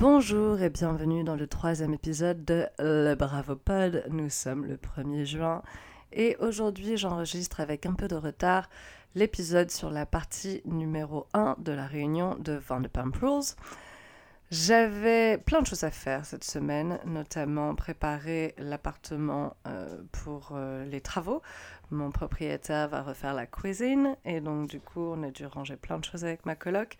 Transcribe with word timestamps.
Bonjour 0.00 0.62
et 0.62 0.70
bienvenue 0.70 1.24
dans 1.24 1.36
le 1.36 1.46
troisième 1.46 1.92
épisode 1.92 2.42
de 2.46 2.66
Le 2.78 3.14
Bravo 3.14 3.54
Pod. 3.54 4.02
Nous 4.08 4.30
sommes 4.30 4.64
le 4.64 4.78
1er 4.78 5.26
juin 5.26 5.62
et 6.10 6.38
aujourd'hui 6.40 6.96
j'enregistre 6.96 7.60
avec 7.60 7.84
un 7.84 7.92
peu 7.92 8.08
de 8.08 8.14
retard 8.14 8.70
l'épisode 9.14 9.70
sur 9.70 9.90
la 9.90 10.06
partie 10.06 10.62
numéro 10.64 11.26
1 11.34 11.56
de 11.58 11.72
la 11.72 11.86
réunion 11.86 12.34
de 12.36 12.54
Vanderpump 12.54 13.14
Rules. 13.16 13.54
J'avais 14.50 15.36
plein 15.36 15.60
de 15.60 15.66
choses 15.66 15.84
à 15.84 15.92
faire 15.92 16.24
cette 16.24 16.44
semaine, 16.44 16.98
notamment 17.04 17.74
préparer 17.74 18.54
l'appartement 18.56 19.54
euh, 19.68 20.02
pour 20.10 20.52
euh, 20.54 20.84
les 20.86 21.02
travaux. 21.02 21.42
Mon 21.90 22.10
propriétaire 22.10 22.88
va 22.88 23.02
refaire 23.02 23.34
la 23.34 23.46
cuisine 23.46 24.16
et 24.24 24.40
donc 24.40 24.68
du 24.68 24.80
coup 24.80 25.12
on 25.12 25.22
a 25.22 25.30
dû 25.30 25.44
ranger 25.44 25.76
plein 25.76 25.98
de 25.98 26.04
choses 26.04 26.24
avec 26.24 26.46
ma 26.46 26.56
coloc 26.56 26.96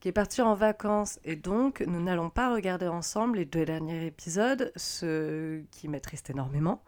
qui 0.00 0.08
est 0.08 0.12
partie 0.12 0.40
en 0.40 0.54
vacances 0.54 1.20
et 1.24 1.36
donc 1.36 1.84
nous 1.86 2.02
n'allons 2.02 2.30
pas 2.30 2.54
regarder 2.54 2.88
ensemble 2.88 3.38
les 3.38 3.44
deux 3.44 3.66
derniers 3.66 4.06
épisodes, 4.06 4.72
ce 4.74 5.60
qui 5.70 5.88
m'attriste 5.88 6.30
énormément. 6.30 6.82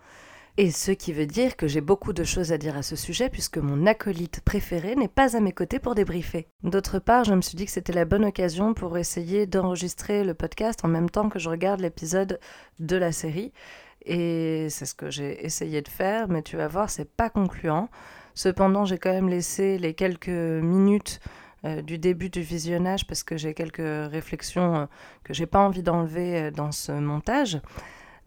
Et 0.59 0.70
ce 0.70 0.93
qui 0.93 1.15
veut 1.15 1.27
dire 1.27 1.56
que 1.56 1.67
j'ai 1.67 1.80
beaucoup 1.80 2.12
de 2.12 2.25
choses 2.25 2.53
à 2.53 2.59
dire 2.59 2.77
à 2.77 2.83
ce 2.83 2.95
sujet 2.95 3.30
puisque 3.30 3.56
mon 3.56 3.87
acolyte 3.87 4.41
préféré 4.41 4.97
n'est 4.97 5.09
pas 5.09 5.34
à 5.34 5.41
mes 5.41 5.53
côtés 5.53 5.79
pour 5.79 5.95
débriefer. 5.95 6.47
D'autre 6.62 6.98
part, 6.98 7.25
je 7.25 7.33
me 7.33 7.41
suis 7.41 7.56
dit 7.56 7.65
que 7.65 7.70
c'était 7.70 7.95
la 7.95 8.05
bonne 8.05 8.27
occasion 8.27 8.75
pour 8.75 8.98
essayer 8.98 9.47
d'enregistrer 9.47 10.25
le 10.25 10.34
podcast 10.34 10.84
en 10.84 10.89
même 10.89 11.09
temps 11.09 11.31
que 11.31 11.39
je 11.39 11.48
regarde 11.48 11.81
l'épisode 11.81 12.39
de 12.81 12.97
la 12.97 13.12
série. 13.12 13.53
Et 14.05 14.67
c'est 14.69 14.84
ce 14.84 14.95
que 14.95 15.11
j'ai 15.11 15.45
essayé 15.45 15.81
de 15.81 15.89
faire, 15.89 16.29
mais 16.29 16.42
tu 16.42 16.59
vas 16.59 16.69
voir, 16.69 16.91
c'est 16.91 17.11
pas 17.11 17.31
concluant. 17.31 17.89
Cependant, 18.34 18.84
j'ai 18.84 18.98
quand 18.98 19.12
même 19.12 19.29
laissé 19.29 19.79
les 19.79 19.95
quelques 19.95 20.29
minutes 20.29 21.20
du 21.65 21.98
début 21.98 22.29
du 22.29 22.41
visionnage 22.43 23.07
parce 23.07 23.23
que 23.23 23.37
j'ai 23.37 23.55
quelques 23.55 24.11
réflexions 24.11 24.77
euh, 24.77 24.87
que 25.23 25.33
j'ai 25.33 25.47
pas 25.47 25.61
envie 25.61 25.83
d'enlever 25.83 26.37
euh, 26.37 26.51
dans 26.51 26.73
ce 26.73 26.93
montage. 26.93 27.61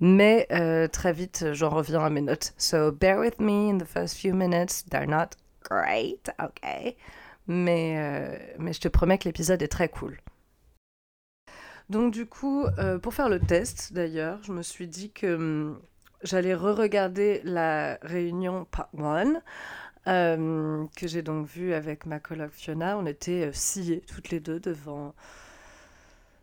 Mais 0.01 0.47
très 0.91 1.13
vite, 1.13 1.53
j'en 1.53 1.69
reviens 1.69 2.01
à 2.01 2.09
mes 2.09 2.19
notes. 2.19 2.53
So 2.57 2.91
bear 2.91 3.17
with 3.17 3.39
me 3.39 3.71
in 3.71 3.77
the 3.77 3.85
first 3.85 4.17
few 4.17 4.33
minutes. 4.33 4.83
They're 4.89 5.07
not 5.07 5.37
great, 5.63 6.29
ok. 6.37 6.95
Mais, 7.47 8.55
mais 8.59 8.73
je 8.73 8.81
te 8.81 8.89
promets 8.89 9.17
que 9.17 9.23
l'épisode 9.23 9.61
est 9.61 9.69
très 9.69 9.87
cool. 9.87 10.19
Donc 11.89 12.11
du 12.11 12.25
coup, 12.25 12.65
pour 13.01 13.13
faire 13.13 13.29
le 13.29 13.39
test 13.39 13.93
d'ailleurs, 13.93 14.39
je 14.43 14.51
me 14.51 14.63
suis 14.63 14.89
dit 14.89 15.11
que 15.11 15.33
hum, 15.33 15.79
j'allais 16.23 16.55
re-regarder 16.55 17.39
la 17.45 17.97
réunion 18.01 18.65
part 18.65 18.89
1 18.97 19.41
euh, 20.07 20.85
que 20.95 21.07
j'ai 21.07 21.23
donc 21.23 21.47
vu 21.47 21.73
avec 21.73 22.05
ma 22.05 22.19
coloc 22.19 22.51
Fiona. 22.51 22.97
On 22.97 23.05
était 23.05 23.47
euh, 23.47 23.53
sciées 23.53 24.01
toutes 24.01 24.29
les 24.29 24.39
deux 24.39 24.59
devant, 24.59 25.15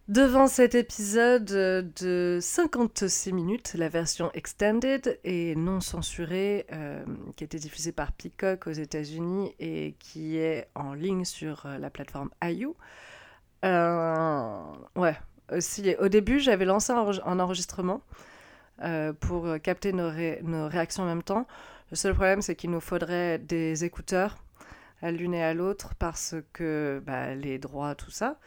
devant 0.08 0.48
cet 0.48 0.74
épisode 0.74 1.44
de 1.44 2.38
56 2.40 3.32
minutes, 3.32 3.74
la 3.74 3.88
version 3.88 4.32
extended 4.32 5.20
et 5.22 5.54
non 5.54 5.80
censurée, 5.80 6.66
euh, 6.72 7.04
qui 7.36 7.44
était 7.44 7.58
diffusée 7.58 7.92
par 7.92 8.10
Peacock 8.10 8.66
aux 8.66 8.72
États-Unis 8.72 9.54
et 9.60 9.94
qui 10.00 10.38
est 10.38 10.68
en 10.74 10.94
ligne 10.94 11.24
sur 11.24 11.68
la 11.78 11.88
plateforme 11.88 12.30
IU. 12.42 12.70
ouais, 13.62 15.16
aussi, 15.52 15.94
au 16.00 16.08
début, 16.08 16.40
j'avais 16.40 16.64
lancé 16.64 16.92
un, 16.92 17.38
enregistrement 17.38 18.02
pour 19.20 19.46
capter 19.62 19.92
nos 19.92 20.10
réactions 20.68 21.04
en 21.04 21.06
même 21.06 21.22
temps. 21.22 21.46
Le 21.92 21.96
seul 21.96 22.14
problème, 22.14 22.40
c'est 22.40 22.56
qu'il 22.56 22.70
nous 22.70 22.80
faudrait 22.80 23.38
des 23.38 23.84
écouteurs 23.84 24.38
à 25.02 25.10
l'une 25.10 25.34
et 25.34 25.44
à 25.44 25.52
l'autre 25.52 25.94
parce 25.94 26.36
que 26.54 27.02
bah, 27.04 27.34
les 27.34 27.58
droits, 27.58 27.94
tout 27.94 28.10
ça. 28.10 28.40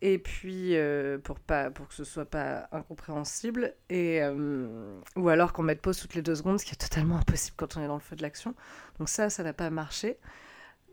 Et 0.00 0.16
puis, 0.16 0.74
euh, 0.76 1.18
pour, 1.18 1.38
pas, 1.40 1.70
pour 1.70 1.88
que 1.88 1.94
ce 1.94 2.04
soit 2.04 2.24
pas 2.24 2.68
incompréhensible. 2.72 3.74
Et, 3.90 4.22
euh, 4.22 4.98
ou 5.14 5.28
alors 5.28 5.52
qu'on 5.52 5.62
mette 5.62 5.82
pause 5.82 6.00
toutes 6.00 6.14
les 6.14 6.22
deux 6.22 6.36
secondes, 6.36 6.58
ce 6.58 6.64
qui 6.64 6.72
est 6.72 6.76
totalement 6.76 7.18
impossible 7.18 7.54
quand 7.58 7.76
on 7.76 7.82
est 7.82 7.86
dans 7.86 7.96
le 7.96 8.00
feu 8.00 8.16
de 8.16 8.22
l'action. 8.22 8.54
Donc 8.98 9.10
ça, 9.10 9.28
ça 9.28 9.42
n'a 9.42 9.52
pas 9.52 9.68
marché. 9.68 10.16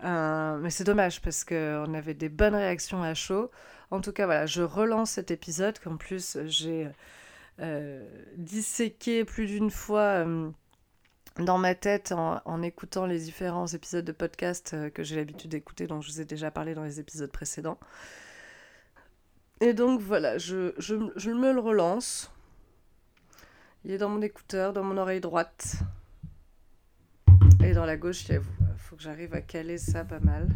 Euh, 0.03 0.58
mais 0.58 0.72
c'est 0.72 0.84
dommage 0.84 1.22
parce 1.22 1.46
qu'on 1.46 1.94
avait 1.94 2.16
des 2.16 2.28
bonnes 2.28 2.56
réactions 2.56 3.02
à 3.02 3.14
chaud. 3.14 3.50
En 3.92 4.02
tout 4.02 4.12
cas, 4.12 4.26
voilà, 4.26 4.46
je 4.46 4.62
relance 4.62 5.12
cet 5.12 5.31
épisode 5.31 5.80
qu'en 5.80 5.96
plus 5.96 6.38
j'ai 6.47 6.90
disséqué 8.36 9.24
plus 9.24 9.47
d'une 9.47 9.72
fois 9.72 10.26
dans 11.40 11.58
ma 11.58 11.75
tête 11.75 12.12
en, 12.12 12.62
écoutant 12.62 13.06
les 13.06 13.20
différents 13.20 13.68
épisodes 13.68 14.06
de 14.06 14.12
podcast 14.12 14.72
euh, 14.74 14.90
que 14.90 15.03
j'ai 15.03 15.16
l'habitude 15.16 15.52
d'écouter, 15.52 15.88
dont 15.88 16.02
je 16.02 16.12
vous 16.12 16.22
ai 16.22 16.25
déjà 16.25 16.50
parlé 16.52 16.74
dans 16.74 16.84
les 16.84 17.00
épisodes 17.00 17.31
précédents. 17.31 17.78
Et 19.62 19.74
donc 19.74 20.02
voilà, 20.02 20.38
je, 20.38 20.56
me 20.94 21.53
le 21.53 21.59
relance. 21.59 22.31
Il 23.84 23.92
est 23.92 23.97
dans 23.97 24.09
mon 24.09 24.22
écouteur, 24.22 24.74
dans 24.74 24.84
mon 24.84 24.97
oreille 24.97 25.22
droite. 25.22 25.76
Et 27.64 27.74
dans 27.74 27.86
la 27.86 27.97
gauche, 27.97 28.28
il 28.30 28.42
faut 28.78 28.96
que 28.96 29.02
j'arrive 29.02 29.34
à 29.34 29.42
caler 29.42 29.78
ça 29.78 30.03
pas 30.03 30.20
mal. 30.20 30.50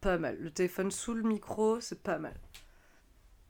Pas 0.00 0.18
mal. 0.18 0.36
Le 0.40 0.50
téléphone 0.50 0.90
sous 0.90 1.14
le 1.14 1.22
micro, 1.22 1.80
c'est 1.80 2.02
pas 2.02 2.18
mal. 2.18 2.34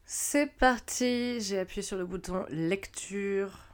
C'est 0.05 0.47
parti, 0.47 1.41
j'ai 1.41 1.59
appuyé 1.59 1.83
sur 1.83 1.99
le 1.99 2.07
bouton 2.07 2.47
lecture 2.49 3.68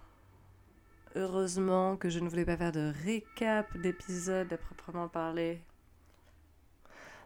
Heureusement 1.16 1.96
que 1.96 2.08
je 2.08 2.18
ne 2.18 2.28
voulais 2.28 2.44
pas 2.44 2.56
faire 2.56 2.72
de 2.72 2.92
récap 3.04 3.76
d'épisode 3.78 4.52
à 4.52 4.56
proprement 4.56 5.06
parler. 5.06 5.60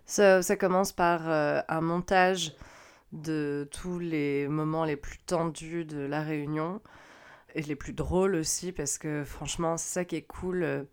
Ça, 0.05 0.43
commence 0.57 0.93
par 0.93 1.29
euh, 1.29 1.61
un 1.69 1.81
montage 1.81 2.55
de 3.13 3.67
tous 3.73 3.99
les 3.99 4.47
moments 4.49 4.85
les 4.85 4.97
plus 4.97 5.19
tendus 5.19 5.87
de 5.87 6.01
la 6.01 6.23
réunion 6.23 6.83
et 7.55 7.63
les 7.63 7.77
plus 7.77 7.95
drôles 7.95 8.35
aussi 8.35 8.73
parce 8.73 8.99
que 8.99 9.25
franchement 9.25 9.79
c'est 9.79 9.93
ça 9.93 10.05
qui 10.05 10.17
est 10.17 10.23
cool. 10.23 10.87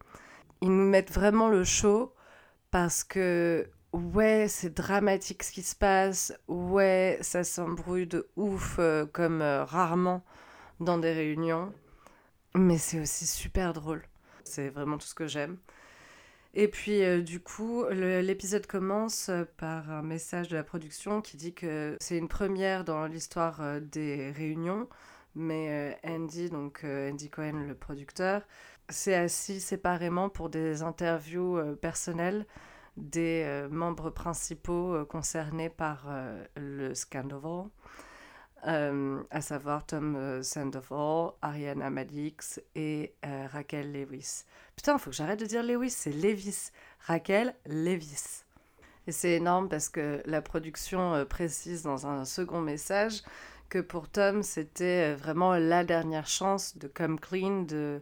Ils 0.61 0.69
nous 0.69 0.89
mettent 0.89 1.11
vraiment 1.11 1.49
le 1.49 1.63
show 1.63 2.13
parce 2.71 3.03
que 3.03 3.69
ouais 3.91 4.47
c'est 4.47 4.73
dramatique 4.73 5.43
ce 5.43 5.51
qui 5.51 5.63
se 5.63 5.75
passe, 5.75 6.33
ouais 6.47 7.17
ça 7.21 7.43
s'embrouille 7.43 8.07
de 8.07 8.29
ouf 8.37 8.77
euh, 8.79 9.05
comme 9.05 9.41
euh, 9.41 9.65
rarement 9.65 10.23
dans 10.79 10.97
des 10.97 11.11
réunions. 11.11 11.73
Mais 12.55 12.77
c'est 12.77 13.01
aussi 13.01 13.27
super 13.27 13.73
drôle. 13.73 14.01
C'est 14.45 14.69
vraiment 14.69 14.97
tout 14.97 15.07
ce 15.07 15.15
que 15.15 15.27
j'aime. 15.27 15.57
Et 16.53 16.69
puis, 16.69 17.03
euh, 17.03 17.21
du 17.21 17.41
coup, 17.41 17.83
l'épisode 17.89 18.65
commence 18.65 19.27
euh, 19.27 19.43
par 19.57 19.91
un 19.91 20.01
message 20.01 20.47
de 20.47 20.55
la 20.55 20.63
production 20.63 21.21
qui 21.21 21.35
dit 21.35 21.53
que 21.53 21.97
c'est 21.99 22.17
une 22.17 22.29
première 22.29 22.85
dans 22.85 23.07
l'histoire 23.07 23.61
euh, 23.61 23.81
des 23.81 24.31
réunions, 24.31 24.87
mais 25.35 25.99
Andy, 26.05 26.49
donc 26.49 26.85
Andy 26.85 27.29
Cohen, 27.29 27.65
le 27.67 27.75
producteur, 27.75 28.41
s'est 28.87 29.15
assis 29.15 29.59
séparément 29.59 30.29
pour 30.29 30.49
des 30.49 30.81
interviews 30.81 31.59
personnelles 31.81 32.45
des 32.95 33.67
membres 33.69 34.11
principaux 34.11 35.03
concernés 35.07 35.69
par 35.69 36.07
le 36.55 36.93
scandale. 36.93 37.67
Euh, 38.67 39.21
à 39.29 39.41
savoir 39.41 39.85
Tom 39.85 40.15
euh, 40.15 40.41
Sandoval, 40.41 41.33
Ariana 41.43 41.91
Madix 41.91 42.59
et 42.73 43.13
euh, 43.23 43.45
Raquel 43.51 43.91
Lewis. 43.91 44.43
Putain, 44.75 44.97
faut 44.97 45.11
que 45.11 45.15
j'arrête 45.15 45.39
de 45.39 45.45
dire 45.45 45.61
Lewis, 45.61 45.91
c'est 45.91 46.11
Levis. 46.11 46.71
Raquel 47.05 47.53
Lewis. 47.67 48.43
Et 49.05 49.11
c'est 49.11 49.33
énorme 49.33 49.69
parce 49.69 49.89
que 49.89 50.23
la 50.25 50.41
production 50.41 51.25
précise 51.29 51.83
dans 51.83 52.07
un 52.07 52.25
second 52.25 52.59
message 52.59 53.21
que 53.69 53.77
pour 53.77 54.09
Tom, 54.09 54.41
c'était 54.41 55.13
vraiment 55.13 55.53
la 55.53 55.83
dernière 55.83 56.25
chance 56.25 56.75
de 56.77 56.87
come 56.87 57.19
clean, 57.19 57.61
de, 57.61 58.01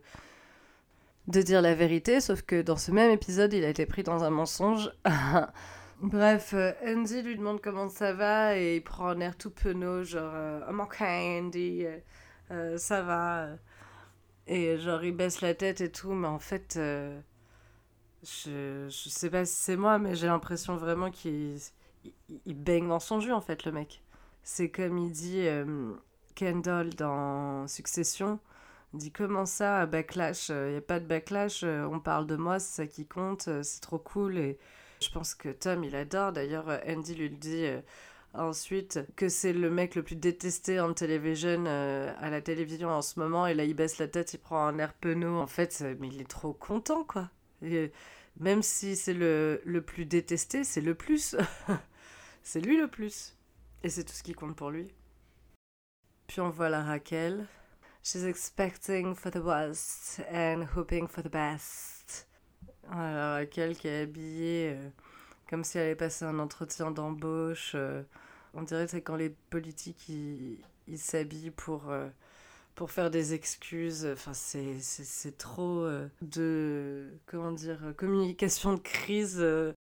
de 1.27 1.41
dire 1.41 1.61
la 1.61 1.75
vérité, 1.75 2.21
sauf 2.21 2.41
que 2.41 2.61
dans 2.61 2.77
ce 2.77 2.91
même 2.91 3.11
épisode, 3.11 3.51
il 3.51 3.65
a 3.65 3.69
été 3.69 3.85
pris 3.85 4.03
dans 4.03 4.23
un 4.23 4.29
mensonge. 4.29 4.93
Bref, 6.03 6.53
euh, 6.53 6.73
Andy 6.85 7.21
lui 7.21 7.37
demande 7.37 7.61
comment 7.61 7.87
ça 7.87 8.11
va 8.11 8.57
et 8.57 8.75
il 8.75 8.83
prend 8.83 9.07
un 9.07 9.21
air 9.21 9.37
tout 9.37 9.51
penaud, 9.51 10.03
genre 10.03 10.33
euh, 10.35 10.59
I'm 10.69 10.81
okay 10.81 11.39
Andy, 11.39 11.85
euh, 12.51 12.77
ça 12.77 13.01
va. 13.01 13.47
Et 14.45 14.77
genre 14.79 15.01
il 15.05 15.15
baisse 15.15 15.39
la 15.39 15.53
tête 15.55 15.79
et 15.79 15.89
tout, 15.89 16.11
mais 16.11 16.27
en 16.27 16.39
fait, 16.39 16.73
je, 16.75 17.21
je 18.21 19.09
sais 19.09 19.29
pas 19.29 19.45
si 19.45 19.55
c'est 19.55 19.77
moi, 19.77 19.97
mais 19.97 20.15
j'ai 20.15 20.27
l'impression 20.27 20.75
vraiment 20.75 21.09
qu'il 21.09 21.57
il, 22.45 22.53
baigne 22.53 22.89
dans 22.89 22.99
son 22.99 23.21
jus 23.21 23.31
en 23.31 23.39
fait, 23.39 23.63
le 23.63 23.71
mec. 23.71 24.03
C'est 24.43 24.69
comme 24.69 24.97
il 24.97 25.11
dit 25.11 25.47
Kendall 26.35 26.95
dans 26.95 27.65
Succession. 27.67 28.39
Il 28.93 28.99
dit 28.99 29.11
comment 29.11 29.45
ça, 29.45 29.85
backlash 29.85 30.49
Il 30.49 30.71
n'y 30.71 30.77
a 30.77 30.81
pas 30.81 30.99
de 30.99 31.05
backlash, 31.05 31.63
on 31.63 32.01
parle 32.01 32.27
de 32.27 32.35
moi, 32.35 32.59
c'est 32.59 32.75
ça 32.83 32.87
qui 32.87 33.05
compte, 33.07 33.49
c'est 33.63 33.81
trop 33.81 33.99
cool. 33.99 34.37
Et 34.37 34.59
je 35.03 35.11
pense 35.11 35.35
que 35.35 35.49
Tom, 35.49 35.83
il 35.83 35.95
adore. 35.95 36.31
D'ailleurs, 36.31 36.69
euh, 36.69 36.79
Andy 36.87 37.15
lui 37.15 37.29
dit 37.29 37.65
euh, 37.65 37.81
ensuite 38.33 38.99
que 39.15 39.29
c'est 39.29 39.53
le 39.53 39.69
mec 39.69 39.95
le 39.95 40.03
plus 40.03 40.15
détesté 40.15 40.79
en 40.79 40.93
télévision, 40.93 41.65
euh, 41.67 42.13
à 42.19 42.29
la 42.29 42.41
télévision 42.41 42.89
en 42.89 43.01
ce 43.01 43.19
moment. 43.19 43.47
Et 43.47 43.53
là, 43.53 43.65
il 43.65 43.73
baisse 43.75 43.97
la 43.99 44.07
tête, 44.07 44.33
il 44.33 44.39
prend 44.39 44.65
un 44.65 44.79
air 44.79 44.93
penaud. 44.93 45.39
En 45.39 45.47
fait, 45.47 45.83
mais 45.99 46.07
il 46.07 46.21
est 46.21 46.29
trop 46.29 46.53
content, 46.53 47.03
quoi. 47.03 47.29
même 48.39 48.63
si 48.63 48.95
c'est 48.95 49.13
le, 49.13 49.61
le 49.65 49.81
plus 49.81 50.05
détesté, 50.05 50.63
c'est 50.63 50.81
le 50.81 50.95
plus. 50.95 51.35
c'est 52.43 52.61
lui 52.61 52.77
le 52.77 52.87
plus. 52.87 53.37
Et 53.83 53.89
c'est 53.89 54.03
tout 54.03 54.13
ce 54.13 54.23
qui 54.23 54.33
compte 54.33 54.55
pour 54.55 54.71
lui. 54.71 54.87
Puis 56.27 56.39
on 56.39 56.49
voit 56.49 56.69
la 56.69 56.83
Raquel. 56.83 57.47
She's 58.01 58.25
expecting 58.25 59.15
for 59.15 59.31
the 59.31 59.41
worst 59.41 60.21
and 60.29 60.65
hoping 60.75 61.07
for 61.07 61.21
the 61.23 61.29
best. 61.29 61.92
Alors 62.91 63.35
Raquel 63.35 63.75
qui 63.77 63.87
est 63.87 64.01
habillée 64.03 64.73
euh, 64.77 64.89
comme 65.49 65.63
si 65.63 65.77
elle 65.77 65.85
allait 65.85 65.95
passer 65.95 66.25
un 66.25 66.39
entretien 66.39 66.91
d'embauche. 66.91 67.73
euh, 67.75 68.03
on 68.53 68.61
dirait 68.63 68.85
que 68.85 68.91
c'est 68.91 69.01
quand 69.01 69.15
les 69.15 69.29
politiques 69.49 70.09
ils 70.09 70.97
s'habillent 70.97 71.51
pour, 71.51 71.89
euh, 71.89 72.07
pour 72.75 72.91
faire 72.91 73.09
des 73.09 73.33
excuses. 73.33 74.07
Enfin, 74.13 74.33
c'est, 74.33 74.79
c'est, 74.79 75.05
c'est 75.05 75.37
trop 75.37 75.79
euh, 75.85 76.07
de. 76.21 77.09
Comment 77.25 77.51
dire 77.51 77.79
euh, 77.83 77.93
Communication 77.93 78.73
de 78.73 78.79
crise. 78.79 79.37
euh. 79.39 79.73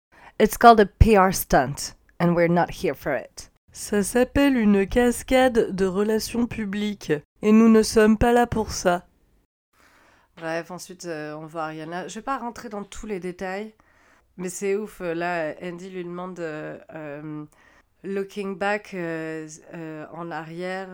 It's 0.41 0.56
called 0.56 0.81
a 0.81 0.87
PR 0.87 1.32
stunt, 1.32 1.94
and 2.20 2.35
we're 2.35 2.49
not 2.50 2.70
here 2.70 2.94
for 2.94 3.14
it. 3.17 3.50
Ça 3.73 4.02
s'appelle 4.02 4.56
une 4.56 4.87
cascade 4.87 5.75
de 5.75 5.87
relations 5.87 6.47
publiques, 6.47 7.12
et 7.43 7.52
nous 7.52 7.69
ne 7.69 7.82
sommes 7.82 8.19
pas 8.19 8.32
là 8.32 8.47
pour 8.47 8.73
ça. 8.73 9.06
Bref, 10.41 10.71
ensuite, 10.71 11.05
euh, 11.05 11.35
on 11.35 11.45
voit 11.45 11.65
Ariana. 11.65 12.09
Je 12.09 12.15
vais 12.15 12.23
pas 12.23 12.39
rentrer 12.39 12.71
dans 12.71 12.83
tous 12.83 13.07
les 13.07 13.21
détails, 13.21 13.75
mais 14.39 14.49
c'est 14.49 14.75
ouf. 14.75 15.01
euh, 15.03 15.15
Là, 15.15 15.53
Andy 15.63 15.91
lui 15.91 16.05
demande. 16.05 16.41
euh, 16.41 17.45
Looking 18.03 18.57
back 18.57 18.97
en 20.15 20.31
arrière. 20.31 20.89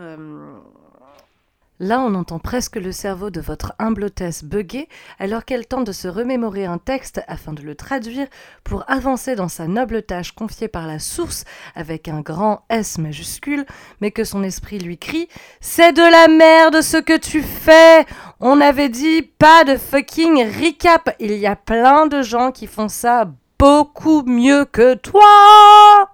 Là, 1.79 2.01
on 2.01 2.15
entend 2.15 2.39
presque 2.39 2.77
le 2.77 2.91
cerveau 2.91 3.29
de 3.29 3.41
votre 3.41 3.75
humble 3.79 4.05
hôtesse 4.05 4.43
bugger 4.43 4.89
alors 5.19 5.45
qu'elle 5.45 5.67
tente 5.67 5.87
de 5.87 5.93
se 5.93 6.09
remémorer 6.09 6.65
un 6.65 6.79
texte 6.79 7.21
afin 7.29 7.53
de 7.53 7.61
le 7.61 7.75
traduire 7.75 8.27
pour 8.65 8.83
avancer 8.91 9.37
dans 9.37 9.49
sa 9.49 9.67
noble 9.69 10.03
tâche 10.03 10.33
confiée 10.33 10.69
par 10.69 10.87
la 10.87 10.99
source 10.99 11.45
avec 11.75 12.09
un 12.09 12.23
grand 12.23 12.65
S 12.71 12.97
majuscule, 12.97 13.67
mais 14.01 14.11
que 14.11 14.25
son 14.25 14.43
esprit 14.43 14.79
lui 14.79 14.97
crie 14.97 15.29
C'est 15.61 15.93
de 15.93 16.01
la 16.01 16.29
merde 16.29 16.81
ce 16.81 16.97
que 16.97 17.19
tu 17.19 17.43
fais 17.43 18.07
On 18.39 18.61
avait 18.61 18.91
dit 18.91 19.23
pas 19.23 19.65
de 19.65 19.79
fucking 19.79 20.45
recap. 20.45 21.17
Il 21.21 21.33
y 21.33 21.47
a 21.47 21.57
plein 21.57 22.07
de 22.07 22.21
gens 22.21 22.53
qui 22.53 22.67
font 22.67 22.89
ça 22.89 23.33
beaucoup 23.59 24.25
mieux 24.25 24.67
que 24.67 24.95
toi. 24.95 26.13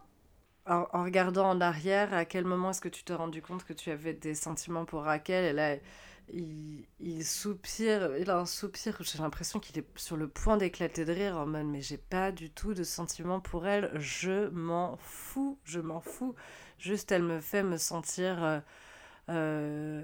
En, 0.67 0.87
regardant 1.03 1.51
en 1.51 1.61
arrière, 1.61 2.15
à 2.15 2.25
quel 2.25 2.45
moment 2.45 2.71
est-ce 2.71 2.81
que 2.81 2.89
tu 2.89 3.03
t'es 3.03 3.15
rendu 3.15 3.43
compte 3.43 3.65
que 3.65 3.73
tu 3.73 3.91
avais 3.91 4.15
des 4.15 4.37
sentiments 4.37 4.85
pour 4.85 5.03
Raquel? 5.03 5.47
Et 5.47 5.53
là, 5.53 5.75
il, 6.33 6.85
il 7.01 7.25
soupire, 7.25 8.17
il 8.17 8.31
a 8.31 8.39
un 8.39 8.47
soupir, 8.47 8.97
j'ai 9.01 9.19
l'impression 9.19 9.59
qu'il 9.59 9.77
est 9.81 9.87
sur 9.97 10.17
le 10.17 10.29
point 10.29 10.57
d'éclater 10.57 11.05
de 11.05 11.13
rire 11.13 11.37
en 11.37 11.47
mode 11.47 11.67
mais 11.67 11.81
j'ai 11.81 11.99
pas 11.99 12.31
du 12.31 12.49
tout 12.49 12.73
de 12.73 12.85
sentiments 12.85 13.41
pour 13.41 13.67
elle, 13.67 13.91
je 13.97 14.49
m'en 14.51 14.97
fous, 14.99 15.59
je 15.65 15.81
m'en 15.81 16.01
fous. 16.01 16.37
Juste 16.79 17.11
elle 17.11 17.25
me 17.25 17.41
fait 17.41 17.65
me 17.65 17.77
sentir 17.77 18.43
euh, 18.45 18.61
euh, 19.29 20.03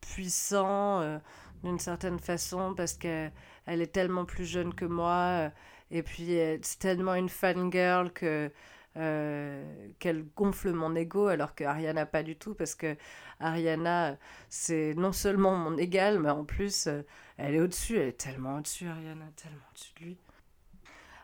puissant 0.00 1.00
euh, 1.00 1.18
d'une 1.64 1.78
certaine 1.78 2.18
façon 2.18 2.74
parce 2.76 2.94
qu'elle 2.94 3.32
elle 3.66 3.82
est 3.82 3.92
tellement 3.92 4.24
plus 4.24 4.44
jeune 4.44 4.74
que 4.74 4.84
moi 4.84 5.14
euh, 5.14 5.50
et 5.90 6.02
puis 6.02 6.38
euh, 6.38 6.58
c'est 6.62 6.78
tellement 6.78 7.14
une 7.14 7.28
fangirl 7.28 8.12
que 8.12 8.50
euh, 8.96 9.90
qu'elle 9.98 10.24
gonfle 10.36 10.72
mon 10.72 10.94
ego 10.94 11.28
alors 11.28 11.54
que 11.54 11.64
Ariana 11.64 12.06
pas 12.06 12.22
du 12.22 12.36
tout 12.36 12.54
parce 12.54 12.74
que 12.74 12.96
Ariana 13.40 14.16
c'est 14.48 14.94
non 14.94 15.12
seulement 15.12 15.56
mon 15.56 15.76
égal 15.76 16.18
mais 16.18 16.30
en 16.30 16.44
plus 16.44 16.88
elle 17.36 17.54
est 17.54 17.60
au-dessus 17.60 17.96
elle 17.98 18.08
est 18.08 18.20
tellement 18.20 18.56
au-dessus 18.56 18.88
Ariana 18.88 19.26
tellement 19.36 19.64
au-dessus 19.70 19.92
de 20.00 20.04
lui. 20.04 20.18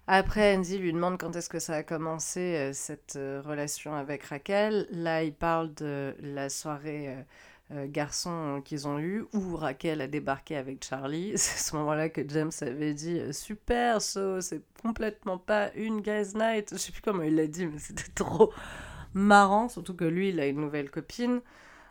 Après 0.06 0.54
Andy 0.54 0.78
lui 0.78 0.92
demande 0.92 1.18
quand 1.18 1.34
est-ce 1.34 1.48
que 1.48 1.58
ça 1.58 1.76
a 1.76 1.82
commencé 1.82 2.70
cette 2.74 3.14
relation 3.14 3.94
avec 3.94 4.24
Raquel. 4.24 4.86
Là 4.90 5.24
il 5.24 5.34
parle 5.34 5.72
de 5.74 6.14
la 6.20 6.50
soirée 6.50 7.24
euh, 7.70 7.74
euh, 7.74 7.86
garçons 7.88 8.62
qu'ils 8.64 8.86
ont 8.86 8.98
eue 8.98 9.24
où 9.32 9.56
Raquel 9.56 10.00
a 10.00 10.06
débarqué 10.06 10.56
avec 10.56 10.84
Charlie. 10.84 11.32
C'est 11.36 11.54
à 11.54 11.58
ce 11.58 11.76
moment-là 11.76 12.08
que 12.08 12.22
James 12.28 12.52
avait 12.60 12.94
dit 12.94 13.18
euh, 13.18 13.32
super 13.32 14.02
so 14.02 14.40
c'est 14.40 14.62
complètement 14.82 15.38
pas 15.38 15.72
une 15.74 16.00
guys 16.00 16.34
night. 16.34 16.70
Je 16.72 16.76
sais 16.76 16.92
plus 16.92 17.02
comment 17.02 17.22
il 17.22 17.36
l'a 17.36 17.46
dit 17.46 17.66
mais 17.66 17.78
c'était 17.78 18.10
trop 18.14 18.52
marrant 19.14 19.68
surtout 19.68 19.94
que 19.94 20.04
lui 20.04 20.30
il 20.30 20.40
a 20.40 20.46
une 20.46 20.60
nouvelle 20.60 20.90
copine. 20.90 21.40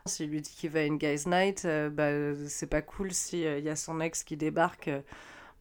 S'il 0.06 0.30
lui 0.32 0.42
dit 0.42 0.52
qu'il 0.52 0.70
va 0.70 0.80
à 0.80 0.84
une 0.84 0.98
guys 0.98 1.24
night 1.26 1.64
euh, 1.66 1.90
bah 1.90 2.36
c'est 2.48 2.68
pas 2.68 2.82
cool 2.82 3.14
si 3.14 3.42
il 3.42 3.64
y 3.64 3.70
a 3.70 3.76
son 3.76 4.02
ex 4.02 4.24
qui 4.24 4.36
débarque 4.38 4.90
euh, 4.90 5.02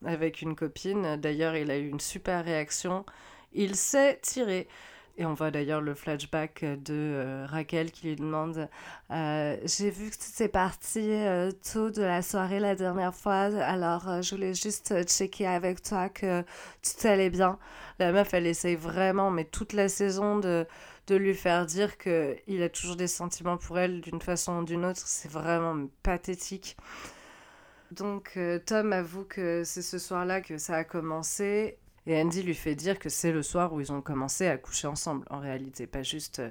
avec 0.05 0.43
une 0.43 0.56
copine. 0.56 1.17
D'ailleurs 1.17 1.56
il 1.56 1.70
a 1.70 1.79
eu 1.79 1.88
une 1.88 2.00
super 2.00 2.44
réaction. 2.44 3.05
Il 3.53 3.76
s'est 3.76 4.19
tiré 4.23 4.67
et 5.19 5.26
on 5.26 5.35
voit 5.35 5.50
d'ailleurs 5.50 5.82
le 5.82 5.94
flashback 5.94 6.64
de 6.64 6.94
euh, 6.94 7.47
Raquel 7.47 7.91
qui 7.91 8.09
lui 8.09 8.17
demande 8.17 8.69
euh, 9.11 9.56
J'ai 9.64 9.91
vu 9.91 10.11
que 10.11 10.17
tu 10.17 10.31
t'es 10.37 10.49
parti 10.49 11.00
euh, 11.00 11.50
tôt 11.73 11.91
de 11.91 12.03
la 12.03 12.23
soirée 12.23 12.61
la 12.61 12.75
dernière 12.75 13.14
fois, 13.14 13.50
alors 13.62 14.23
je 14.23 14.35
voulais 14.35 14.55
juste 14.55 14.94
checker 15.06 15.47
avec 15.47 15.82
toi 15.82 16.09
que 16.09 16.43
tu 16.82 16.94
t'allais 16.97 17.29
bien. 17.29 17.59
La 17.99 18.11
meuf, 18.12 18.32
elle 18.32 18.47
essaye 18.47 18.76
vraiment, 18.76 19.31
mais 19.31 19.44
toute 19.44 19.75
la 19.75 19.88
saison, 19.88 20.38
de, 20.38 20.67
de 21.09 21.17
lui 21.17 21.35
faire 21.35 21.67
dire 21.67 21.99
qu'il 21.99 22.62
a 22.62 22.69
toujours 22.70 22.97
des 22.97 23.06
sentiments 23.06 23.59
pour 23.59 23.79
elle 23.79 24.00
d'une 24.00 24.20
façon 24.20 24.61
ou 24.61 24.64
d'une 24.64 24.85
autre. 24.87 25.03
C'est 25.05 25.31
vraiment 25.31 25.88
pathétique. 26.03 26.76
Donc 27.91 28.38
Tom 28.64 28.94
avoue 28.94 29.25
que 29.25 29.64
c'est 29.64 29.82
ce 29.82 29.99
soir-là 29.99 30.41
que 30.41 30.56
ça 30.56 30.76
a 30.76 30.85
commencé 30.85 31.76
et 32.06 32.20
Andy 32.20 32.43
lui 32.43 32.54
fait 32.54 32.75
dire 32.75 32.99
que 32.99 33.08
c'est 33.08 33.32
le 33.32 33.43
soir 33.43 33.72
où 33.72 33.81
ils 33.81 33.93
ont 33.93 34.02
commencé 34.02 34.49
à 34.49 34.58
coucher 34.58 34.88
ensemble, 34.88 35.25
en 35.31 35.38
réalité, 35.38 35.87
pas 35.87 36.02
juste 36.02 36.40
euh, 36.40 36.50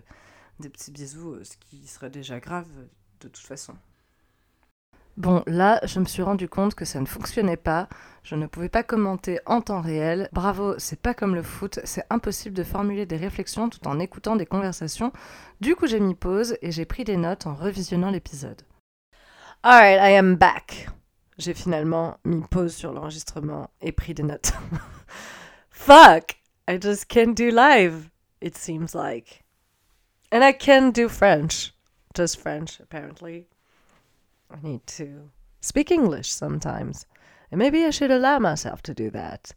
des 0.59 0.69
petits 0.69 0.91
bisous, 0.91 1.33
euh, 1.33 1.43
ce 1.43 1.57
qui 1.57 1.85
serait 1.87 2.09
déjà 2.09 2.39
grave 2.39 2.67
euh, 2.77 2.85
de 3.21 3.27
toute 3.27 3.45
façon. 3.45 3.75
Bon, 5.17 5.43
là, 5.45 5.81
je 5.83 5.99
me 5.99 6.05
suis 6.05 6.21
rendu 6.21 6.47
compte 6.47 6.73
que 6.73 6.85
ça 6.85 7.01
ne 7.01 7.05
fonctionnait 7.05 7.57
pas. 7.57 7.89
Je 8.23 8.35
ne 8.35 8.47
pouvais 8.47 8.69
pas 8.69 8.81
commenter 8.81 9.39
en 9.45 9.59
temps 9.59 9.81
réel. 9.81 10.29
Bravo, 10.31 10.75
c'est 10.77 10.99
pas 10.99 11.13
comme 11.13 11.35
le 11.35 11.43
foot, 11.43 11.79
c'est 11.83 12.05
impossible 12.09 12.55
de 12.55 12.63
formuler 12.63 13.05
des 13.05 13.17
réflexions 13.17 13.69
tout 13.69 13.85
en 13.87 13.99
écoutant 13.99 14.37
des 14.37 14.45
conversations. 14.45 15.11
Du 15.59 15.75
coup, 15.75 15.85
j'ai 15.85 15.99
mis 15.99 16.15
pause 16.15 16.57
et 16.61 16.71
j'ai 16.71 16.85
pris 16.85 17.03
des 17.03 17.17
notes 17.17 17.45
en 17.45 17.53
revisionnant 17.53 18.09
l'épisode. 18.09 18.61
Alright, 19.63 19.99
I 20.01 20.15
am 20.15 20.35
back. 20.35 20.89
J'ai 21.37 21.53
finalement 21.53 22.17
mis 22.23 22.41
pause 22.49 22.73
sur 22.73 22.93
l'enregistrement 22.93 23.69
et 23.81 23.91
pris 23.91 24.13
des 24.13 24.23
notes. 24.23 24.53
Fuck! 25.81 26.35
I 26.67 26.77
just 26.77 27.07
can't 27.07 27.35
do 27.35 27.49
live, 27.49 28.11
it 28.39 28.55
seems 28.55 28.93
like. 28.93 29.43
And 30.31 30.43
I 30.43 30.51
can 30.51 30.91
do 30.91 31.09
French. 31.09 31.73
Just 32.13 32.37
French, 32.37 32.79
apparently. 32.79 33.47
I 34.51 34.57
need 34.61 34.85
to 34.85 35.31
speak 35.59 35.89
English 35.89 36.29
sometimes. 36.31 37.07
And 37.49 37.57
maybe 37.57 37.83
I 37.83 37.89
should 37.89 38.11
allow 38.11 38.37
myself 38.37 38.83
to 38.83 38.93
do 38.93 39.09
that. 39.09 39.53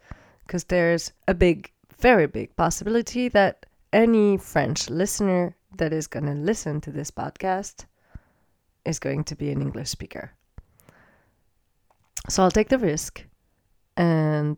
Because 0.47 0.65
there's 0.65 1.13
a 1.29 1.35
big, 1.35 1.71
very 1.99 2.27
big 2.27 2.57
possibility 2.57 3.29
that 3.29 3.67
any 3.93 4.39
French 4.39 4.89
listener 4.89 5.55
that 5.77 5.93
is 5.93 6.07
going 6.07 6.25
to 6.25 6.33
listen 6.33 6.81
to 6.81 6.91
this 6.91 7.11
podcast 7.11 7.85
is 8.87 8.99
going 8.99 9.25
to 9.25 9.37
be 9.37 9.51
an 9.51 9.61
English 9.61 9.91
speaker. 9.91 10.33
So 12.31 12.43
I'll 12.43 12.51
take 12.51 12.71
the 12.71 12.79
risk 12.79 13.23
and 13.99 14.57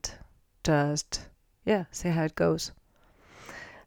just, 0.63 1.27
yeah, 1.67 1.85
see 1.91 2.09
how 2.09 2.25
it 2.25 2.37
goes. 2.37 2.73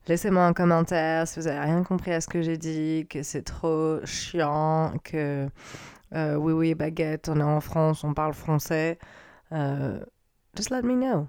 Laissez-moi 0.08 0.46
un 0.46 0.54
commentaire 0.54 1.28
si 1.28 1.40
vous 1.40 1.48
avez 1.48 1.60
rien 1.60 1.84
compris 1.84 2.12
à 2.12 2.22
ce 2.22 2.28
que 2.28 2.42
j'ai 2.42 2.58
dit, 2.58 3.06
que 3.10 3.22
c'est 3.24 3.44
trop 3.44 4.04
chiant, 4.06 4.94
que 5.04 5.48
euh, 6.16 6.36
oui, 6.36 6.54
oui, 6.54 6.76
baguette, 6.76 7.30
on 7.30 7.40
est 7.40 7.44
en 7.44 7.62
France, 7.62 8.04
on 8.04 8.14
parle 8.14 8.34
français. 8.34 8.98
Euh, 9.52 10.00
just 10.56 10.72
let 10.72 10.82
me 10.82 10.96
know. 10.96 11.28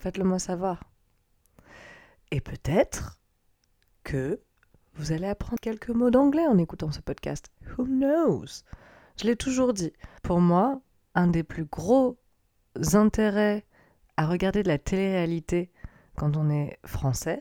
Faites-le 0.00 0.24
moi 0.24 0.38
savoir. 0.38 0.82
Et 2.30 2.40
peut-être 2.40 3.18
que 4.04 4.40
vous 4.94 5.12
allez 5.12 5.28
apprendre 5.28 5.60
quelques 5.60 5.90
mots 5.90 6.10
d'anglais 6.10 6.46
en 6.46 6.58
écoutant 6.58 6.90
ce 6.90 7.00
podcast. 7.00 7.50
Who 7.76 7.84
knows? 7.84 8.64
Je 9.20 9.24
l'ai 9.26 9.36
toujours 9.36 9.72
dit. 9.72 9.92
Pour 10.22 10.40
moi, 10.40 10.80
un 11.14 11.28
des 11.28 11.44
plus 11.44 11.64
gros 11.64 12.18
intérêts 12.94 13.64
à 14.18 14.26
regarder 14.26 14.64
de 14.64 14.68
la 14.68 14.78
télé-réalité 14.78 15.70
quand 16.16 16.36
on 16.36 16.50
est 16.50 16.76
français, 16.84 17.40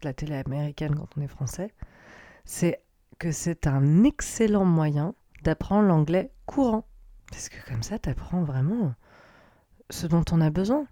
de 0.00 0.08
la 0.08 0.14
télé 0.14 0.34
américaine 0.34 0.94
quand 0.96 1.08
on 1.16 1.20
est 1.20 1.28
français, 1.28 1.74
c'est 2.46 2.80
que 3.18 3.30
c'est 3.32 3.66
un 3.66 4.02
excellent 4.04 4.64
moyen 4.64 5.14
d'apprendre 5.42 5.86
l'anglais 5.86 6.32
courant. 6.46 6.86
Parce 7.30 7.50
que 7.50 7.56
comme 7.68 7.82
ça, 7.82 7.98
tu 7.98 8.08
apprends 8.08 8.42
vraiment 8.42 8.94
ce 9.90 10.06
dont 10.06 10.24
on 10.32 10.40
a 10.40 10.48
besoin. 10.48 10.86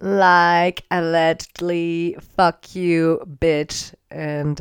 Like, 0.00 0.86
allegedly, 0.90 2.14
fuck 2.36 2.76
you, 2.76 3.18
bitch, 3.26 3.92
and 4.12 4.54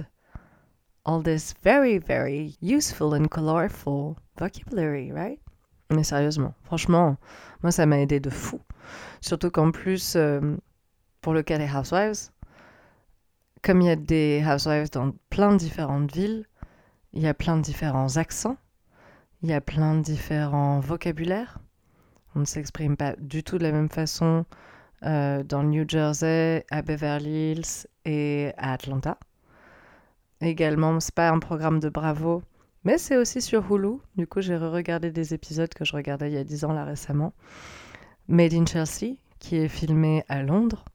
all 1.05 1.21
this 1.21 1.53
very, 1.63 1.99
very 1.99 2.55
useful 2.63 3.13
and 3.13 3.27
colorful 3.27 4.15
vocabulary, 4.39 5.11
right? 5.11 5.39
Mais 5.91 6.03
sérieusement, 6.03 6.55
franchement, 6.63 7.17
moi 7.61 7.71
ça 7.71 7.85
m'a 7.85 7.99
aidé 7.99 8.19
de 8.19 8.31
fou. 8.31 8.59
Surtout 9.21 9.51
qu'en 9.51 9.71
plus, 9.71 10.15
euh, 10.15 10.41
pour 11.21 11.33
le 11.33 11.43
cas 11.43 11.57
des 11.57 11.69
Housewives, 11.69 12.31
comme 13.61 13.81
il 13.81 13.87
y 13.87 13.91
a 13.91 13.95
des 13.95 14.43
housewives 14.45 14.89
dans 14.89 15.13
plein 15.29 15.51
de 15.53 15.57
différentes 15.57 16.11
villes, 16.11 16.47
il 17.13 17.21
y 17.21 17.27
a 17.27 17.33
plein 17.33 17.57
de 17.57 17.61
différents 17.61 18.17
accents, 18.17 18.57
il 19.43 19.49
y 19.49 19.53
a 19.53 19.61
plein 19.61 19.95
de 19.95 20.01
différents 20.01 20.79
vocabulaires. 20.79 21.59
On 22.35 22.39
ne 22.39 22.45
s'exprime 22.45 22.97
pas 22.97 23.15
du 23.19 23.43
tout 23.43 23.57
de 23.57 23.63
la 23.63 23.71
même 23.71 23.89
façon 23.89 24.45
euh, 25.03 25.43
dans 25.43 25.63
New 25.63 25.85
Jersey, 25.87 26.65
à 26.71 26.81
Beverly 26.81 27.51
Hills 27.51 27.87
et 28.05 28.51
à 28.57 28.73
Atlanta. 28.73 29.17
Également, 30.41 30.99
c'est 30.99 31.13
pas 31.13 31.29
un 31.29 31.39
programme 31.39 31.79
de 31.79 31.89
Bravo, 31.89 32.41
mais 32.83 32.97
c'est 32.97 33.17
aussi 33.17 33.41
sur 33.41 33.71
Hulu. 33.71 33.97
Du 34.15 34.25
coup, 34.25 34.41
j'ai 34.41 34.57
re-regardé 34.57 35.11
des 35.11 35.35
épisodes 35.35 35.71
que 35.71 35.85
je 35.85 35.93
regardais 35.93 36.31
il 36.31 36.33
y 36.33 36.37
a 36.37 36.43
10 36.43 36.65
ans 36.65 36.73
là 36.73 36.83
récemment. 36.83 37.33
Made 38.31 38.53
in 38.53 38.65
Chelsea, 38.65 39.17
qui 39.41 39.57
est 39.57 39.67
filmé 39.67 40.23
à 40.29 40.41
Londres. 40.47 40.85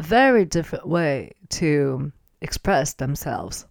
Very 0.00 0.44
different 0.44 0.86
way 0.86 1.32
to 1.48 2.12
express 2.42 2.92
themselves. 2.92 3.66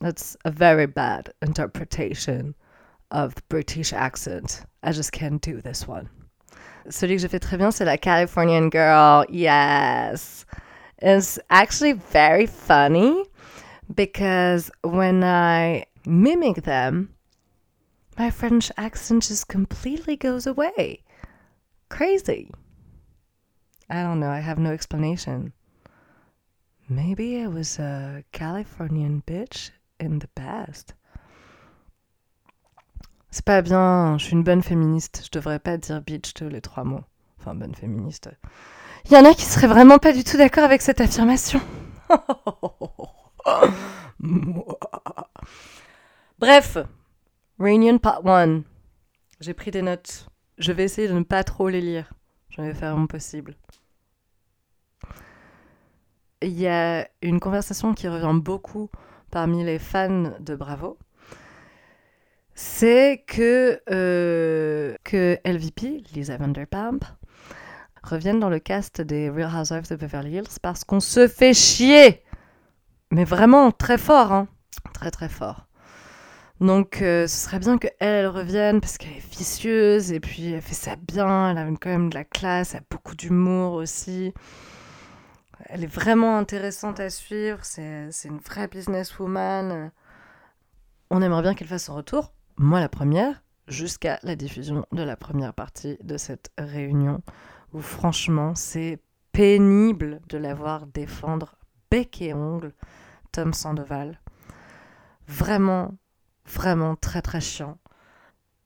That's 0.00 0.36
a 0.44 0.50
very 0.50 0.84
bad 0.84 1.32
interpretation 1.40 2.54
of 3.10 3.34
the 3.34 3.42
British 3.48 3.94
accent. 3.94 4.60
I 4.82 4.92
just 4.92 5.12
can't 5.12 5.40
do 5.40 5.62
this 5.62 5.88
one. 5.88 6.10
Celui 6.90 7.16
que 7.16 7.22
je 7.22 7.28
fais 7.28 7.40
très 7.40 7.56
bien, 7.56 7.72
c'est 7.72 7.86
la 7.86 7.96
Californian 7.96 8.68
Girl. 8.68 9.24
Yes. 9.30 10.44
It's 10.98 11.38
actually 11.48 11.94
very 11.94 12.44
funny 12.44 13.24
because 13.94 14.70
when 14.82 15.24
I 15.24 15.86
mimic 16.04 16.64
them, 16.64 17.14
my 18.18 18.30
French 18.30 18.70
accent 18.76 19.22
just 19.22 19.48
completely 19.48 20.16
goes 20.16 20.46
away. 20.46 21.00
Crazy. 21.88 22.50
I 23.88 24.02
don't 24.02 24.18
know, 24.18 24.30
I 24.30 24.40
have 24.40 24.58
no 24.58 24.72
explanation. 24.72 25.52
Maybe 26.88 27.40
I 27.40 27.46
was 27.46 27.78
a 27.78 28.24
Californian 28.32 29.22
bitch 29.26 29.70
in 30.00 30.18
the 30.18 30.28
past. 30.34 30.94
C'est 33.30 33.44
pas 33.44 33.62
bien, 33.62 34.16
je 34.18 34.24
suis 34.24 34.32
une 34.32 34.44
bonne 34.44 34.62
féministe. 34.62 35.22
Je 35.24 35.30
devrais 35.38 35.58
pas 35.58 35.76
dire 35.76 36.00
bitch 36.00 36.40
les 36.40 36.60
trois 36.60 36.84
mots. 36.84 37.04
Enfin, 37.38 37.54
bonne 37.54 37.74
féministe. 37.74 38.30
Il 39.04 39.12
y 39.12 39.16
en 39.16 39.24
a 39.24 39.34
qui 39.34 39.44
seraient 39.44 39.66
vraiment 39.66 39.98
pas 39.98 40.12
du 40.12 40.24
tout 40.24 40.36
d'accord 40.36 40.64
avec 40.64 40.82
cette 40.82 41.00
affirmation. 41.00 41.60
Bref, 46.38 46.78
Reunion 47.58 47.98
Part 47.98 48.26
1. 48.26 48.62
J'ai 49.40 49.54
pris 49.54 49.70
des 49.70 49.82
notes. 49.82 50.28
Je 50.58 50.72
vais 50.72 50.84
essayer 50.84 51.08
de 51.08 51.12
ne 51.12 51.22
pas 51.22 51.44
trop 51.44 51.68
les 51.68 51.80
lire. 51.80 52.12
Je 52.48 52.62
vais 52.62 52.74
faire 52.74 52.96
mon 52.96 53.06
possible. 53.06 53.56
Il 56.42 56.58
y 56.58 56.66
a 56.66 57.08
une 57.22 57.40
conversation 57.40 57.94
qui 57.94 58.08
revient 58.08 58.38
beaucoup 58.40 58.90
parmi 59.30 59.64
les 59.64 59.78
fans 59.78 60.32
de 60.40 60.54
Bravo. 60.54 60.98
C'est 62.54 63.24
que, 63.26 63.80
euh, 63.90 64.94
que 65.04 65.38
LVP, 65.44 66.02
Lisa 66.14 66.38
Vanderpump, 66.38 67.04
revienne 68.02 68.40
dans 68.40 68.48
le 68.48 68.58
cast 68.58 69.02
des 69.02 69.28
Real 69.28 69.54
Housewives 69.54 69.90
de 69.90 69.96
Beverly 69.96 70.36
Hills 70.36 70.58
parce 70.62 70.84
qu'on 70.84 71.00
se 71.00 71.28
fait 71.28 71.52
chier. 71.52 72.22
Mais 73.10 73.24
vraiment 73.24 73.72
très 73.72 73.98
fort, 73.98 74.32
hein. 74.32 74.48
Très 74.94 75.10
très 75.10 75.28
fort. 75.28 75.65
Donc 76.60 77.02
euh, 77.02 77.26
ce 77.26 77.36
serait 77.36 77.58
bien 77.58 77.76
qu'elle, 77.76 77.94
elle 77.98 78.26
revienne 78.28 78.80
parce 78.80 78.96
qu'elle 78.96 79.12
est 79.12 79.30
vicieuse 79.30 80.10
et 80.12 80.20
puis 80.20 80.52
elle 80.52 80.62
fait 80.62 80.74
ça 80.74 80.96
bien, 80.96 81.50
elle 81.50 81.58
a 81.58 81.66
quand 81.78 81.90
même 81.90 82.08
de 82.08 82.14
la 82.14 82.24
classe, 82.24 82.74
elle 82.74 82.80
a 82.80 82.84
beaucoup 82.90 83.14
d'humour 83.14 83.74
aussi. 83.74 84.32
Elle 85.66 85.84
est 85.84 85.94
vraiment 85.94 86.38
intéressante 86.38 87.00
à 87.00 87.10
suivre, 87.10 87.58
c'est 87.62 88.10
une 88.24 88.38
vraie 88.38 88.68
businesswoman. 88.68 89.90
On 91.10 91.22
aimerait 91.22 91.42
bien 91.42 91.54
qu'elle 91.54 91.68
fasse 91.68 91.84
son 91.84 91.96
retour, 91.96 92.32
moi 92.56 92.80
la 92.80 92.88
première, 92.88 93.42
jusqu'à 93.68 94.18
la 94.22 94.36
diffusion 94.36 94.86
de 94.92 95.02
la 95.02 95.16
première 95.16 95.52
partie 95.52 95.98
de 96.02 96.16
cette 96.16 96.50
réunion 96.56 97.20
où 97.72 97.80
franchement 97.80 98.54
c'est 98.54 99.00
pénible 99.32 100.20
de 100.28 100.38
la 100.38 100.54
voir 100.54 100.86
défendre 100.86 101.56
bec 101.90 102.22
et 102.22 102.32
ongle 102.32 102.72
Tom 103.32 103.52
Sandoval. 103.52 104.20
Vraiment, 105.28 105.94
vraiment 106.46 106.96
très 106.96 107.22
très 107.22 107.40
chiant. 107.40 107.78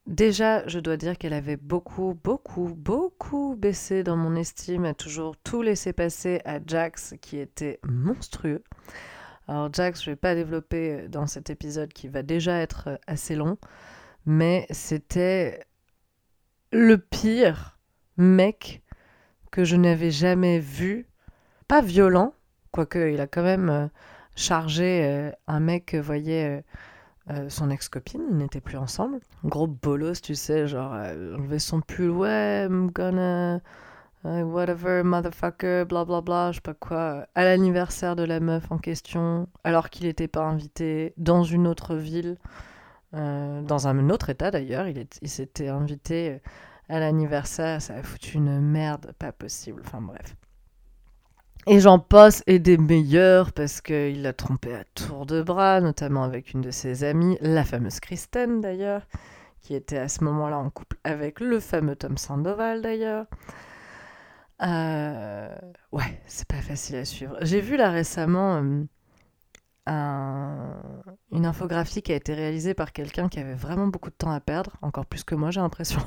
Déjà, 0.07 0.67
je 0.67 0.81
dois 0.81 0.97
dire 0.97 1.17
qu'elle 1.19 1.35
avait 1.35 1.57
beaucoup, 1.57 2.19
beaucoup, 2.25 2.75
beaucoup 2.75 3.55
baissé 3.57 4.03
dans 4.03 4.17
mon 4.17 4.35
estime, 4.35 4.85
a 4.85 4.95
toujours 4.95 5.37
tout 5.37 5.63
laissé 5.63 5.93
passer 5.93 6.41
à 6.45 6.59
Jax 6.67 7.15
qui 7.21 7.39
était 7.39 7.79
monstrueux. 7.85 8.65
Alors 9.47 9.73
Jax, 9.73 10.03
je 10.03 10.11
ne 10.11 10.15
vais 10.15 10.19
pas 10.19 10.35
développer 10.35 11.07
dans 11.09 11.27
cet 11.27 11.51
épisode 11.51 11.93
qui 11.93 12.09
va 12.09 12.23
déjà 12.23 12.59
être 12.59 12.99
assez 13.07 13.37
long, 13.37 13.59
mais 14.27 14.67
c'était 14.71 15.61
le 16.73 16.99
pire 16.99 17.79
mec 18.17 18.83
que 19.51 19.65
je 19.65 19.77
n'avais 19.77 20.11
jamais 20.11 20.59
vu. 20.59 21.07
Pas 21.69 21.83
violent, 21.83 22.35
quoique 22.73 23.13
il 23.13 23.21
a 23.21 23.27
quand 23.27 23.43
même 23.43 23.71
euh, 23.71 23.87
chargé 24.35 25.05
euh, 25.05 25.31
un 25.47 25.61
mec, 25.61 25.95
voyez, 25.95 26.63
euh, 27.31 27.49
son 27.49 27.71
ex-copine, 27.71 28.23
ils 28.31 28.37
n'étaient 28.37 28.61
plus 28.61 28.77
ensemble. 28.77 29.21
Gros 29.45 29.67
bolos, 29.67 30.21
tu 30.21 30.35
sais, 30.35 30.67
genre, 30.67 30.93
euh, 30.95 31.37
enlever 31.37 31.59
son 31.59 31.81
pull, 31.81 32.11
ouais, 32.11 32.67
I'm 32.67 32.91
gonna. 32.91 33.61
Whatever, 34.23 35.03
motherfucker, 35.03 35.87
bla 35.87 36.05
bla 36.05 36.21
bla, 36.21 36.51
je 36.53 36.57
sais 36.57 36.61
pas 36.61 36.75
quoi, 36.75 37.27
à 37.35 37.43
l'anniversaire 37.45 38.17
de 38.17 38.23
la 38.23 38.39
meuf 38.39 38.71
en 38.71 38.77
question, 38.77 39.49
alors 39.65 39.89
qu'il 39.89 40.07
n'était 40.07 40.29
pas 40.29 40.43
invité, 40.43 41.15
dans 41.17 41.43
une 41.43 41.67
autre 41.67 41.95
ville, 41.95 42.37
euh, 43.15 43.63
dans 43.63 43.89
un 43.89 44.11
autre 44.11 44.29
état 44.29 44.51
d'ailleurs, 44.51 44.87
il, 44.89 45.07
il 45.23 45.29
s'était 45.31 45.69
invité 45.69 46.43
à 46.91 47.01
l'anniversaire, 47.01 47.81
ça 47.81 47.95
a 47.95 48.03
foutu 48.03 48.37
une 48.37 48.61
merde 48.61 49.13
pas 49.19 49.33
possible, 49.33 49.81
enfin 49.87 50.03
bref. 50.03 50.37
Et 51.73 51.79
j'en 51.79 52.01
passe 52.01 52.43
et 52.49 52.59
des 52.59 52.77
meilleurs 52.79 53.53
parce 53.53 53.81
qu'il 53.81 54.23
l'a 54.23 54.33
trompé 54.33 54.75
à 54.75 54.83
tour 54.97 55.25
de 55.25 55.41
bras, 55.41 55.81
notamment 55.81 56.25
avec 56.25 56.53
une 56.53 56.63
de 56.63 56.73
ses 56.73 57.05
amies, 57.05 57.39
la 57.41 57.65
fameuse 57.65 58.01
Kristen 58.01 58.61
d'ailleurs, 58.61 59.07
qui 59.61 59.77
était 59.77 59.99
à 59.99 60.09
ce 60.09 60.25
moment-là 60.25 60.59
en 60.59 60.69
couple 60.69 60.97
avec 61.05 61.39
le 61.39 61.61
fameux 61.61 61.95
Tom 61.95 62.19
Sandoval 62.19 62.83
d'ailleurs. 62.83 63.27
Euh, 64.63 65.55
ouais, 65.93 66.21
c'est 66.27 66.49
pas 66.49 66.61
facile 66.61 66.97
à 66.97 67.05
suivre. 67.05 67.37
J'ai 67.43 67.61
vu 67.61 67.77
là 67.77 67.91
récemment 67.91 68.57
euh, 68.57 68.83
un... 69.87 70.75
une 71.31 71.47
infographie 71.47 72.03
qui 72.03 72.11
a 72.11 72.17
été 72.17 72.35
réalisée 72.35 72.75
par 72.75 72.93
quelqu'un 72.93 73.29
qui 73.29 73.39
avait 73.39 73.55
vraiment 73.55 73.87
beaucoup 73.87 74.11
de 74.11 74.17
temps 74.17 74.33
à 74.33 74.41
perdre, 74.41 74.73
encore 74.83 75.07
plus 75.07 75.23
que 75.23 75.37
moi 75.37 75.53
j'ai 75.53 75.61
l'impression. 75.61 76.01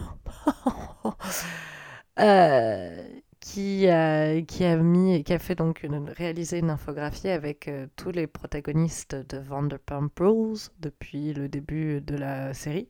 euh, 2.20 3.08
qui, 3.44 3.90
a, 3.90 4.42
qui 4.42 4.64
a 4.64 4.78
mis, 4.78 5.22
qui 5.26 5.34
a 5.34 5.40
fait 5.40 5.56
donc 5.56 5.86
réalisé 6.16 6.60
une 6.60 6.70
infographie 6.70 7.28
avec 7.28 7.68
euh, 7.68 7.88
tous 7.98 8.10
les 8.10 8.26
protagonistes 8.26 9.16
de 9.16 9.38
Vanderpump 9.38 10.18
Rules 10.18 10.70
depuis 10.80 11.34
le 11.34 11.50
début 11.50 12.00
de 12.00 12.16
la 12.16 12.54
série 12.54 12.88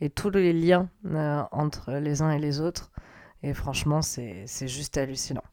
et 0.00 0.10
tous 0.10 0.30
les 0.30 0.52
liens 0.52 0.88
euh, 1.06 1.42
entre 1.52 1.92
les 1.92 2.22
uns 2.22 2.32
et 2.32 2.40
les 2.40 2.60
autres. 2.60 2.90
Et 3.44 3.54
franchement, 3.54 4.02
c'est 4.02 4.46
juste 4.66 4.98
hallucinant. 4.98 5.44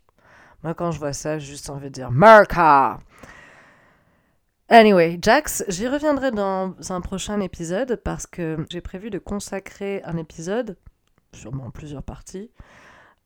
Moi, 0.63 0.74
quand 0.74 0.91
je 0.91 0.98
vois 0.98 1.13
ça, 1.13 1.38
j'ai 1.38 1.51
juste 1.51 1.70
envie 1.70 1.89
de 1.89 1.94
dire 1.94 2.10
Merca! 2.10 2.98
Anyway, 4.70 5.20
Jax, 5.22 5.63
j'y 5.67 5.88
reviendrai 5.88 6.32
dans 6.32 6.74
un 6.89 7.00
prochain 7.00 7.39
épisode 7.41 8.01
parce 8.03 8.25
que 8.25 8.65
j'ai 8.72 8.82
prévu 8.82 9.12
de 9.12 9.20
consacrer 9.20 10.01
un 10.03 10.17
épisode, 10.17 10.77
sûrement 11.32 11.70
plusieurs 11.70 12.01
parties, 12.01 12.50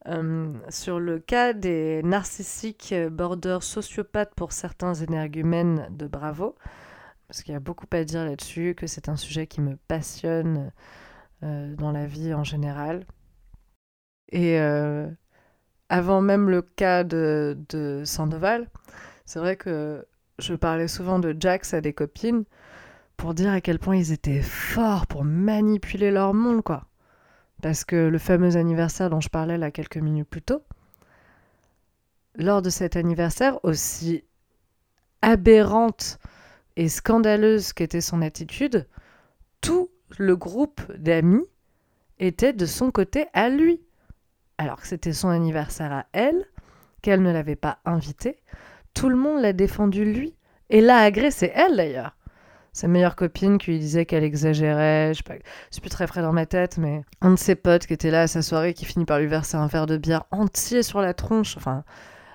euh, 0.08 0.52
sur 0.70 0.98
le 0.98 1.18
cas 1.18 1.52
des 1.52 2.02
narcissiques 2.02 2.94
border 3.10 3.58
sociopathes 3.60 4.34
pour 4.34 4.52
certains 4.52 4.94
énergumènes 4.94 5.88
de 5.90 6.06
Bravo, 6.06 6.56
parce 7.28 7.42
qu'il 7.42 7.52
y 7.52 7.56
a 7.56 7.60
beaucoup 7.60 7.86
à 7.92 8.04
dire 8.04 8.24
là-dessus, 8.24 8.74
que 8.74 8.86
c'est 8.86 9.08
un 9.08 9.16
sujet 9.16 9.46
qui 9.46 9.60
me 9.60 9.76
passionne 9.88 10.72
euh, 11.42 11.74
dans 11.76 11.92
la 11.92 12.06
vie 12.06 12.34
en 12.34 12.44
général. 12.44 13.06
Et 14.32 14.58
euh, 14.60 15.08
avant 15.88 16.20
même 16.20 16.50
le 16.50 16.62
cas 16.62 17.04
de, 17.04 17.58
de 17.68 18.02
Sandoval, 18.04 18.68
c'est 19.26 19.38
vrai 19.38 19.56
que 19.56 20.06
je 20.38 20.54
parlais 20.54 20.88
souvent 20.88 21.18
de 21.18 21.36
Jax 21.38 21.74
à 21.74 21.80
des 21.80 21.92
copines 21.92 22.44
pour 23.16 23.34
dire 23.34 23.52
à 23.52 23.60
quel 23.60 23.78
point 23.78 23.96
ils 23.96 24.12
étaient 24.12 24.42
forts 24.42 25.06
pour 25.06 25.24
manipuler 25.24 26.10
leur 26.10 26.34
monde, 26.34 26.62
quoi. 26.62 26.89
Parce 27.62 27.84
que 27.84 27.96
le 27.96 28.18
fameux 28.18 28.56
anniversaire 28.56 29.10
dont 29.10 29.20
je 29.20 29.28
parlais 29.28 29.58
là 29.58 29.70
quelques 29.70 29.98
minutes 29.98 30.28
plus 30.28 30.42
tôt, 30.42 30.62
lors 32.36 32.62
de 32.62 32.70
cet 32.70 32.96
anniversaire, 32.96 33.62
aussi 33.64 34.24
aberrante 35.22 36.18
et 36.76 36.88
scandaleuse 36.88 37.72
qu'était 37.72 38.00
son 38.00 38.22
attitude, 38.22 38.86
tout 39.60 39.90
le 40.18 40.36
groupe 40.36 40.80
d'amis 40.96 41.44
était 42.18 42.52
de 42.52 42.66
son 42.66 42.90
côté 42.90 43.26
à 43.32 43.48
lui. 43.48 43.80
Alors 44.58 44.80
que 44.80 44.86
c'était 44.86 45.12
son 45.12 45.28
anniversaire 45.28 45.92
à 45.92 46.06
elle, 46.12 46.46
qu'elle 47.02 47.22
ne 47.22 47.32
l'avait 47.32 47.56
pas 47.56 47.78
invité, 47.84 48.38
Tout 48.92 49.08
le 49.08 49.16
monde 49.16 49.40
l'a 49.40 49.52
défendu 49.52 50.04
lui. 50.04 50.34
Et 50.72 50.80
l'a 50.80 50.98
agressé 50.98 51.50
elle 51.54 51.76
d'ailleurs. 51.76 52.16
Sa 52.72 52.86
meilleure 52.86 53.16
copine 53.16 53.58
qui 53.58 53.72
lui 53.72 53.78
disait 53.78 54.06
qu'elle 54.06 54.22
exagérait, 54.22 55.12
je 55.12 55.18
sais 55.18 55.22
pas, 55.24 55.42
c'est 55.70 55.80
plus 55.80 55.90
très 55.90 56.06
frais 56.06 56.22
dans 56.22 56.32
ma 56.32 56.46
tête, 56.46 56.78
mais 56.78 57.02
un 57.20 57.32
de 57.32 57.38
ses 57.38 57.56
potes 57.56 57.86
qui 57.86 57.92
était 57.92 58.10
là 58.12 58.22
à 58.22 58.26
sa 58.28 58.42
soirée 58.42 58.74
qui 58.74 58.84
finit 58.84 59.04
par 59.04 59.18
lui 59.18 59.26
verser 59.26 59.56
un 59.56 59.66
verre 59.66 59.86
de 59.86 59.96
bière 59.96 60.24
entier 60.30 60.82
sur 60.82 61.00
la 61.00 61.12
tronche. 61.12 61.56
Enfin, 61.56 61.84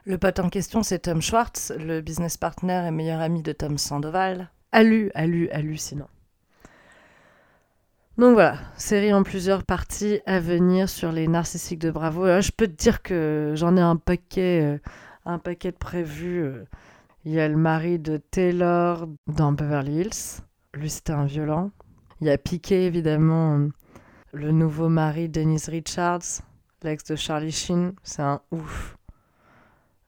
le 0.03 0.17
pote 0.17 0.39
en 0.39 0.49
question, 0.49 0.83
c'est 0.83 0.99
Tom 0.99 1.21
Schwartz, 1.21 1.71
le 1.79 2.01
business 2.01 2.37
partner 2.37 2.83
et 2.87 2.91
meilleur 2.91 3.21
ami 3.21 3.43
de 3.43 3.53
Tom 3.53 3.77
Sandoval. 3.77 4.49
Allu, 4.71 5.09
allu, 5.15 5.49
hallucinant. 5.51 6.09
Donc 8.17 8.33
voilà, 8.33 8.57
série 8.77 9.13
en 9.13 9.23
plusieurs 9.23 9.63
parties 9.63 10.19
à 10.25 10.39
venir 10.39 10.89
sur 10.89 11.11
les 11.11 11.27
narcissiques 11.27 11.79
de 11.79 11.91
Bravo. 11.91 12.25
je 12.41 12.51
peux 12.51 12.67
te 12.67 12.73
dire 12.73 13.01
que 13.01 13.53
j'en 13.55 13.75
ai 13.75 13.81
un 13.81 13.97
paquet, 13.97 14.61
euh, 14.63 14.77
un 15.25 15.37
paquet 15.37 15.71
de 15.71 15.77
prévus. 15.77 16.51
Il 17.27 17.33
y 17.33 17.39
a 17.39 17.47
le 17.47 17.57
mari 17.57 17.97
de 17.97 18.17
Taylor 18.17 19.07
dans 19.25 19.51
Beverly 19.51 20.01
Hills. 20.01 20.43
Lui, 20.75 20.91
c'était 20.91 21.13
un 21.13 21.25
violent. 21.25 21.71
Il 22.21 22.27
y 22.27 22.29
a 22.29 22.37
Piqué, 22.37 22.85
évidemment, 22.85 23.67
le 24.31 24.51
nouveau 24.51 24.89
mari 24.89 25.27
Denise 25.27 25.67
Richards, 25.67 26.43
l'ex 26.83 27.03
de 27.05 27.15
Charlie 27.15 27.51
Sheen. 27.51 27.93
C'est 28.03 28.21
un 28.21 28.41
ouf. 28.51 28.95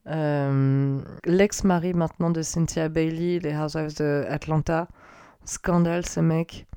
Euh, 0.06 1.02
l'ex-mari 1.26 1.96
maintenant 1.96 2.30
de 2.30 2.44
Cynthia 2.44 2.88
Bailey, 2.88 3.40
les 3.40 3.56
Housewives 3.56 3.98
de 3.98 4.24
Atlanta. 4.30 4.88
Scandale, 5.44 6.06
ce 6.06 6.20
mec. 6.20 6.68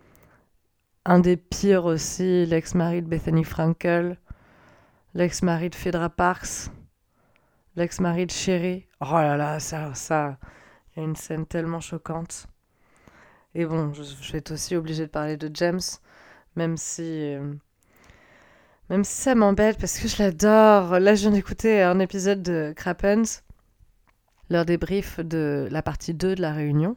Un 1.05 1.19
des 1.19 1.37
pires 1.37 1.85
aussi, 1.85 2.47
l'ex-mari 2.47 3.03
de 3.03 3.09
Bethany 3.09 3.45
Frankel. 3.45 4.17
L'ex-mari 5.13 5.69
de 5.69 5.75
Phaedra 5.75 6.09
Parks 6.09 6.71
l'ex-mari 7.81 8.27
de 8.27 8.31
Chéri. 8.31 8.87
Oh 9.01 9.15
là 9.15 9.37
là, 9.37 9.59
ça, 9.59 9.95
ça, 9.95 10.37
il 10.91 11.01
y 11.01 11.03
a 11.03 11.09
une 11.09 11.17
scène 11.17 11.47
tellement 11.47 11.81
choquante. 11.81 12.47
Et 13.55 13.65
bon, 13.65 13.93
je, 13.93 14.33
vais 14.33 14.39
être 14.39 14.53
aussi 14.53 14.77
obligée 14.77 15.07
de 15.07 15.11
parler 15.11 15.37
de 15.37 15.51
James, 15.55 15.81
même 16.57 16.77
si, 16.77 17.03
euh, 17.03 17.53
même 18.91 19.03
si 19.03 19.15
ça 19.23 19.35
m'embête 19.35 19.79
parce 19.79 19.99
que 19.99 20.07
je 20.07 20.23
l'adore. 20.23 21.01
Là, 21.01 21.15
je 21.15 21.23
viens 21.23 21.31
d'écouter 21.31 21.83
un 21.83 21.99
épisode 21.99 22.43
de 22.43 22.73
Crappens, 22.77 23.43
leur 24.51 24.65
débrief 24.65 25.19
de 25.19 25.67
la 25.71 25.83
partie 25.83 26.15
2 26.15 26.35
de 26.35 26.43
la 26.43 26.53
réunion. 26.53 26.97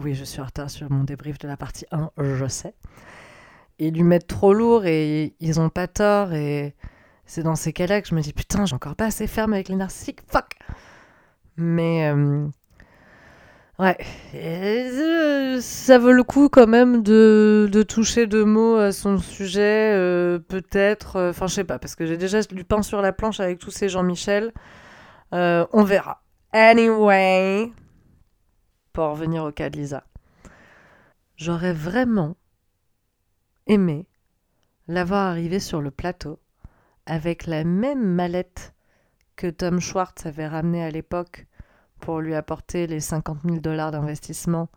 Oui, 0.00 0.14
je 0.14 0.24
suis 0.24 0.40
en 0.40 0.46
retard 0.46 0.70
sur 0.70 0.90
mon 0.90 1.04
débrief 1.04 1.38
de 1.38 1.46
la 1.46 1.56
partie 1.56 1.86
1, 1.92 2.10
je 2.18 2.48
sais. 2.48 2.74
Ils 3.78 3.94
lui 3.94 4.04
mettent 4.04 4.26
trop 4.26 4.54
lourd 4.54 4.86
et 4.86 5.34
ils 5.38 5.60
ont 5.60 5.70
pas 5.70 5.86
tort 5.86 6.32
et 6.32 6.74
c'est 7.28 7.42
dans 7.42 7.54
ces 7.54 7.74
cas-là 7.74 8.00
que 8.00 8.08
je 8.08 8.14
me 8.14 8.22
dis 8.22 8.32
putain, 8.32 8.64
j'ai 8.64 8.74
encore 8.74 8.96
pas 8.96 9.04
assez 9.04 9.26
ferme 9.26 9.52
avec 9.52 9.68
les 9.68 9.76
narcissiques, 9.76 10.22
fuck. 10.26 10.56
Mais 11.58 12.10
euh, 12.10 12.48
ouais, 13.78 13.98
euh, 14.34 15.60
ça 15.60 15.98
vaut 15.98 16.12
le 16.12 16.22
coup 16.24 16.48
quand 16.48 16.66
même 16.66 17.02
de, 17.02 17.68
de, 17.70 17.82
toucher 17.82 18.26
deux 18.26 18.46
mots 18.46 18.76
à 18.76 18.92
son 18.92 19.18
sujet, 19.18 19.92
euh, 19.94 20.38
peut-être. 20.38 21.28
Enfin, 21.28 21.46
je 21.46 21.54
sais 21.54 21.64
pas, 21.64 21.78
parce 21.78 21.94
que 21.94 22.06
j'ai 22.06 22.16
déjà 22.16 22.40
du 22.42 22.64
pain 22.64 22.80
sur 22.82 23.02
la 23.02 23.12
planche 23.12 23.40
avec 23.40 23.58
tous 23.58 23.70
ces 23.70 23.90
Jean-Michel. 23.90 24.52
on 25.32 25.84
verra. 25.84 26.22
Anyway, 26.52 27.70
pour 28.94 29.10
revenir 29.10 29.44
au 29.44 29.52
cas 29.52 29.68
de 29.68 29.76
Lisa, 29.76 30.02
j'aurais 31.36 31.74
vraiment 31.74 32.36
aimé 33.66 34.06
l'avoir 34.86 35.26
arrivé 35.26 35.60
sur 35.60 35.82
le 35.82 35.90
plateau 35.90 36.38
avec 37.08 37.46
la 37.46 37.64
même 37.64 38.04
mallette 38.04 38.74
que 39.34 39.46
Tom 39.48 39.80
Schwartz 39.80 40.26
avait 40.26 40.46
ramenée 40.46 40.84
à 40.84 40.90
l'époque 40.90 41.46
pour 42.00 42.20
lui 42.20 42.34
apporter 42.34 42.86
les 42.86 43.00
50 43.00 43.38
000 43.44 43.56
dollars 43.56 43.90
d'investissement 43.90 44.68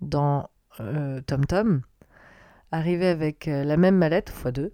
dans 0.00 0.50
euh, 0.80 1.20
TomTom, 1.22 1.80
arrivé 2.72 3.06
avec 3.06 3.48
euh, 3.48 3.64
la 3.64 3.76
même 3.76 3.96
mallette, 3.96 4.30
x 4.30 4.52
2, 4.52 4.72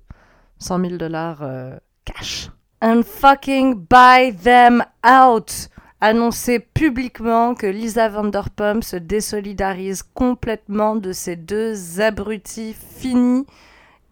100 0.59 0.81
000 0.81 0.97
dollars 0.97 1.43
euh, 1.43 1.77
cash. 2.05 2.51
And 2.81 3.03
fucking 3.05 3.87
buy 3.89 4.35
them 4.35 4.83
out! 5.07 5.69
Annoncer 6.01 6.59
publiquement 6.59 7.55
que 7.55 7.69
Lisa 7.69 8.09
Vanderpump 8.09 8.83
se 8.83 8.97
désolidarise 8.97 10.03
complètement 10.03 10.97
de 10.97 11.13
ces 11.13 11.37
deux 11.37 12.01
abrutis 12.01 12.75
finis 12.75 13.47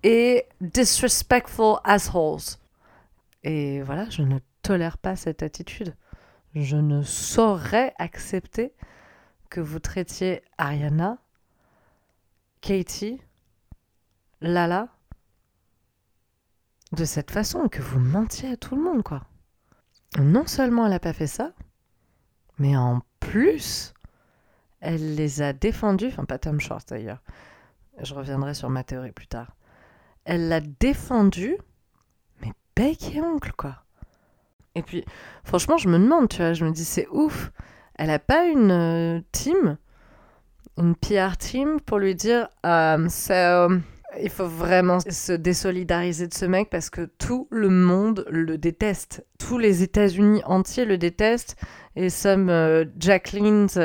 et 0.05 0.45
disrespectful 0.61 1.79
assholes. 1.83 2.60
Et 3.43 3.83
voilà, 3.83 4.09
je 4.11 4.23
ne 4.23 4.39
tolère 4.63 4.99
pas 4.99 5.17
cette 5.17 5.43
attitude. 5.43 5.95
Je 6.55 6.77
ne 6.77 7.03
saurais 7.03 7.95
accepter 7.99 8.75
que 9.49 9.61
vous 9.61 9.79
traitiez 9.79 10.43
Ariana, 10.59 11.19
Katie, 12.61 13.21
Lala 14.41 14.89
de 16.93 17.05
cette 17.05 17.31
façon, 17.31 17.69
que 17.69 17.83
vous 17.83 18.01
mentiez 18.01 18.53
à 18.53 18.57
tout 18.57 18.75
le 18.75 18.83
monde, 18.83 19.03
quoi. 19.03 19.23
Non 20.19 20.47
seulement 20.47 20.87
elle 20.87 20.93
n'a 20.93 20.99
pas 20.99 21.13
fait 21.13 21.29
ça, 21.29 21.53
mais 22.59 22.77
en 22.77 23.01
plus, 23.21 23.95
elle 24.81 25.15
les 25.15 25.41
a 25.41 25.53
défendus, 25.53 26.09
enfin 26.09 26.25
pas 26.25 26.39
Tom 26.39 26.59
Short 26.59 26.89
d'ailleurs, 26.89 27.23
je 28.03 28.15
reviendrai 28.15 28.55
sur 28.55 28.71
ma 28.71 28.83
théorie 28.83 29.13
plus 29.13 29.29
tard. 29.29 29.57
Elle 30.25 30.49
l'a 30.49 30.61
défendu 30.61 31.57
bec 32.81 33.15
et 33.15 33.21
oncle, 33.21 33.53
quoi. 33.57 33.77
Et 34.75 34.83
puis, 34.83 35.05
franchement, 35.45 35.77
je 35.77 35.89
me 35.89 35.99
demande, 35.99 36.29
tu 36.29 36.39
vois, 36.39 36.55
je 36.55 36.65
me 36.65 36.71
dis, 36.71 36.85
c'est 36.85 37.07
ouf. 37.11 37.53
Elle 37.97 38.11
a 38.11 38.19
pas 38.19 38.47
une 38.47 38.71
euh, 38.71 39.21
team, 39.33 39.77
une 40.79 40.95
PR 40.95 41.37
team 41.37 41.81
pour 41.85 41.99
lui 41.99 42.15
dire, 42.15 42.49
um, 42.65 43.09
il 44.23 44.31
faut 44.31 44.47
vraiment 44.47 44.99
se 45.01 45.33
désolidariser 45.33 46.27
de 46.27 46.33
ce 46.33 46.47
mec 46.47 46.71
parce 46.71 46.89
que 46.89 47.03
tout 47.19 47.49
le 47.51 47.69
monde 47.69 48.25
le 48.31 48.57
déteste. 48.57 49.27
Tous 49.39 49.59
les 49.59 49.83
États-Unis 49.83 50.43
entiers 50.47 50.87
le 50.87 50.97
détestent. 50.97 51.57
Et 51.97 52.09
some 52.09 52.49
uh, 52.49 52.87
Jacqueline's 52.99 53.77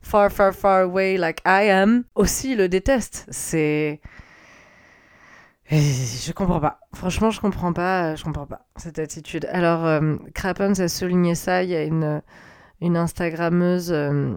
far, 0.00 0.30
far, 0.30 0.54
far 0.54 0.82
away 0.82 1.18
like 1.18 1.40
I 1.44 1.68
am 1.68 2.04
aussi 2.14 2.54
le 2.54 2.68
détestent. 2.68 3.26
C'est 3.28 4.00
je 5.72 6.32
comprends 6.32 6.60
pas. 6.60 6.80
Franchement, 6.94 7.30
je 7.30 7.40
comprends 7.40 7.72
pas. 7.72 8.14
Je 8.14 8.24
comprends 8.24 8.46
pas 8.46 8.66
cette 8.76 8.98
attitude. 8.98 9.46
Alors, 9.50 9.86
euh, 9.86 10.16
a 10.44 10.88
souligné 10.88 11.34
ça. 11.34 11.62
Il 11.62 11.70
y 11.70 11.74
a 11.74 11.84
une, 11.84 12.22
une 12.82 12.96
Instagrammeuse 12.96 13.92
euh, 13.92 14.34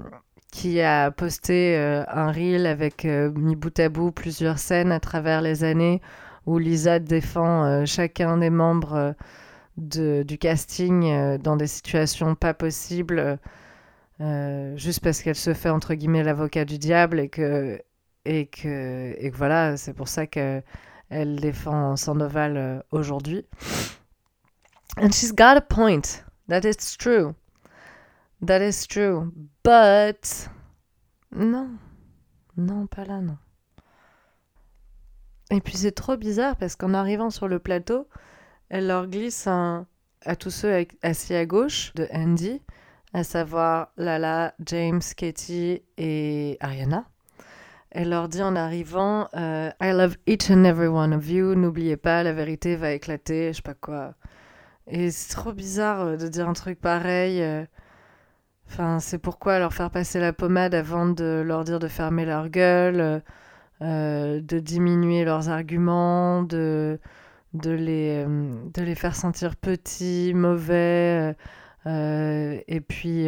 qui 0.51 0.79
a 0.79 1.11
posté 1.11 1.75
euh, 1.77 2.03
un 2.07 2.31
reel 2.31 2.67
avec 2.67 3.03
euh, 3.03 3.31
mis 3.31 3.55
bout 3.55 3.77
à 3.79 3.89
bout 3.89 4.11
plusieurs 4.11 4.59
scènes 4.59 4.91
à 4.91 4.99
travers 4.99 5.41
les 5.41 5.63
années 5.63 6.01
où 6.45 6.59
Lisa 6.59 6.99
défend 6.99 7.85
chacun 7.87 8.37
des 8.37 8.51
membres 8.51 9.15
de, 9.77 10.21
du 10.21 10.37
casting 10.37 11.39
dans 11.39 11.55
des 11.55 11.65
situations 11.65 12.35
pas 12.35 12.53
possibles, 12.53 13.39
juste 14.75 14.99
parce 14.99 15.23
qu'elle 15.23 15.33
se 15.33 15.55
fait 15.55 15.71
entre 15.71 15.95
guillemets 15.95 16.21
l'avocat 16.21 16.63
du 16.63 16.77
diable 16.77 17.19
et 17.19 17.29
que 17.29 17.81
et 18.25 18.45
que 18.45 19.15
et 19.17 19.31
que 19.31 19.35
voilà, 19.37 19.75
c'est 19.75 19.93
pour 19.93 20.07
ça 20.07 20.27
que 20.27 20.61
elle 21.09 21.37
défend 21.37 21.95
Sandoval 21.95 22.57
euh, 22.57 22.79
aujourd'hui. 22.91 23.45
And 24.97 25.11
she's 25.11 25.33
got 25.33 25.57
a 25.57 25.61
point. 25.61 26.23
That 26.47 26.61
is 26.61 26.97
true. 26.97 27.35
That 28.45 28.61
is 28.61 28.87
true. 28.87 29.31
But. 29.63 30.49
Non. 31.31 31.77
Non, 32.57 32.87
pas 32.87 33.03
là, 33.03 33.19
non. 33.19 33.37
Et 35.51 35.61
puis 35.61 35.77
c'est 35.77 35.91
trop 35.91 36.17
bizarre 36.17 36.55
parce 36.55 36.75
qu'en 36.75 36.93
arrivant 36.93 37.29
sur 37.29 37.47
le 37.47 37.59
plateau, 37.59 38.07
elle 38.69 38.87
leur 38.87 39.07
glisse 39.07 39.47
un, 39.47 39.85
à 40.23 40.35
tous 40.35 40.49
ceux 40.49 40.87
assis 41.03 41.35
à 41.35 41.45
gauche 41.45 41.93
de 41.95 42.07
Andy, 42.11 42.61
à 43.13 43.23
savoir 43.23 43.89
Lala, 43.97 44.55
James, 44.65 45.01
Katie 45.15 45.83
et 45.97 46.57
Ariana. 46.61 47.05
Elle 47.97 48.09
leur 48.09 48.27
dit 48.27 48.43
en 48.43 48.57
arrivant 48.57 49.29
euh, 49.37 49.69
I 49.81 49.91
love 49.93 50.17
each 50.27 50.51
and 50.51 50.65
every 50.65 50.87
one 50.87 51.13
of 51.13 51.29
you. 51.29 51.55
N'oubliez 51.55 51.95
pas, 51.95 52.23
la 52.23 52.33
vérité 52.33 52.75
va 52.75 52.91
éclater, 52.91 53.53
je 53.53 53.57
sais 53.57 53.61
pas 53.61 53.73
quoi. 53.73 54.15
Et 54.87 55.11
c'est 55.11 55.33
trop 55.33 55.53
bizarre 55.53 56.01
euh, 56.01 56.17
de 56.17 56.27
dire 56.27 56.49
un 56.49 56.53
truc 56.53 56.81
pareil. 56.81 57.41
Euh. 57.41 57.63
Enfin, 58.67 58.99
c'est 58.99 59.17
pourquoi 59.17 59.59
leur 59.59 59.73
faire 59.73 59.91
passer 59.91 60.19
la 60.19 60.33
pommade 60.33 60.75
avant 60.75 61.05
de 61.05 61.41
leur 61.45 61.63
dire 61.63 61.79
de 61.79 61.87
fermer 61.87 62.25
leur 62.25 62.49
gueule, 62.49 63.23
de 63.81 64.59
diminuer 64.59 65.23
leurs 65.23 65.49
arguments, 65.49 66.43
de, 66.43 66.99
de, 67.53 67.71
les, 67.71 68.25
de 68.25 68.81
les 68.81 68.95
faire 68.95 69.15
sentir 69.15 69.55
petits, 69.55 70.33
mauvais, 70.33 71.35
et 71.85 72.81
puis 72.87 73.27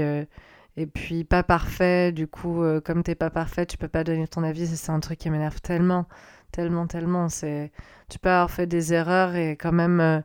et 0.77 0.85
puis 0.87 1.23
pas 1.23 1.43
parfait, 1.43 2.11
du 2.11 2.27
coup, 2.27 2.63
euh, 2.63 2.79
comme 2.81 3.03
t'es 3.03 3.15
pas 3.15 3.31
parfait, 3.31 3.65
tu 3.65 3.77
peux 3.77 3.87
pas 3.87 4.03
donner 4.03 4.27
ton 4.27 4.43
avis. 4.43 4.67
C'est 4.67 4.91
un 4.91 4.99
truc 4.99 5.19
qui 5.19 5.29
m'énerve 5.31 5.59
tellement, 5.61 6.07
tellement, 6.51 6.87
tellement. 6.87 7.29
C'est, 7.29 7.71
tu 8.09 8.19
peux 8.19 8.29
avoir 8.29 8.51
fait 8.51 8.67
des 8.67 8.93
erreurs 8.93 9.35
et 9.35 9.51
quand 9.57 9.71
même 9.73 9.99
euh, 9.99 10.21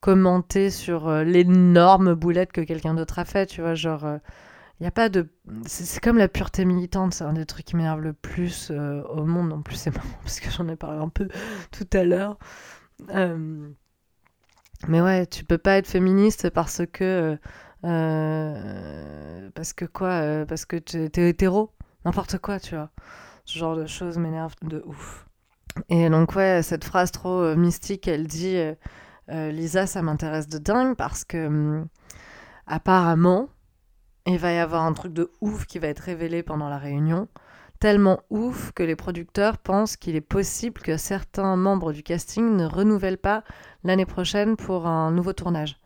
commenter 0.00 0.70
sur 0.70 1.08
euh, 1.08 1.24
l'énorme 1.24 2.14
boulette 2.14 2.52
que 2.52 2.60
quelqu'un 2.60 2.94
d'autre 2.94 3.18
a 3.18 3.24
fait. 3.24 3.46
Tu 3.46 3.62
vois, 3.62 3.74
genre, 3.74 4.04
il 4.06 4.20
Il 4.80 4.84
y 4.84 4.86
a 4.86 4.90
pas 4.90 5.08
de. 5.08 5.28
C'est 5.66 6.00
comme 6.02 6.18
la 6.18 6.28
pureté 6.28 6.64
militante, 6.66 7.14
c'est 7.14 7.24
un 7.24 7.32
des 7.32 7.46
trucs 7.46 7.66
qui 7.66 7.76
m'énerve 7.76 8.00
le 8.02 8.12
plus 8.12 8.70
euh, 8.70 9.02
au 9.04 9.24
monde. 9.24 9.52
En 9.52 9.62
plus, 9.62 9.76
c'est 9.76 9.94
marrant 9.94 10.08
parce 10.22 10.40
que 10.40 10.50
j'en 10.50 10.68
ai 10.68 10.76
parlé 10.76 10.98
un 11.00 11.08
peu 11.08 11.28
tout 11.72 11.88
à 11.94 12.04
l'heure. 12.04 12.38
Euh, 13.14 13.70
mais 14.88 15.00
ouais, 15.00 15.26
tu 15.26 15.44
peux 15.44 15.58
pas 15.58 15.78
être 15.78 15.86
féministe 15.88 16.50
parce 16.50 16.82
que. 16.92 17.38
Euh, 17.84 19.50
parce 19.54 19.72
que 19.72 19.84
quoi 19.84 20.44
Parce 20.46 20.64
que 20.64 20.76
tu 20.76 20.98
es 20.98 21.28
hétéro 21.28 21.70
N'importe 22.04 22.38
quoi, 22.38 22.58
tu 22.60 22.74
vois. 22.74 22.90
Ce 23.44 23.58
genre 23.58 23.76
de 23.76 23.86
choses 23.86 24.18
m'énerve 24.18 24.54
de 24.62 24.82
ouf. 24.86 25.26
Et 25.88 26.08
donc, 26.08 26.34
ouais, 26.34 26.62
cette 26.62 26.84
phrase 26.84 27.10
trop 27.10 27.54
mystique, 27.56 28.08
elle 28.08 28.26
dit 28.26 28.58
Lisa, 29.28 29.86
ça 29.86 30.02
m'intéresse 30.02 30.48
de 30.48 30.58
dingue 30.58 30.96
parce 30.96 31.24
que. 31.24 31.46
Hum, 31.46 31.88
apparemment, 32.66 33.48
il 34.26 34.38
va 34.38 34.52
y 34.52 34.58
avoir 34.58 34.82
un 34.82 34.92
truc 34.92 35.12
de 35.12 35.30
ouf 35.40 35.66
qui 35.66 35.78
va 35.78 35.88
être 35.88 36.00
révélé 36.00 36.42
pendant 36.42 36.68
la 36.68 36.78
réunion. 36.78 37.28
Tellement 37.80 38.20
ouf 38.30 38.72
que 38.72 38.82
les 38.82 38.96
producteurs 38.96 39.58
pensent 39.58 39.96
qu'il 39.96 40.16
est 40.16 40.22
possible 40.22 40.80
que 40.80 40.96
certains 40.96 41.56
membres 41.56 41.92
du 41.92 42.02
casting 42.02 42.56
ne 42.56 42.64
renouvellent 42.64 43.18
pas 43.18 43.44
l'année 43.82 44.06
prochaine 44.06 44.56
pour 44.56 44.86
un 44.86 45.10
nouveau 45.10 45.32
tournage. 45.32 45.78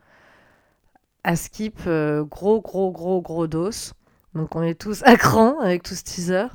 À 1.23 1.35
skip, 1.35 1.79
euh, 1.87 2.23
gros, 2.23 2.61
gros, 2.61 2.91
gros, 2.91 3.21
gros 3.21 3.47
dos. 3.47 3.93
Donc 4.35 4.55
on 4.55 4.61
est 4.61 4.79
tous 4.79 5.03
à 5.03 5.15
cran 5.15 5.59
avec 5.59 5.83
tout 5.83 5.95
ce 5.95 6.03
teaser. 6.03 6.47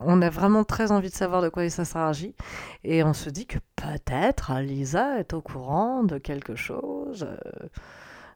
On 0.00 0.20
a 0.20 0.28
vraiment 0.28 0.64
très 0.64 0.92
envie 0.92 1.08
de 1.08 1.14
savoir 1.14 1.40
de 1.40 1.48
quoi 1.48 1.68
ça 1.70 1.84
s'agit. 1.84 2.34
Et 2.82 3.02
on 3.02 3.14
se 3.14 3.30
dit 3.30 3.46
que 3.46 3.58
peut-être 3.76 4.52
Lisa 4.60 5.18
est 5.18 5.32
au 5.32 5.40
courant 5.40 6.02
de 6.02 6.18
quelque 6.18 6.54
chose. 6.54 7.26
Euh, 7.28 7.68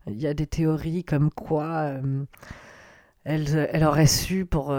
il 0.07 0.18
y 0.18 0.26
a 0.26 0.33
des 0.33 0.46
théories 0.46 1.04
comme 1.04 1.31
quoi 1.31 1.64
euh, 1.64 2.24
elle, 3.24 3.85
aurait 3.85 4.07
su 4.07 4.46
pour 4.46 4.74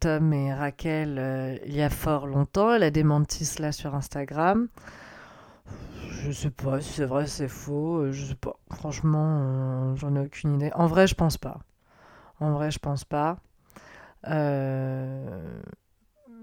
Tom 0.00 0.32
et 0.32 0.54
Raquel 0.54 1.60
il 1.66 1.74
y 1.74 1.82
a 1.82 1.90
fort 1.90 2.26
longtemps. 2.26 2.72
Elle 2.72 2.84
a 2.84 2.90
démenti 2.90 3.44
cela 3.44 3.72
sur 3.72 3.94
Instagram. 3.94 4.68
Je 6.10 6.32
sais 6.32 6.50
pas 6.50 6.80
si 6.80 6.92
c'est 6.92 7.04
vrai, 7.06 7.26
c'est 7.26 7.48
faux. 7.48 8.10
Je 8.12 8.26
sais 8.26 8.34
pas. 8.34 8.56
Franchement, 8.72 9.94
j'en 9.96 10.14
ai 10.16 10.20
aucune 10.20 10.54
idée. 10.54 10.70
En 10.74 10.86
vrai, 10.86 11.06
je 11.06 11.14
pense 11.14 11.38
pas. 11.38 11.60
En 12.40 12.52
vrai, 12.52 12.70
je 12.70 12.78
pense 12.78 13.04
pas. 13.04 13.38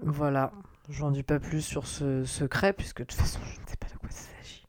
Voilà. 0.02 0.52
J'en 0.88 1.10
dis 1.10 1.22
pas 1.22 1.38
plus 1.38 1.60
sur 1.60 1.86
ce 1.86 2.24
secret, 2.24 2.72
puisque 2.72 3.00
de 3.00 3.04
toute 3.04 3.20
façon, 3.20 3.40
je 3.44 3.60
ne 3.60 3.66
sais 3.66 3.76
pas 3.76 3.88
de 3.88 3.98
quoi 3.98 4.08
il 4.10 4.14
s'agit. 4.14 4.66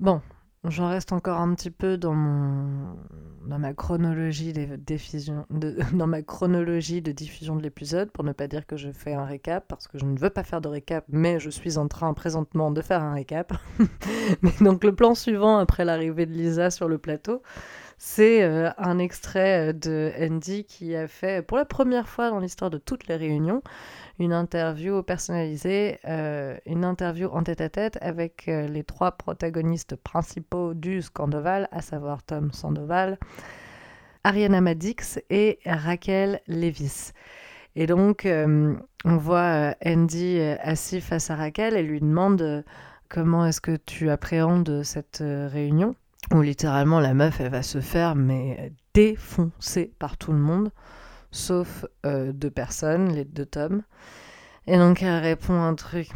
Bon, 0.00 0.22
J'en 0.68 0.88
reste 0.88 1.12
encore 1.12 1.40
un 1.40 1.54
petit 1.54 1.70
peu 1.70 1.96
dans 1.96 2.14
ma 2.14 3.72
chronologie 3.72 4.52
des 4.52 4.66
diffusions 4.76 5.46
de, 5.50 5.76
dans 5.92 6.06
ma 6.06 6.22
chronologie 6.22 7.02
de 7.02 7.12
diffusion 7.12 7.56
de 7.56 7.62
l'épisode 7.62 8.10
pour 8.10 8.24
ne 8.24 8.32
pas 8.32 8.48
dire 8.48 8.66
que 8.66 8.76
je 8.76 8.90
fais 8.90 9.14
un 9.14 9.24
récap 9.24 9.66
parce 9.68 9.86
que 9.86 9.98
je 9.98 10.04
ne 10.04 10.18
veux 10.18 10.30
pas 10.30 10.42
faire 10.42 10.60
de 10.60 10.68
récap 10.68 11.04
mais 11.08 11.38
je 11.38 11.50
suis 11.50 11.78
en 11.78 11.88
train 11.88 12.12
présentement 12.14 12.70
de 12.70 12.82
faire 12.82 13.02
un 13.02 13.14
récap. 13.14 13.52
mais 14.42 14.52
donc 14.60 14.82
le 14.82 14.94
plan 14.94 15.14
suivant 15.14 15.58
après 15.58 15.84
l'arrivée 15.84 16.26
de 16.26 16.32
Lisa 16.32 16.70
sur 16.70 16.88
le 16.88 16.98
plateau, 16.98 17.42
c'est 17.98 18.42
euh, 18.42 18.70
un 18.76 18.98
extrait 18.98 19.70
euh, 19.70 19.72
de 19.72 20.12
Andy 20.20 20.64
qui 20.64 20.94
a 20.94 21.06
fait 21.06 21.46
pour 21.46 21.56
la 21.56 21.64
première 21.64 22.08
fois 22.08 22.30
dans 22.30 22.40
l'histoire 22.40 22.70
de 22.70 22.78
toutes 22.78 23.06
les 23.06 23.16
réunions 23.16 23.62
une 24.18 24.32
interview 24.32 25.02
personnalisée, 25.02 25.98
euh, 26.06 26.56
une 26.66 26.84
interview 26.84 27.28
en 27.28 27.42
tête-à-tête 27.42 27.98
avec 28.00 28.48
euh, 28.48 28.66
les 28.66 28.82
trois 28.82 29.12
protagonistes 29.12 29.96
principaux 29.96 30.74
du 30.74 31.02
Scandoval, 31.02 31.68
à 31.70 31.82
savoir 31.82 32.22
Tom 32.22 32.52
Sandoval, 32.52 33.18
Ariana 34.24 34.60
Madix 34.60 35.20
et 35.30 35.58
Raquel 35.66 36.40
Levis. 36.48 37.12
Et 37.76 37.86
donc, 37.86 38.24
euh, 38.24 38.74
on 39.04 39.16
voit 39.16 39.74
Andy 39.84 40.40
assis 40.40 41.00
face 41.00 41.30
à 41.30 41.36
Raquel 41.36 41.76
et 41.76 41.82
lui 41.82 42.00
demande 42.00 42.64
comment 43.08 43.46
est-ce 43.46 43.60
que 43.60 43.76
tu 43.76 44.08
appréhendes 44.10 44.82
cette 44.82 45.22
réunion? 45.22 45.94
Où 46.34 46.40
littéralement 46.40 46.98
la 46.98 47.14
meuf 47.14 47.40
elle 47.40 47.52
va 47.52 47.62
se 47.62 47.80
faire 47.80 48.16
mais 48.16 48.72
défoncer 48.94 49.92
par 49.98 50.16
tout 50.16 50.32
le 50.32 50.38
monde 50.38 50.72
sauf 51.30 51.84
euh, 52.04 52.32
deux 52.32 52.50
personnes, 52.50 53.12
les 53.12 53.24
deux 53.24 53.46
tomes. 53.46 53.82
Et 54.66 54.76
donc 54.76 55.02
elle 55.02 55.22
répond 55.22 55.60
un 55.60 55.74
truc. 55.74 56.08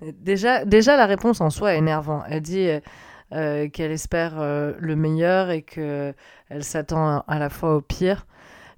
Déjà, 0.00 0.64
déjà 0.64 0.96
la 0.96 1.06
réponse 1.06 1.40
en 1.40 1.50
soi 1.50 1.74
est 1.74 1.78
énervante. 1.78 2.24
Elle 2.28 2.42
dit 2.42 2.68
euh, 2.68 2.80
euh, 3.32 3.68
qu'elle 3.68 3.92
espère 3.92 4.34
le 4.36 4.96
meilleur 4.96 5.50
et 5.50 5.62
que 5.62 6.14
elle 6.48 6.64
s'attend 6.64 7.20
à, 7.26 7.38
la 7.38 7.48
fois 7.48 7.76
au 7.76 7.80
pire. 7.80 8.26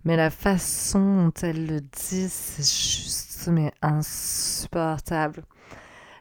Mais 0.04 0.16
la 0.16 0.30
façon 0.30 1.24
dont 1.24 1.32
elle 1.42 1.66
le 1.66 1.80
dit, 1.80 2.28
c'est 2.28 2.62
juste 2.62 3.50
insupportable. 3.82 5.44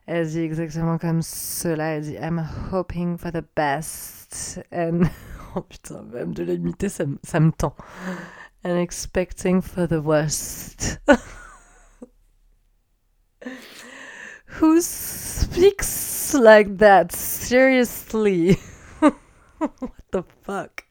Elle 0.05 0.27
dit 0.27 0.39
exactement 0.39 0.97
comme 0.97 1.21
cela. 1.21 1.95
Elle 1.95 2.03
dit 2.03 2.15
I'm 2.15 2.45
hoping 2.71 3.17
for 3.17 3.31
the 3.31 3.43
best. 3.55 4.61
And... 4.73 5.01
oh 5.55 5.61
putain, 5.61 6.01
même 6.13 6.33
de 6.33 6.43
l'imiter, 6.43 6.89
ça, 6.89 7.05
ça 7.23 7.39
me 7.39 7.51
tend 7.51 7.75
and 8.63 8.77
expecting 8.79 9.61
for 9.61 9.87
the 9.87 10.01
worst. 10.01 10.99
Who 14.45 14.81
speaks 14.81 16.33
like 16.33 16.77
that? 16.77 17.11
Seriously? 17.11 18.57
What 19.59 19.91
the 20.11 20.23
fuck? 20.41 20.85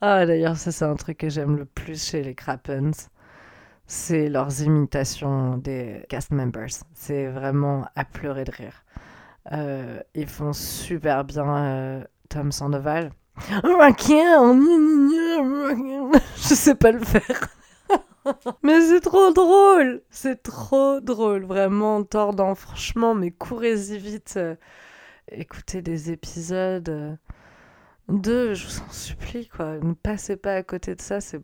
Ah, 0.00 0.26
d'ailleurs, 0.26 0.56
ça, 0.56 0.72
c'est 0.72 0.84
un 0.84 0.96
truc 0.96 1.18
que 1.18 1.28
j'aime 1.28 1.56
le 1.56 1.64
plus 1.64 2.04
chez 2.04 2.22
les 2.22 2.34
Crappens. 2.34 3.08
C'est 3.86 4.28
leurs 4.28 4.62
imitations 4.62 5.56
des 5.58 6.04
cast 6.08 6.30
members. 6.30 6.70
C'est 6.94 7.26
vraiment 7.28 7.86
à 7.96 8.04
pleurer 8.04 8.44
de 8.44 8.50
rire. 8.52 8.84
Euh, 9.52 10.00
ils 10.14 10.28
font 10.28 10.52
super 10.52 11.24
bien 11.24 11.56
euh, 11.56 12.04
Tom 12.28 12.50
Sandoval. 12.52 13.12
Je 16.36 16.54
sais 16.54 16.74
pas 16.74 16.92
le 16.92 17.04
faire. 17.04 17.48
mais 18.62 18.80
c'est 18.80 19.00
trop 19.00 19.32
drôle. 19.32 20.02
C'est 20.10 20.42
trop 20.42 21.00
drôle, 21.00 21.44
vraiment 21.44 22.04
tordant. 22.04 22.54
Franchement, 22.54 23.14
mais 23.14 23.30
courez-y 23.30 23.98
vite. 23.98 24.38
Écoutez 25.30 25.82
des 25.82 26.10
épisodes. 26.10 27.18
Deux, 28.08 28.54
je 28.54 28.66
vous 28.66 28.80
en 28.80 28.90
supplie, 28.90 29.48
quoi. 29.48 29.78
Ne 29.78 29.94
passez 29.94 30.36
pas 30.36 30.54
à 30.54 30.62
côté 30.62 30.94
de 30.94 31.00
ça, 31.00 31.20
c'est 31.20 31.40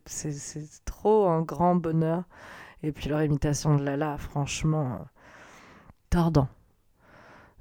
trop 0.85 1.29
un 1.29 1.42
grand 1.42 1.74
bonheur. 1.74 2.24
Et 2.83 2.92
puis 2.92 3.09
leur 3.09 3.22
imitation 3.22 3.76
de 3.76 3.85
Lala, 3.85 4.16
franchement, 4.18 5.07
tordant. 6.11 6.48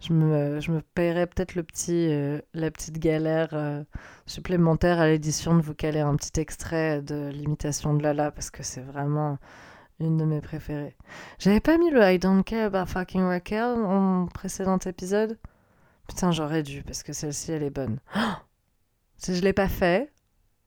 Je 0.02 0.14
me, 0.14 0.60
je 0.62 0.72
me 0.72 0.82
peut-être 0.82 1.56
le 1.56 1.64
petit, 1.64 2.08
euh, 2.10 2.40
la 2.54 2.72
petite 2.72 3.00
galère 3.00 3.50
euh, 3.54 3.84
supplémentaire 4.26 5.00
à 5.00 5.08
l'édition 5.08 5.56
de 5.56 5.62
vous 5.62 5.74
caler 5.74 6.00
un 6.00 6.16
petit 6.16 6.40
extrait 6.40 7.02
de 7.02 7.30
l'imitation 7.34 7.94
de 7.94 8.04
Lala 8.04 8.32
parce 8.32 8.50
que 8.50 8.64
c'est 8.64 8.82
vraiment 8.82 9.38
une 10.00 10.18
de 10.18 10.24
mes 10.24 10.40
préférées. 10.40 10.96
J'avais 11.38 11.60
pas 11.60 11.78
mis 11.78 11.92
le 11.92 12.02
I 12.02 12.18
don't 12.18 12.44
care 12.44 12.74
about 12.74 12.90
fucking 12.90 13.24
Raquel 13.24 13.84
en 13.84 14.28
précédent 14.28 14.78
épisode. 14.78 15.38
Putain, 16.08 16.32
j'aurais 16.32 16.64
dû 16.64 16.82
parce 16.84 17.04
que 17.04 17.12
celle-ci 17.12 17.52
elle 17.52 17.64
est 17.64 17.70
bonne. 17.70 18.00
si 19.18 19.36
je 19.36 19.42
l'ai 19.42 19.54
pas 19.54 19.68
fait, 19.68 20.14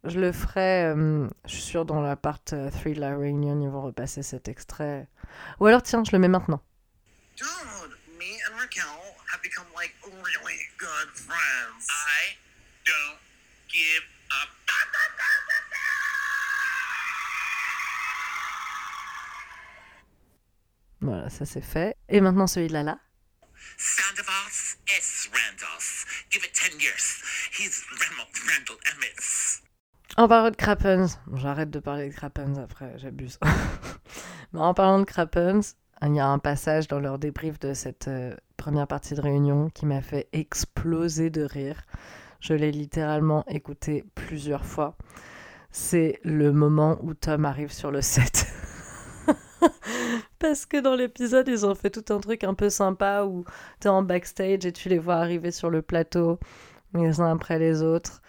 je 0.04 0.20
le 0.20 0.32
ferai. 0.32 0.84
Euh, 0.84 1.26
je 1.46 1.52
suis 1.52 1.62
sûre 1.62 1.86
dans 1.86 2.00
la 2.00 2.16
part 2.16 2.42
3 2.44 2.70
de 2.70 3.00
la 3.00 3.16
réunion, 3.16 3.60
ils 3.60 3.68
vont 3.68 3.82
repasser 3.82 4.22
cet 4.22 4.48
extrait. 4.48 5.08
Ou 5.60 5.66
alors, 5.66 5.82
tiens, 5.82 6.02
je 6.04 6.12
le 6.12 6.18
mets 6.18 6.28
maintenant. 6.28 6.60
Voilà, 21.00 21.28
ça 21.30 21.44
c'est 21.44 21.60
fait. 21.60 21.96
Et 22.08 22.20
maintenant 22.20 22.46
celui-là 22.46 22.82
là. 22.82 22.98
Sandoval 23.76 24.34
S. 24.96 25.28
Randolph. 25.32 26.26
Give 26.30 26.44
it 26.44 26.54
10 26.54 26.80
years. 26.82 27.22
He's 27.58 27.84
Randall 27.90 28.78
Emmett. 28.94 29.62
En 30.16 30.28
parlant 30.28 30.50
de 30.50 30.56
Crappens, 30.56 31.18
j'arrête 31.34 31.70
de 31.70 31.78
parler 31.80 32.08
de 32.08 32.14
Crappens 32.14 32.56
après, 32.58 32.98
j'abuse. 32.98 33.38
Mais 34.52 34.60
en 34.60 34.74
parlant 34.74 35.00
de 35.00 35.04
Crappens, 35.04 35.74
il 36.06 36.14
y 36.14 36.20
a 36.20 36.26
un 36.26 36.38
passage 36.38 36.88
dans 36.88 37.00
leur 37.00 37.18
débrief 37.18 37.60
de 37.60 37.74
cette 37.74 38.08
euh, 38.08 38.34
première 38.56 38.86
partie 38.86 39.14
de 39.14 39.20
réunion 39.20 39.70
qui 39.70 39.86
m'a 39.86 40.02
fait 40.02 40.28
exploser 40.32 41.30
de 41.30 41.42
rire. 41.42 41.82
Je 42.40 42.54
l'ai 42.54 42.72
littéralement 42.72 43.44
écouté 43.46 44.04
plusieurs 44.14 44.64
fois. 44.64 44.96
C'est 45.70 46.18
le 46.24 46.52
moment 46.52 46.98
où 47.02 47.14
Tom 47.14 47.44
arrive 47.44 47.72
sur 47.72 47.90
le 47.90 48.02
set. 48.02 48.46
Parce 50.40 50.66
que 50.66 50.80
dans 50.80 50.96
l'épisode, 50.96 51.46
ils 51.46 51.64
ont 51.64 51.74
fait 51.76 51.90
tout 51.90 52.12
un 52.12 52.18
truc 52.18 52.42
un 52.42 52.54
peu 52.54 52.68
sympa 52.68 53.22
où 53.22 53.44
tu 53.80 53.86
es 53.86 53.90
en 53.90 54.02
backstage 54.02 54.66
et 54.66 54.72
tu 54.72 54.88
les 54.88 54.98
vois 54.98 55.16
arriver 55.16 55.52
sur 55.52 55.70
le 55.70 55.82
plateau, 55.82 56.40
les 56.94 57.20
uns 57.20 57.32
après 57.32 57.60
les 57.60 57.82
autres. 57.82 58.20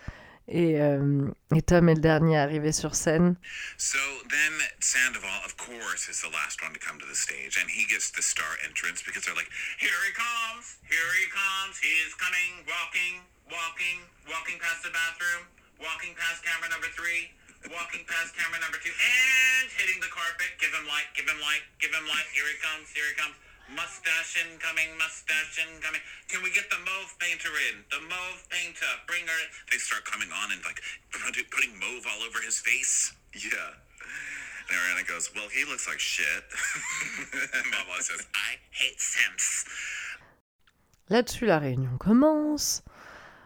Et, 0.50 0.76
euh, 0.76 1.32
et 1.56 1.62
Tom 1.62 1.88
est 1.88 1.96
le 1.96 2.02
dernier 2.02 2.38
arrivé 2.38 2.74
sur 2.74 2.96
scène. 2.96 3.38
So 3.78 3.98
then 4.28 4.54
Sandoval, 4.80 5.40
of 5.46 5.56
course, 5.56 6.10
is 6.12 6.20
the 6.20 6.28
last 6.36 6.62
one 6.62 6.74
to 6.74 6.80
come 6.84 7.00
to 7.00 7.08
the 7.08 7.16
stage, 7.16 7.56
and 7.56 7.72
he 7.72 7.88
gets 7.88 8.12
the 8.12 8.22
star 8.22 8.60
entrance 8.68 9.02
because 9.02 9.24
they're 9.24 9.40
like, 9.40 9.50
"Here 9.80 9.96
he 10.04 10.12
comes, 10.12 10.84
here 10.92 11.12
he 11.16 11.32
comes, 11.32 11.80
he's 11.80 12.14
coming, 12.20 12.68
walking, 12.68 13.24
walking, 13.48 14.04
walking 14.28 14.60
past 14.60 14.84
the 14.84 14.92
bathroom, 14.92 15.48
walking 15.80 16.12
past 16.20 16.44
camera 16.44 16.68
number 16.68 16.92
three, 16.92 17.32
walking 17.72 18.04
past 18.04 18.36
camera 18.36 18.60
number 18.60 18.84
two, 18.84 18.92
and 18.92 19.72
hitting 19.80 20.04
the 20.04 20.12
carpet. 20.12 20.60
Give 20.60 20.76
him 20.76 20.84
light, 20.92 21.08
give 21.16 21.24
him 21.24 21.40
light, 21.40 21.64
give 21.80 21.96
him 21.96 22.04
light. 22.04 22.28
Here 22.36 22.48
he 22.52 22.60
comes, 22.60 22.92
here 22.92 23.08
he 23.08 23.16
comes." 23.16 23.40
Mustache 23.72 24.38
incoming, 24.44 24.92
mustache 25.00 25.64
incoming. 25.64 26.02
Can 26.28 26.44
we 26.44 26.52
get 26.52 26.70
the 26.70 26.78
mauve 26.84 27.16
painter 27.20 27.50
in? 27.72 27.84
The 27.90 28.02
mauve 28.06 28.44
painter, 28.50 28.92
bring 29.08 29.24
her 29.26 29.40
in. 29.44 29.50
They 29.72 29.78
start 29.80 30.04
coming 30.06 30.30
on 30.32 30.52
and 30.52 30.62
like 30.66 30.82
putting 31.50 31.74
mauve 31.80 32.06
all 32.06 32.24
over 32.28 32.40
his 32.44 32.60
face. 32.60 33.14
Yeah. 33.34 33.74
And 34.70 34.78
Ariana 34.78 35.08
goes, 35.08 35.32
well, 35.36 35.48
he 35.50 35.66
looks 35.66 35.88
like 35.88 36.00
shit. 36.00 36.44
and 37.54 37.66
Mama 37.72 38.02
says, 38.02 38.22
I 38.36 38.56
hate 38.72 39.00
Sims. 39.00 39.66
Là-dessus, 41.10 41.46
la 41.46 41.60
réunion 41.60 41.98
commence. 41.98 42.84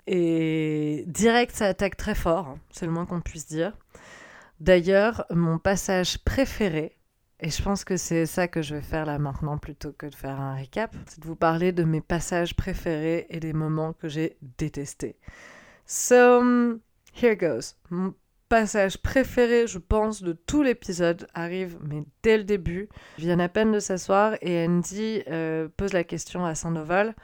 Et 0.08 1.04
direct, 1.08 1.56
ça 1.56 1.68
attaque 1.68 1.98
très 1.98 2.16
fort. 2.16 2.48
hein. 2.48 2.60
C'est 2.72 2.86
le 2.86 2.92
moins 2.92 3.06
qu'on 3.06 3.22
puisse 3.22 3.48
dire. 3.48 3.74
D'ailleurs, 4.60 5.26
mon 5.30 5.60
passage 5.60 6.18
préféré, 6.20 6.97
et 7.40 7.50
je 7.50 7.62
pense 7.62 7.84
que 7.84 7.98
c'est 7.98 8.26
ça 8.26 8.48
que 8.48 8.62
je 8.62 8.76
vais 8.76 8.82
faire 8.82 9.06
là 9.06 9.20
maintenant 9.20 9.58
plutôt 9.58 9.92
que 9.92 10.08
de 10.08 10.16
faire 10.16 10.40
un 10.40 10.56
récap, 10.56 10.96
c'est 11.06 11.20
de 11.20 11.26
vous 11.26 11.36
parler 11.36 11.72
de 11.72 11.84
mes 11.84 12.02
passages 12.02 12.56
préférés 12.56 13.28
et 13.30 13.40
des 13.40 13.54
moments 13.54 13.94
que 13.94 14.08
j'ai 14.08 14.38
détestés. 14.58 15.18
So, 15.86 16.42
here 17.14 17.36
goes. 17.36 17.76
Mon 17.92 18.14
passage 18.50 18.98
préféré, 18.98 19.68
je 19.68 19.78
pense, 19.78 20.24
de 20.24 20.34
tout 20.34 20.64
l'épisode 20.64 21.28
arrive, 21.34 21.78
mais 21.82 22.04
dès 22.24 22.38
le 22.38 22.44
début. 22.44 22.90
Ils 23.18 23.26
viennent 23.26 23.42
à 23.42 23.50
peine 23.50 23.72
de 23.72 23.80
s'asseoir 23.80 24.36
et 24.42 24.66
Andy 24.66 25.22
euh, 25.28 25.68
pose 25.78 25.94
la 25.94 26.04
question 26.04 26.46
à 26.46 26.56
Sandoval 26.56 27.16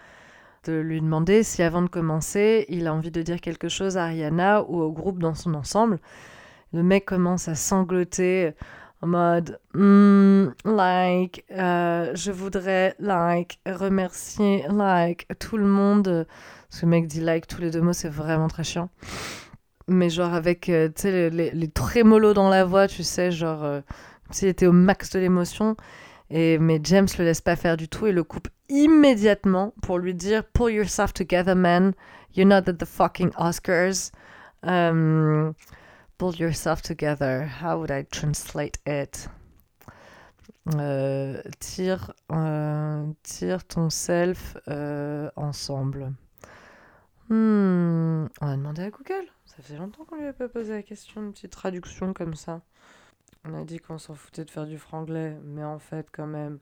de 0.66 0.74
lui 0.74 1.02
demander 1.02 1.44
si 1.44 1.62
avant 1.62 1.82
de 1.82 1.90
commencer, 1.90 2.66
il 2.70 2.88
a 2.88 2.94
envie 2.94 3.12
de 3.12 3.22
dire 3.22 3.42
quelque 3.42 3.68
chose 3.68 3.98
à 3.98 4.06
Ariana 4.06 4.64
ou 4.64 4.82
au 4.82 4.92
groupe 4.92 5.20
dans 5.20 5.34
son 5.34 5.56
ensemble. 5.56 6.00
Le 6.72 6.84
mec 6.84 7.06
commence 7.06 7.48
à 7.48 7.56
sangloter 7.56 8.54
en 9.04 9.08
mode 9.08 9.60
Hmm, 9.74 10.50
like 10.66 11.44
euh, 11.52 12.12
je 12.16 12.32
voudrais 12.32 12.96
like 13.00 13.60
remercier 13.66 14.66
like 14.70 15.28
tout 15.40 15.58
le 15.58 15.66
monde. 15.66 16.26
Ce 16.70 16.86
mec 16.86 17.08
dit 17.08 17.20
like 17.20 17.48
tous 17.48 17.62
les 17.62 17.70
deux 17.70 17.82
mots 17.82 17.94
c'est 17.94 18.10
vraiment 18.10 18.48
très 18.48 18.64
chiant. 18.64 18.90
Mais 19.88 20.10
genre 20.10 20.34
avec 20.34 20.70
euh, 20.70 20.88
tu 20.88 21.02
sais 21.02 21.30
les, 21.30 21.68
trémolos 21.68 22.34
dans 22.34 22.50
la 22.50 22.64
voix 22.64 22.88
tu 22.88 23.04
sais 23.04 23.32
genre 23.32 23.64
euh, 23.64 23.82
comme 24.26 24.34
s'il 24.34 24.48
était 24.48 24.68
au 24.68 24.72
max 24.72 25.10
de 25.10 25.20
l'émotion. 25.20 25.76
Et 26.30 26.58
mais 26.58 26.80
James 26.84 27.08
le 27.20 27.26
laisse 27.26 27.42
pas 27.42 27.58
faire 27.58 27.76
du 27.76 27.90
tout 27.90 28.08
et 28.08 28.14
le 28.14 28.24
coupe 28.24 28.48
immédiatement 28.70 29.74
pour 29.82 30.00
lui 30.00 30.14
dire 30.14 30.44
pull 30.46 30.72
yourself 30.72 31.14
together 31.14 31.56
man. 31.56 31.94
You're 32.36 32.48
not 32.48 32.70
at 32.70 32.78
the 32.80 32.86
fucking 32.86 33.32
Oscars. 33.38 34.12
Um, 34.64 35.54
pull 36.18 36.36
yourself 36.36 36.82
together. 36.82 37.48
How 37.62 37.78
would 37.78 37.92
I 37.92 38.04
translate 38.04 38.80
it? 38.86 39.30
Euh, 40.76 41.42
tire, 41.60 42.14
euh, 42.32 43.06
ton 43.68 43.90
self 43.90 44.58
euh, 44.70 45.30
ensemble. 45.36 46.14
Hmm, 47.30 48.28
on 48.42 48.48
a 48.48 48.56
demandé 48.56 48.84
à 48.84 48.90
Google. 48.90 49.28
Ça 49.46 49.62
fait 49.62 49.76
longtemps 49.76 50.06
qu'on 50.06 50.16
lui 50.16 50.28
a 50.28 50.34
pas 50.34 50.48
posé 50.48 50.74
la 50.74 50.84
question, 50.84 51.22
une 51.22 51.34
petite 51.34 51.52
traduction 51.52 52.14
comme 52.14 52.36
ça. 52.36 52.62
On 53.46 53.54
a 53.54 53.66
dit 53.66 53.80
qu'on 53.80 53.98
s'en 53.98 54.16
foutait 54.16 54.46
de 54.46 54.50
faire 54.50 54.66
du 54.66 54.78
franglais, 54.78 55.38
mais 55.44 55.64
en 55.64 55.80
fait, 55.80 56.08
quand 56.12 56.28
même. 56.28 56.60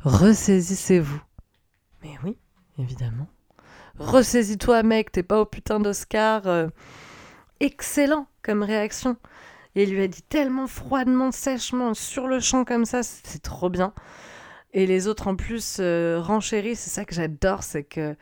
Ressaisissez-vous. 0.00 1.22
Mais 2.02 2.16
oui, 2.24 2.36
évidemment. 2.78 3.28
Ressaisis-toi, 3.98 4.82
mec, 4.82 5.12
t'es 5.12 5.22
pas 5.22 5.40
au 5.40 5.46
putain 5.46 5.78
d'Oscar. 5.78 6.42
Excellent 7.60 8.26
comme 8.42 8.62
réaction. 8.62 9.16
Et 9.74 9.84
il 9.84 9.90
lui 9.94 10.02
a 10.02 10.08
dit 10.08 10.22
tellement 10.22 10.66
froidement, 10.66 11.30
sèchement, 11.30 11.94
sur 11.94 12.26
le 12.26 12.40
champ 12.40 12.64
comme 12.64 12.84
ça, 12.84 13.02
c'est 13.02 13.42
trop 13.42 13.70
bien. 13.70 13.92
Et 14.72 14.86
les 14.86 15.06
autres 15.06 15.28
en 15.28 15.36
plus 15.36 15.78
euh, 15.80 16.20
renchérissent, 16.20 16.80
c'est 16.80 16.90
ça 16.90 17.04
que 17.04 17.14
j'adore, 17.14 17.62
c'est 17.62 17.84
que 17.84 18.16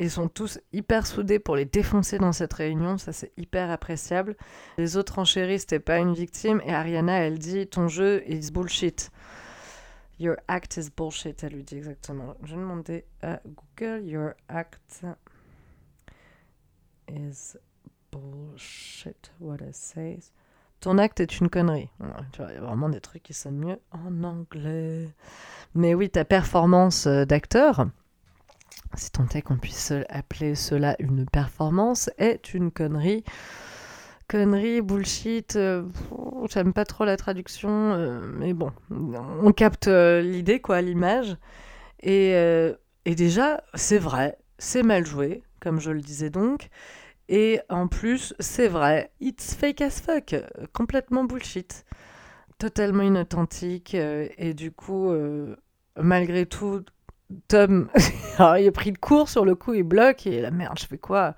ils 0.00 0.10
sont 0.10 0.28
tous 0.28 0.58
hyper 0.72 1.06
soudés 1.06 1.38
pour 1.38 1.54
les 1.54 1.64
défoncer 1.64 2.18
dans 2.18 2.32
cette 2.32 2.52
réunion, 2.52 2.98
ça 2.98 3.12
c'est 3.12 3.32
hyper 3.36 3.70
appréciable. 3.70 4.36
Les 4.76 4.96
autres 4.96 5.16
renchérissent, 5.16 5.66
t'es 5.66 5.78
pas 5.78 5.98
une 5.98 6.14
victime, 6.14 6.60
et 6.64 6.74
Ariana 6.74 7.20
elle 7.20 7.38
dit 7.38 7.66
ton 7.66 7.86
jeu 7.86 8.22
is 8.28 8.50
bullshit. 8.50 9.10
Your 10.18 10.36
act 10.48 10.76
is 10.76 10.90
bullshit, 10.96 11.44
elle 11.44 11.54
lui 11.54 11.62
dit 11.62 11.76
exactement. 11.76 12.34
Je 12.44 12.54
demander 12.54 13.04
à 13.22 13.40
Google, 13.46 14.04
your 14.04 14.32
act 14.48 15.04
is 17.08 17.56
bullshit, 18.14 19.32
what 19.40 19.56
I 19.56 19.72
say. 19.72 20.18
Ton 20.80 20.98
acte 20.98 21.20
est 21.20 21.40
une 21.40 21.48
connerie. 21.48 21.88
Tu 22.32 22.42
vois, 22.42 22.50
il 22.50 22.54
y 22.54 22.58
a 22.58 22.60
vraiment 22.60 22.88
des 22.88 23.00
trucs 23.00 23.22
qui 23.22 23.32
sonnent 23.32 23.58
mieux 23.58 23.78
en 23.90 24.22
anglais. 24.22 25.08
Mais 25.74 25.94
oui, 25.94 26.10
ta 26.10 26.24
performance 26.24 27.06
euh, 27.06 27.24
d'acteur, 27.24 27.86
si 28.94 29.10
tant 29.10 29.26
est 29.34 29.42
qu'on 29.42 29.56
puisse 29.56 29.92
appeler 30.08 30.54
cela 30.54 30.94
une 30.98 31.26
performance, 31.26 32.10
est 32.18 32.54
une 32.54 32.70
connerie. 32.70 33.24
Connerie, 34.28 34.80
bullshit, 34.80 35.56
euh, 35.56 35.84
j'aime 36.50 36.72
pas 36.72 36.84
trop 36.84 37.04
la 37.04 37.16
traduction, 37.16 37.94
euh, 37.94 38.20
mais 38.38 38.54
bon, 38.54 38.72
on 38.90 39.52
capte 39.52 39.86
l'idée, 39.88 40.60
quoi, 40.60 40.80
l'image. 40.80 41.36
Et 42.00 42.34
déjà, 43.06 43.62
c'est 43.74 43.98
vrai, 43.98 44.38
c'est 44.58 44.82
mal 44.82 45.04
joué, 45.04 45.42
comme 45.60 45.80
je 45.80 45.90
le 45.90 46.00
disais 46.00 46.30
donc. 46.30 46.70
Et 47.28 47.60
en 47.70 47.88
plus, 47.88 48.34
c'est 48.38 48.68
vrai, 48.68 49.10
it's 49.20 49.54
fake 49.54 49.80
as 49.80 50.00
fuck, 50.00 50.34
complètement 50.72 51.24
bullshit, 51.24 51.84
totalement 52.58 53.02
inauthentique. 53.04 53.94
euh, 53.94 54.28
et 54.38 54.54
du 54.54 54.72
coup, 54.72 55.10
euh, 55.10 55.56
malgré 55.96 56.46
tout, 56.46 56.82
Tom, 57.48 57.88
il 58.38 58.68
a 58.68 58.72
pris 58.72 58.90
le 58.92 58.98
cours 58.98 59.28
sur 59.28 59.44
le 59.44 59.54
coup, 59.54 59.74
il 59.74 59.84
bloque 59.84 60.26
et 60.26 60.40
la 60.42 60.50
merde, 60.50 60.78
je 60.80 60.86
fais 60.86 60.98
quoi? 60.98 61.34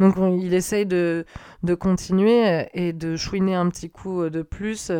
Donc 0.00 0.16
on- 0.18 0.36
il 0.38 0.54
essaye 0.54 0.86
de, 0.86 1.26
de 1.64 1.74
continuer 1.74 2.48
euh, 2.48 2.64
et 2.74 2.92
de 2.92 3.16
chouiner 3.16 3.54
un 3.56 3.68
petit 3.70 3.90
coup 3.90 4.30
de 4.30 4.42
plus 4.42 4.92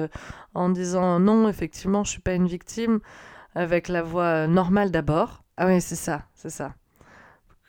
en 0.54 0.70
disant 0.70 1.20
non, 1.20 1.48
effectivement, 1.48 2.04
je 2.04 2.12
suis 2.12 2.20
pas 2.22 2.34
une 2.34 2.46
victime, 2.48 3.00
avec 3.56 3.88
la 3.88 4.02
voix 4.02 4.46
normale 4.48 4.90
d'abord. 4.92 5.44
Ah 5.58 5.66
oui, 5.68 5.80
c'est 5.82 5.96
ça, 5.96 6.24
c'est 6.34 6.50
ça 6.50 6.74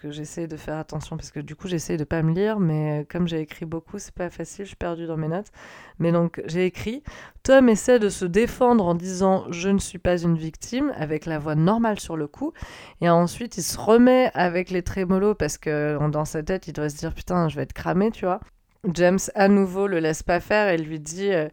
que 0.03 0.11
j'essaie 0.11 0.47
de 0.47 0.57
faire 0.57 0.77
attention 0.77 1.15
parce 1.15 1.31
que 1.31 1.39
du 1.39 1.55
coup 1.55 1.69
j'essaie 1.69 1.95
de 1.95 2.03
pas 2.03 2.21
me 2.21 2.33
lire 2.33 2.59
mais 2.59 3.01
euh, 3.01 3.05
comme 3.09 3.25
j'ai 3.27 3.39
écrit 3.39 3.65
beaucoup 3.65 3.99
c'est 3.99 4.13
pas 4.13 4.29
facile 4.29 4.65
je 4.65 4.69
suis 4.69 4.75
perdue 4.75 5.07
dans 5.07 5.15
mes 5.15 5.29
notes. 5.29 5.47
Mais 5.99 6.11
donc 6.11 6.41
j'ai 6.45 6.65
écrit 6.65 7.03
Tom 7.43 7.69
essaie 7.69 7.99
de 7.99 8.09
se 8.09 8.25
défendre 8.25 8.85
en 8.85 8.95
disant 8.95 9.45
je 9.49 9.69
ne 9.69 9.79
suis 9.79 9.99
pas 9.99 10.17
une 10.21 10.37
victime 10.37 10.91
avec 10.97 11.25
la 11.25 11.39
voix 11.39 11.55
normale 11.55 11.99
sur 12.01 12.17
le 12.17 12.27
coup. 12.27 12.51
Et 12.99 13.09
ensuite 13.09 13.57
il 13.57 13.63
se 13.63 13.77
remet 13.77 14.29
avec 14.33 14.69
les 14.71 14.83
trémolos 14.83 15.35
parce 15.35 15.57
que 15.57 15.97
en- 15.99 16.09
dans 16.09 16.25
sa 16.25 16.43
tête 16.43 16.67
il 16.67 16.73
doit 16.73 16.89
se 16.89 16.97
dire 16.97 17.13
putain 17.13 17.47
je 17.47 17.55
vais 17.55 17.63
être 17.63 17.73
cramé 17.73 18.11
tu 18.11 18.25
vois 18.25 18.41
James 18.93 19.19
à 19.35 19.47
nouveau 19.47 19.87
le 19.87 19.99
laisse 19.99 20.23
pas 20.23 20.41
faire 20.41 20.67
et 20.67 20.77
lui 20.77 20.99
dit 20.99 21.31
euh, 21.31 21.47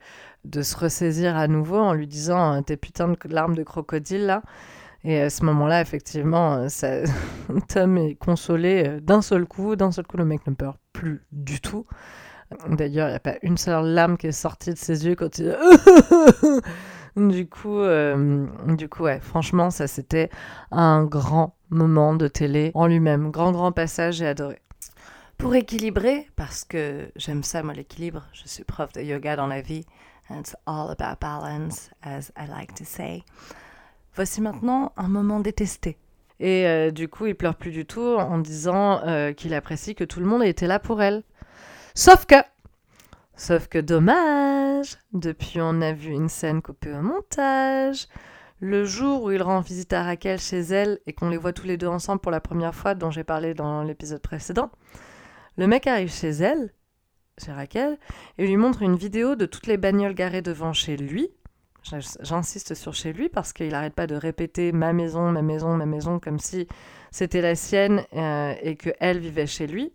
de 0.45 0.63
se 0.63 0.77
ressaisir 0.77 1.37
à 1.37 1.47
nouveau 1.47 1.79
en 1.79 1.93
lui 1.95 2.09
disant 2.09 2.55
euh, 2.57 2.61
tes 2.63 2.77
putains 2.77 3.09
de 3.09 3.17
larmes 3.29 3.55
de 3.55 3.63
crocodile 3.63 4.27
là 4.27 4.43
et 5.03 5.21
à 5.21 5.31
ce 5.31 5.45
moment-là, 5.45 5.81
effectivement, 5.81 6.55
euh, 6.55 6.69
ça... 6.69 7.03
Tom 7.69 7.97
est 7.99 8.17
consolé 8.17 8.85
euh, 8.87 9.01
d'un 9.01 9.23
seul 9.23 9.47
coup. 9.47 9.75
D'un 9.77 9.93
seul 9.93 10.07
coup, 10.07 10.17
le 10.17 10.25
mec 10.25 10.47
ne 10.47 10.55
pleure 10.55 10.79
plus 10.93 11.25
du 11.33 11.61
tout. 11.61 11.87
D'ailleurs, 12.69 13.09
il 13.09 13.13
n'y 13.13 13.17
a 13.17 13.21
pas 13.21 13.37
une 13.43 13.57
seule 13.57 13.87
larme 13.87 14.17
qui 14.17 14.27
est 14.27 14.33
sortie 14.33 14.71
de 14.71 14.79
ses 14.79 15.07
yeux 15.07 15.15
quand 15.15 15.39
il... 15.39 15.57
du 17.29 17.49
coup, 17.49 17.79
euh, 17.79 18.47
du 18.67 18.89
coup, 18.89 19.05
ouais, 19.05 19.21
franchement, 19.21 19.71
ça 19.71 19.87
c'était 19.87 20.31
un 20.73 21.05
grand 21.05 21.55
moment 21.71 22.15
de 22.15 22.27
télé 22.27 22.73
en 22.75 22.87
lui-même. 22.87 23.31
Grand, 23.31 23.53
grand 23.53 23.73
passage, 23.73 24.17
j'ai 24.17 24.27
adoré. 24.27 24.59
Pour 25.39 25.55
équilibrer, 25.55 26.29
parce 26.37 26.65
que 26.65 27.11
j'aime 27.17 27.45
ça, 27.45 27.63
moi, 27.63 27.73
l'équilibre, 27.73 28.27
je 28.33 28.47
suis 28.47 28.65
prof 28.65 28.93
de 28.93 29.01
yoga 29.01 29.37
dans 29.37 29.47
la 29.47 29.63
vie. 29.63 29.87
And 30.29 30.41
it's 30.41 30.55
all 30.67 30.91
about 30.91 31.19
balance, 31.21 31.91
as 32.03 32.31
I 32.37 32.47
like 32.47 32.75
to 32.75 32.85
say. 32.85 33.25
Voici 34.15 34.41
maintenant 34.41 34.93
un 34.97 35.09
moment 35.09 35.41
détesté. 35.41 35.97
Et 36.41 36.67
euh, 36.67 36.91
du 36.91 37.09
coup, 37.09 37.27
il 37.27 37.35
pleure 37.35 37.55
plus 37.55 37.71
du 37.71 37.85
tout 37.85 38.01
en 38.01 38.39
disant 38.39 39.01
euh, 39.07 39.33
qu'il 39.33 39.55
apprécie 39.55 39.95
que 39.95 40.05
tout 40.05 40.21
le 40.21 40.27
monde 40.27 40.43
ait 40.43 40.49
été 40.49 40.67
là 40.67 40.79
pour 40.79 41.03
elle. 41.03 41.23
Sauf 41.95 42.25
que, 42.25 42.37
sauf 43.37 43.69
que 43.69 43.79
dommage, 43.79 44.97
depuis 45.13 45.61
on 45.61 45.83
a 45.83 45.93
vu 45.93 46.11
une 46.11 46.29
scène 46.29 46.63
coupée 46.63 46.93
au 46.93 47.03
montage. 47.03 48.09
Le 48.63 48.85
jour 48.85 49.23
où 49.23 49.31
il 49.31 49.43
rend 49.43 49.61
visite 49.61 49.93
à 49.93 50.03
Raquel 50.03 50.39
chez 50.39 50.61
elle 50.61 50.99
et 51.07 51.13
qu'on 51.13 51.31
les 51.31 51.37
voit 51.37 51.53
tous 51.53 51.67
les 51.67 51.77
deux 51.77 51.87
ensemble 51.87 52.21
pour 52.21 52.31
la 52.31 52.41
première 52.41 52.75
fois, 52.75 52.95
dont 52.95 53.11
j'ai 53.11 53.25
parlé 53.25 53.55
dans 53.55 53.83
l'épisode 53.83 54.21
précédent, 54.21 54.71
Le 55.57 55.67
mec 55.67 55.87
arrive 55.87 56.13
chez 56.13 56.31
elle, 56.31 56.73
chez 57.43 57.53
Raquel, 57.53 57.99
et 58.39 58.47
lui 58.47 58.57
montre 58.57 58.83
une 58.83 58.97
vidéo 58.97 59.35
de 59.35 59.47
toutes 59.47 59.67
les 59.67 59.79
bagnoles 59.79 60.15
garées 60.15 60.43
devant 60.43 60.73
chez 60.73 60.97
lui. 60.97 61.31
J'insiste 61.83 62.75
sur 62.75 62.95
chez 62.95 63.13
lui 63.13 63.29
parce 63.29 63.53
qu'il 63.53 63.69
n'arrête 63.71 63.95
pas 63.95 64.07
de 64.07 64.15
répéter 64.15 64.71
ma 64.73 64.93
maison, 64.93 65.33
ma 65.33 65.43
maison, 65.43 65.77
ma 65.77 65.87
maison, 65.87 66.21
comme 66.21 66.39
si 66.39 66.69
c'était 67.11 67.41
la 67.41 67.55
sienne 67.55 68.05
euh, 68.15 68.55
et 68.63 68.77
qu'elle 68.77 69.19
vivait 69.19 69.47
chez 69.47 69.67
lui. 69.67 69.93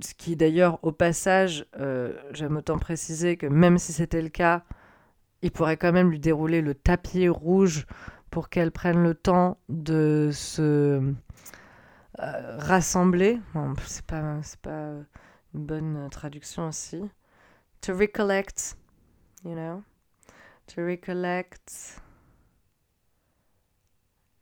Ce 0.00 0.14
qui 0.14 0.36
d'ailleurs, 0.36 0.78
au 0.82 0.92
passage, 0.92 1.66
euh, 1.80 2.12
j'aime 2.32 2.56
autant 2.56 2.78
préciser 2.78 3.36
que 3.36 3.46
même 3.46 3.78
si 3.78 3.92
c'était 3.92 4.22
le 4.22 4.28
cas, 4.28 4.62
il 5.42 5.50
pourrait 5.50 5.76
quand 5.76 5.92
même 5.92 6.10
lui 6.10 6.20
dérouler 6.20 6.60
le 6.60 6.74
tapis 6.74 7.28
rouge 7.28 7.86
pour 8.30 8.48
qu'elle 8.48 8.70
prenne 8.70 9.02
le 9.02 9.14
temps 9.14 9.58
de 9.68 10.30
se 10.32 11.00
euh, 12.20 12.56
rassembler. 12.58 13.40
Bon, 13.54 13.74
c'est 13.86 14.04
pas, 14.06 14.40
pas 14.62 14.92
une 15.54 15.66
bonne 15.66 16.08
traduction 16.10 16.68
aussi. 16.68 17.02
To 17.82 17.96
recollect, 17.96 18.76
you 19.44 19.54
know. 19.54 19.82
To 20.74 20.84
recollect. 20.84 22.00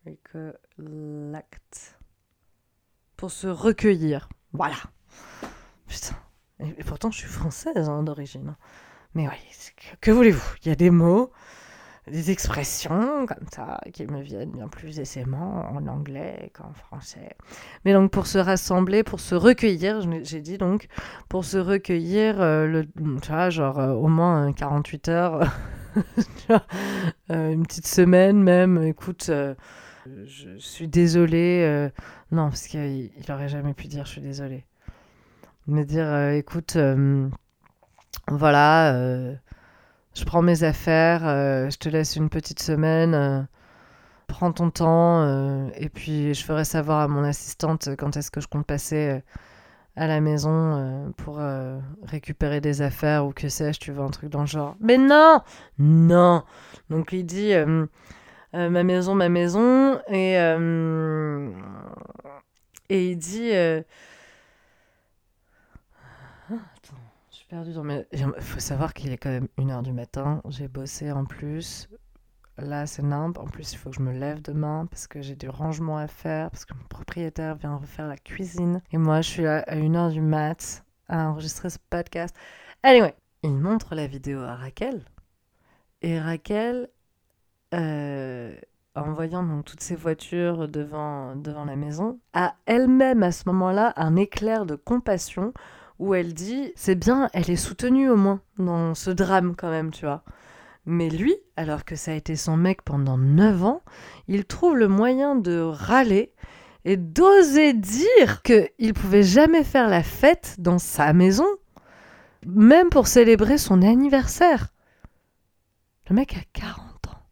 Recollect. 0.07 1.99
Pour 3.17 3.31
se 3.31 3.47
recueillir. 3.47 4.29
Voilà. 4.53 4.77
Putain. 5.87 6.17
Et, 6.61 6.85
pourtant, 6.85 7.11
je 7.11 7.19
suis 7.19 7.29
française 7.29 7.89
hein, 7.89 8.03
d'origine. 8.03 8.57
Mais 9.15 9.29
oui, 9.29 9.35
que 10.01 10.11
voulez-vous? 10.11 10.55
Il 10.63 10.69
y 10.69 10.73
a 10.73 10.77
des 10.77 10.91
mots 10.91 11.31
des 12.11 12.31
expressions 12.31 13.27
comme 13.27 13.47
ça 13.51 13.81
qui 13.93 14.07
me 14.07 14.21
viennent 14.21 14.51
bien 14.51 14.69
plus 14.69 14.99
aisément 15.01 15.65
en 15.71 15.87
anglais 15.87 16.51
qu'en 16.53 16.73
français. 16.73 17.35
Mais 17.85 17.93
donc 17.93 18.11
pour 18.11 18.27
se 18.27 18.39
rassembler, 18.39 19.03
pour 19.03 19.21
se 19.21 19.35
recueillir, 19.35 20.01
j'ai 20.23 20.41
dit 20.41 20.59
donc, 20.59 20.89
pour 21.29 21.45
se 21.45 21.57
recueillir, 21.57 22.41
euh, 22.41 22.67
le, 22.67 22.87
tu 23.23 23.29
vois, 23.31 23.51
genre 23.51 23.79
euh, 23.79 23.93
au 23.93 24.09
moins 24.09 24.53
48 24.53 25.09
heures, 25.09 25.35
euh, 25.35 25.47
une 27.29 27.67
petite 27.67 27.87
semaine 27.87 28.43
même, 28.43 28.83
écoute, 28.83 29.31
je 30.07 30.57
suis 30.59 30.89
désolée, 30.89 31.91
non, 32.33 32.49
parce 32.49 32.67
qu'il 32.67 33.11
n'aurait 33.29 33.49
jamais 33.49 33.75
pu 33.75 33.87
dire 33.87 34.05
je 34.07 34.13
suis 34.13 34.21
désolée. 34.21 34.65
Me 35.67 35.85
dire, 35.85 36.31
écoute, 36.31 36.77
voilà 38.29 39.37
je 40.15 40.25
prends 40.25 40.43
mes 40.43 40.63
affaires, 40.63 41.27
euh, 41.27 41.69
je 41.71 41.77
te 41.77 41.89
laisse 41.89 42.17
une 42.17 42.29
petite 42.31 42.63
semaine, 42.63 43.15
euh, 43.15 43.43
prends 44.29 44.53
ton 44.53 44.71
temps, 44.71 45.23
euh, 45.23 45.69
et 45.77 45.89
puis 45.89 46.35
je 46.35 46.45
ferai 46.45 46.65
savoir 46.65 47.01
à 47.01 47.09
mon 47.09 47.25
assistante 47.25 47.91
quand 47.99 48.17
est-ce 48.17 48.31
que 48.31 48.41
je 48.41 48.47
compte 48.47 48.67
passer 48.67 49.23
à 49.97 50.07
la 50.07 50.21
maison 50.21 51.13
pour 51.17 51.41
récupérer 52.03 52.61
des 52.61 52.83
affaires 52.83 53.27
ou 53.27 53.33
que 53.33 53.49
sais-je, 53.49 53.79
tu 53.81 53.93
veux 53.93 54.03
un 54.03 54.11
truc 54.11 54.31
dans 54.31 54.41
le 54.41 54.47
genre. 54.47 54.77
Mais 54.81 54.99
non 54.99 55.41
Non 55.79 56.43
Donc 56.91 57.13
il 57.13 57.25
dit 57.25 57.53
ma 58.53 58.85
maison, 58.85 59.15
ma 59.15 59.29
maison, 59.29 60.01
et, 60.09 60.35
et 62.91 63.11
il 63.11 63.17
dit 63.19 63.53
perdu 67.55 67.73
dans 67.73 67.85
Il 68.13 68.43
faut 68.43 68.61
savoir 68.61 68.95
qu'il 68.95 69.13
est 69.13 69.19
quand 69.19 69.31
même 69.31 69.49
1h 69.59 69.83
du 69.83 69.93
matin. 69.93 70.43
J'ai 70.49 70.69
bossé 70.69 71.13
en 71.13 71.25
plus. 71.25 71.89
Là, 72.59 72.87
c'est 72.87 73.03
nimble. 73.03 73.41
En 73.41 73.47
plus, 73.47 73.73
il 73.73 73.77
faut 73.77 73.91
que 73.91 73.97
je 73.97 74.03
me 74.03 74.13
lève 74.13 74.41
demain 74.41 74.87
parce 74.91 75.07
que 75.07 75.21
j'ai 75.23 75.35
du 75.35 75.49
rangement 75.49 75.99
à 75.99 76.07
faire, 76.07 76.51
parce 76.51 76.65
que 76.65 76.75
mon 76.75 76.85
propriétaire 76.89 77.57
vient 77.57 77.77
refaire 77.77 78.07
la 78.07 78.17
cuisine. 78.17 78.81
Et 78.93 78.99
moi, 78.99 79.23
je 79.23 79.29
suis 79.29 79.43
là 79.43 79.65
à 79.67 79.77
1h 79.77 80.13
du 80.13 80.21
mat 80.21 80.85
à 81.09 81.29
enregistrer 81.29 81.71
ce 81.71 81.79
podcast. 81.91 82.35
Anyway, 82.83 83.15
il 83.43 83.57
montre 83.57 83.95
la 83.95 84.07
vidéo 84.07 84.41
à 84.41 84.55
Raquel. 84.55 85.05
Et 86.03 86.21
Raquel, 86.21 86.89
euh, 87.75 88.55
en 88.95 89.13
voyant 89.13 89.43
donc 89.43 89.65
toutes 89.65 89.83
ces 89.83 89.97
voitures 89.97 90.69
devant, 90.69 91.35
devant 91.35 91.65
la 91.65 91.77
maison, 91.77 92.21
a 92.35 92.55
elle-même 92.67 93.23
à 93.23 93.33
ce 93.33 93.45
moment-là 93.49 93.93
un 93.97 94.15
éclair 94.15 94.65
de 94.65 94.77
compassion 94.77 95.53
où 95.99 96.15
elle 96.15 96.35
dit 96.35 96.73
c'est 96.77 96.95
bien, 96.95 97.31
elle 97.33 97.51
est 97.51 97.57
soutenue 97.57 98.11
au 98.11 98.17
moins 98.17 98.41
dans 98.59 98.95
ce 98.95 99.11
drame 99.11 99.57
quand 99.57 99.71
même, 99.71 99.91
tu 99.91 100.05
vois. 100.05 100.23
Mais 100.87 101.09
lui, 101.09 101.35
alors 101.57 101.85
que 101.85 101.97
ça 101.97 102.13
a 102.13 102.15
été 102.15 102.37
son 102.37 102.57
mec 102.57 102.83
pendant 102.83 103.17
9 103.17 103.65
ans, 103.65 103.83
il 104.29 104.45
trouve 104.45 104.77
le 104.77 104.89
moyen 104.89 105.35
de 105.35 105.59
râler 105.61 106.35
et 106.85 106.97
d'oser 106.97 107.73
dire 107.73 108.43
qu'il 108.43 108.93
pouvait 108.95 109.23
jamais 109.23 109.65
faire 109.65 109.89
la 109.89 110.03
fête 110.03 110.57
dans 110.59 110.79
sa 110.79 111.15
maison, 111.15 111.47
même 112.47 112.91
pour 112.91 113.07
célébrer 113.07 113.57
son 113.57 113.81
anniversaire. 113.81 114.69
Le 116.11 116.15
mec 116.15 116.37
a 116.37 116.43
40 116.53 117.09
ans. 117.09 117.23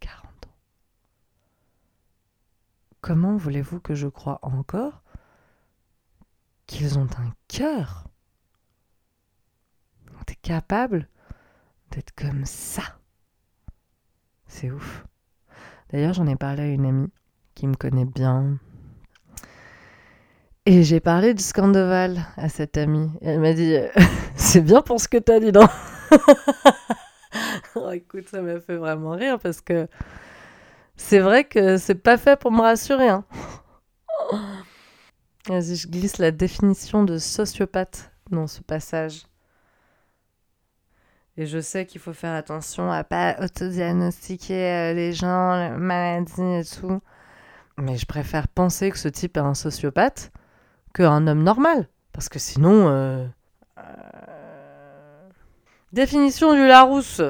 40 0.00 0.24
ans. 0.46 0.56
Comment 3.00 3.36
voulez-vous 3.36 3.80
que 3.80 3.94
je 3.94 4.08
croie 4.08 4.38
encore 4.42 5.02
qu'ils 6.66 6.98
ont 6.98 7.08
un 7.16 7.32
cœur? 7.48 8.06
T'es 10.26 10.34
capable 10.34 11.08
d'être 11.90 12.12
comme 12.14 12.44
ça. 12.44 12.82
C'est 14.46 14.70
ouf. 14.70 15.04
D'ailleurs, 15.90 16.12
j'en 16.12 16.26
ai 16.26 16.36
parlé 16.36 16.62
à 16.62 16.66
une 16.66 16.86
amie 16.86 17.10
qui 17.54 17.66
me 17.66 17.74
connaît 17.74 18.04
bien. 18.04 18.58
Et 20.66 20.82
j'ai 20.82 21.00
parlé 21.00 21.34
du 21.34 21.42
Scandoval 21.42 22.20
à 22.36 22.48
cette 22.48 22.76
amie. 22.76 23.10
elle 23.22 23.40
m'a 23.40 23.52
dit 23.52 23.76
C'est 24.36 24.60
bien 24.60 24.82
pour 24.82 25.00
ce 25.00 25.08
que 25.08 25.18
t'as 25.18 25.40
dit, 25.40 25.52
non 25.52 25.66
oh, 27.74 27.90
Écoute, 27.90 28.28
ça 28.28 28.40
m'a 28.42 28.60
fait 28.60 28.76
vraiment 28.76 29.12
rire 29.12 29.38
parce 29.38 29.60
que 29.60 29.88
c'est 30.96 31.18
vrai 31.18 31.44
que 31.44 31.76
c'est 31.76 31.94
pas 31.94 32.18
fait 32.18 32.38
pour 32.38 32.52
me 32.52 32.60
rassurer. 32.60 33.08
Hein. 33.08 33.24
Vas-y, 35.48 35.76
je 35.76 35.88
glisse 35.88 36.18
la 36.18 36.30
définition 36.30 37.04
de 37.04 37.18
sociopathe 37.18 38.12
dans 38.30 38.46
ce 38.46 38.60
passage. 38.60 39.22
Et 41.40 41.46
je 41.46 41.58
sais 41.58 41.86
qu'il 41.86 42.02
faut 42.02 42.12
faire 42.12 42.34
attention 42.34 42.92
à 42.92 43.02
pas 43.02 43.34
autodiagnostiquer 43.42 44.62
euh, 44.62 44.92
les 44.92 45.14
gens, 45.14 45.56
les 45.56 45.70
maladies 45.70 46.42
et 46.42 46.64
tout. 46.66 47.00
Mais 47.78 47.96
je 47.96 48.04
préfère 48.04 48.46
penser 48.46 48.90
que 48.90 48.98
ce 48.98 49.08
type 49.08 49.38
est 49.38 49.40
un 49.40 49.54
sociopathe 49.54 50.32
qu'un 50.92 51.26
homme 51.26 51.42
normal. 51.42 51.88
Parce 52.12 52.28
que 52.28 52.38
sinon... 52.38 52.88
Euh, 52.90 53.26
euh, 53.78 53.82
définition 55.94 56.52
du 56.52 56.66
Larousse 56.66 57.22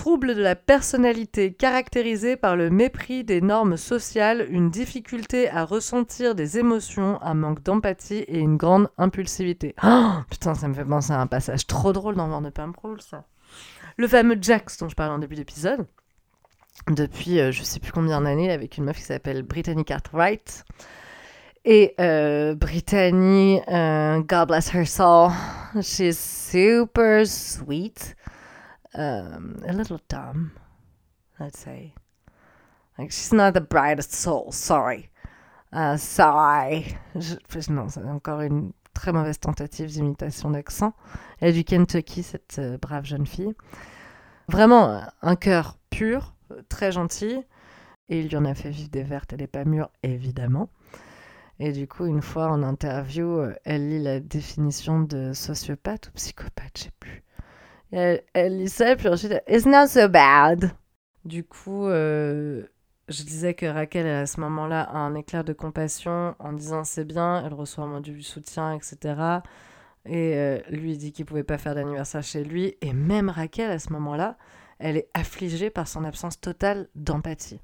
trouble 0.00 0.34
de 0.34 0.40
la 0.40 0.56
personnalité 0.56 1.52
caractérisé 1.52 2.34
par 2.34 2.56
le 2.56 2.70
mépris 2.70 3.22
des 3.22 3.42
normes 3.42 3.76
sociales, 3.76 4.46
une 4.48 4.70
difficulté 4.70 5.50
à 5.50 5.66
ressentir 5.66 6.34
des 6.34 6.58
émotions, 6.58 7.20
un 7.20 7.34
manque 7.34 7.62
d'empathie 7.62 8.24
et 8.26 8.38
une 8.38 8.56
grande 8.56 8.88
impulsivité. 8.96 9.74
Oh, 9.84 10.12
putain, 10.30 10.54
ça 10.54 10.68
me 10.68 10.72
fait 10.74 10.86
penser 10.86 11.12
à 11.12 11.20
un 11.20 11.26
passage 11.26 11.66
trop 11.66 11.92
drôle 11.92 12.14
dans 12.14 12.30
War 12.30 12.40
de 12.40 12.48
Pimproll, 12.48 13.02
ça. 13.02 13.24
Le 13.98 14.08
fameux 14.08 14.38
Jax 14.40 14.78
dont 14.78 14.88
je 14.88 14.94
parlais 14.94 15.12
en 15.12 15.18
début 15.18 15.34
d'épisode, 15.34 15.86
depuis 16.88 17.38
euh, 17.38 17.52
je 17.52 17.62
sais 17.62 17.78
plus 17.78 17.92
combien 17.92 18.22
d'années, 18.22 18.50
avec 18.50 18.78
une 18.78 18.84
meuf 18.84 18.96
qui 18.96 19.02
s'appelle 19.02 19.42
Brittany 19.42 19.84
Cartwright. 19.84 20.64
Et 21.66 21.94
euh, 22.00 22.54
Brittany, 22.54 23.60
euh, 23.68 24.20
God 24.20 24.48
bless 24.48 24.72
her 24.72 24.86
soul, 24.86 25.30
she's 25.82 26.18
super 26.18 27.26
sweet. 27.26 28.16
Um, 28.94 29.56
a 29.66 29.72
little 29.72 30.00
dumb, 30.08 30.52
I'd 31.38 31.56
say. 31.56 31.94
Like, 32.98 33.10
she's 33.10 33.32
not 33.32 33.54
the 33.54 33.60
brightest 33.60 34.12
soul, 34.12 34.52
sorry. 34.52 35.10
Uh, 35.72 35.96
sorry. 35.96 36.96
Non, 37.68 37.88
c'est 37.88 38.04
encore 38.04 38.40
une 38.40 38.72
très 38.92 39.12
mauvaise 39.12 39.38
tentative 39.38 39.90
d'imitation 39.90 40.50
d'accent. 40.50 40.92
Elle 41.40 41.50
est 41.50 41.52
du 41.52 41.64
Kentucky, 41.64 42.22
cette 42.22 42.58
euh, 42.58 42.76
brave 42.78 43.04
jeune 43.04 43.26
fille. 43.26 43.54
Vraiment, 44.48 45.02
un 45.22 45.36
cœur 45.36 45.78
pur, 45.90 46.34
très 46.68 46.92
gentil. 46.92 47.42
Et 48.08 48.20
il 48.20 48.28
lui 48.28 48.36
en 48.36 48.44
a 48.44 48.54
fait 48.54 48.70
vivre 48.70 48.90
des 48.90 49.04
vertes 49.04 49.32
et 49.32 49.36
des 49.36 49.46
pas 49.46 49.64
mûres, 49.64 49.90
évidemment. 50.02 50.68
Et 51.60 51.72
du 51.72 51.86
coup, 51.86 52.06
une 52.06 52.22
fois 52.22 52.48
en 52.48 52.62
interview, 52.62 53.38
euh, 53.38 53.54
elle 53.64 53.88
lit 53.88 54.02
la 54.02 54.18
définition 54.18 55.00
de 55.00 55.32
sociopathe 55.32 56.08
ou 56.08 56.12
psychopathe, 56.12 56.76
je 56.76 56.82
sais 56.84 56.92
plus. 56.98 57.22
Elle, 57.92 58.58
lit 58.58 58.68
ça, 58.68 58.96
puis 58.96 59.08
ensuite, 59.08 59.42
It's 59.48 59.66
not 59.66 59.88
so 59.88 60.08
bad. 60.08 60.70
Du 61.24 61.44
coup, 61.44 61.86
euh, 61.86 62.64
je 63.08 63.22
disais 63.24 63.54
que 63.54 63.66
Raquel, 63.66 64.06
à 64.06 64.26
ce 64.26 64.40
moment-là, 64.40 64.82
a 64.82 64.96
un 64.96 65.14
éclair 65.14 65.44
de 65.44 65.52
compassion 65.52 66.34
en 66.38 66.52
disant 66.52 66.84
c'est 66.84 67.04
bien, 67.04 67.44
elle 67.44 67.54
reçoit 67.54 67.84
un 67.84 68.00
du 68.00 68.22
soutien, 68.22 68.72
etc. 68.74 69.40
Et 70.06 70.34
euh, 70.36 70.60
lui 70.70 70.96
dit 70.96 71.12
qu'il 71.12 71.26
pouvait 71.26 71.44
pas 71.44 71.58
faire 71.58 71.74
d'anniversaire 71.74 72.22
chez 72.22 72.44
lui. 72.44 72.76
Et 72.80 72.92
même 72.92 73.28
Raquel, 73.28 73.70
à 73.70 73.78
ce 73.78 73.92
moment-là, 73.92 74.38
elle 74.78 74.96
est 74.96 75.08
affligée 75.12 75.70
par 75.70 75.88
son 75.88 76.04
absence 76.04 76.40
totale 76.40 76.88
d'empathie. 76.94 77.60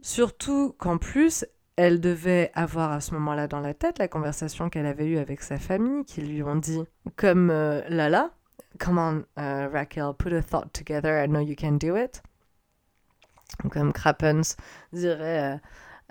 Surtout 0.00 0.74
qu'en 0.78 0.98
plus, 0.98 1.44
elle 1.76 2.00
devait 2.00 2.50
avoir 2.54 2.92
à 2.92 3.00
ce 3.00 3.12
moment-là 3.14 3.48
dans 3.48 3.60
la 3.60 3.74
tête 3.74 3.98
la 3.98 4.08
conversation 4.08 4.70
qu'elle 4.70 4.86
avait 4.86 5.06
eue 5.06 5.18
avec 5.18 5.42
sa 5.42 5.58
famille, 5.58 6.04
qui 6.04 6.22
lui 6.22 6.42
ont 6.42 6.56
dit, 6.56 6.82
comme 7.16 7.50
euh, 7.50 7.82
Lala, 7.88 8.30
Come 8.78 8.98
on, 8.98 9.26
uh, 9.36 9.68
Raquel, 9.70 10.14
put 10.14 10.32
a 10.32 10.42
thought 10.42 10.74
together, 10.74 11.20
I 11.20 11.26
know 11.26 11.40
you 11.40 11.56
can 11.56 11.78
do 11.78 11.96
it. 11.96 12.20
Comme 13.70 13.92
Crappens 13.92 14.56
dirait, 14.92 15.60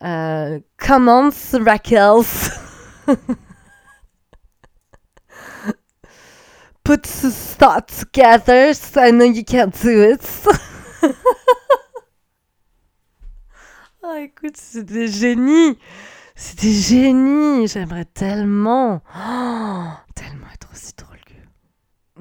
euh, 0.01 0.05
euh, 0.05 0.59
Come 0.77 1.09
on, 1.09 1.31
Raquel. 1.65 2.23
put 6.83 7.05
a 7.05 7.29
thought 7.31 7.87
together, 7.87 8.73
I 8.95 9.11
know 9.11 9.25
you 9.25 9.43
can 9.43 9.69
do 9.69 10.01
it. 10.01 10.21
Oh, 14.03 14.15
écoute, 14.21 14.57
c'est 14.57 14.83
des 14.83 15.07
génies. 15.07 15.77
C'est 16.35 16.59
des 16.59 16.73
génies. 16.73 17.67
J'aimerais 17.67 18.05
tellement. 18.05 19.01
Tellement 20.15 20.47
être 20.53 20.67
aussi 20.71 20.93
drôle. 20.97 21.12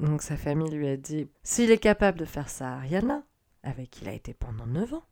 Donc 0.03 0.21
sa 0.21 0.35
famille 0.35 0.69
lui 0.69 0.89
a 0.89 0.97
dit 0.97 1.29
s'il 1.43 1.71
est 1.71 1.77
capable 1.77 2.19
de 2.19 2.25
faire 2.25 2.49
ça 2.49 2.73
à 2.73 2.77
Ariana, 2.79 3.23
avec 3.63 3.89
qui 3.89 4.03
il 4.03 4.09
a 4.09 4.13
été 4.13 4.33
pendant 4.33 4.65
9 4.65 4.95
ans, 4.95 5.05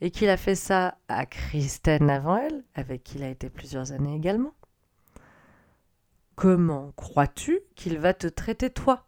et 0.00 0.10
qu'il 0.10 0.28
a 0.28 0.36
fait 0.36 0.56
ça 0.56 0.98
à 1.06 1.24
Kristen 1.24 2.10
avant 2.10 2.36
elle, 2.36 2.64
avec 2.74 3.04
qui 3.04 3.18
il 3.18 3.22
a 3.22 3.28
été 3.28 3.48
plusieurs 3.48 3.92
années 3.92 4.16
également, 4.16 4.54
comment 6.34 6.92
crois-tu 6.96 7.60
qu'il 7.76 7.98
va 7.98 8.12
te 8.12 8.26
traiter 8.26 8.70
toi? 8.70 9.06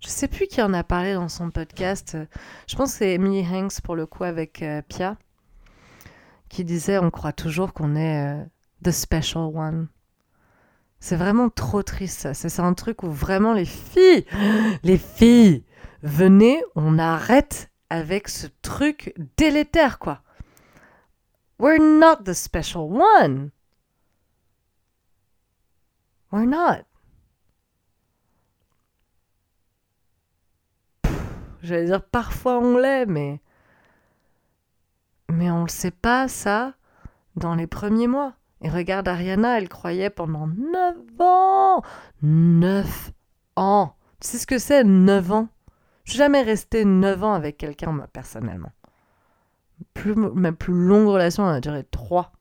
Je 0.00 0.08
sais 0.08 0.28
plus 0.28 0.46
qui 0.46 0.60
en 0.60 0.74
a 0.74 0.84
parlé 0.84 1.14
dans 1.14 1.30
son 1.30 1.50
podcast. 1.50 2.18
Je 2.66 2.76
pense 2.76 2.92
que 2.92 2.98
c'est 2.98 3.14
Emily 3.14 3.46
Hanks 3.48 3.80
pour 3.80 3.96
le 3.96 4.04
coup 4.04 4.24
avec 4.24 4.60
euh, 4.60 4.82
Pia 4.82 5.16
qui 6.50 6.64
disait 6.64 6.98
on 6.98 7.10
croit 7.10 7.32
toujours 7.32 7.72
qu'on 7.72 7.96
est 7.96 8.42
euh, 8.42 8.44
the 8.82 8.90
special 8.90 9.50
one. 9.54 9.88
C'est 11.04 11.16
vraiment 11.16 11.50
trop 11.50 11.82
triste 11.82 12.20
ça. 12.20 12.32
C'est 12.32 12.60
un 12.60 12.72
truc 12.72 13.02
où 13.02 13.10
vraiment 13.10 13.52
les 13.52 13.66
filles, 13.66 14.24
les 14.82 14.96
filles, 14.96 15.62
venez, 16.02 16.64
on 16.76 16.98
arrête 16.98 17.70
avec 17.90 18.26
ce 18.26 18.46
truc 18.62 19.12
délétère 19.36 19.98
quoi. 19.98 20.22
We're 21.58 21.78
not 21.78 22.24
the 22.24 22.32
special 22.32 22.90
one. 22.90 23.50
We're 26.32 26.46
not. 26.46 26.86
J'allais 31.60 31.84
dire 31.84 32.02
parfois 32.02 32.60
on 32.60 32.78
l'est, 32.78 33.04
mais. 33.04 33.42
Mais 35.28 35.50
on 35.50 35.64
le 35.64 35.68
sait 35.68 35.90
pas, 35.90 36.28
ça, 36.28 36.72
dans 37.36 37.54
les 37.54 37.66
premiers 37.66 38.08
mois. 38.08 38.38
Et 38.60 38.70
regarde 38.70 39.08
Ariana, 39.08 39.58
elle 39.58 39.68
croyait 39.68 40.10
pendant 40.10 40.46
9 40.46 40.96
ans 41.20 41.82
9 42.22 43.12
ans 43.56 43.96
Tu 44.20 44.28
sais 44.28 44.38
ce 44.38 44.46
que 44.46 44.58
c'est 44.58 44.84
9 44.84 45.32
ans? 45.32 45.48
Je 46.04 46.12
suis 46.12 46.18
jamais 46.18 46.42
resté 46.42 46.84
9 46.84 47.24
ans 47.24 47.34
avec 47.34 47.56
quelqu'un, 47.56 47.92
moi, 47.92 48.06
personnellement. 48.06 48.72
Plus, 49.92 50.14
ma 50.14 50.52
plus 50.52 50.74
longue 50.74 51.08
relation 51.08 51.46
a 51.46 51.60
duré 51.60 51.84
3. 51.84 52.32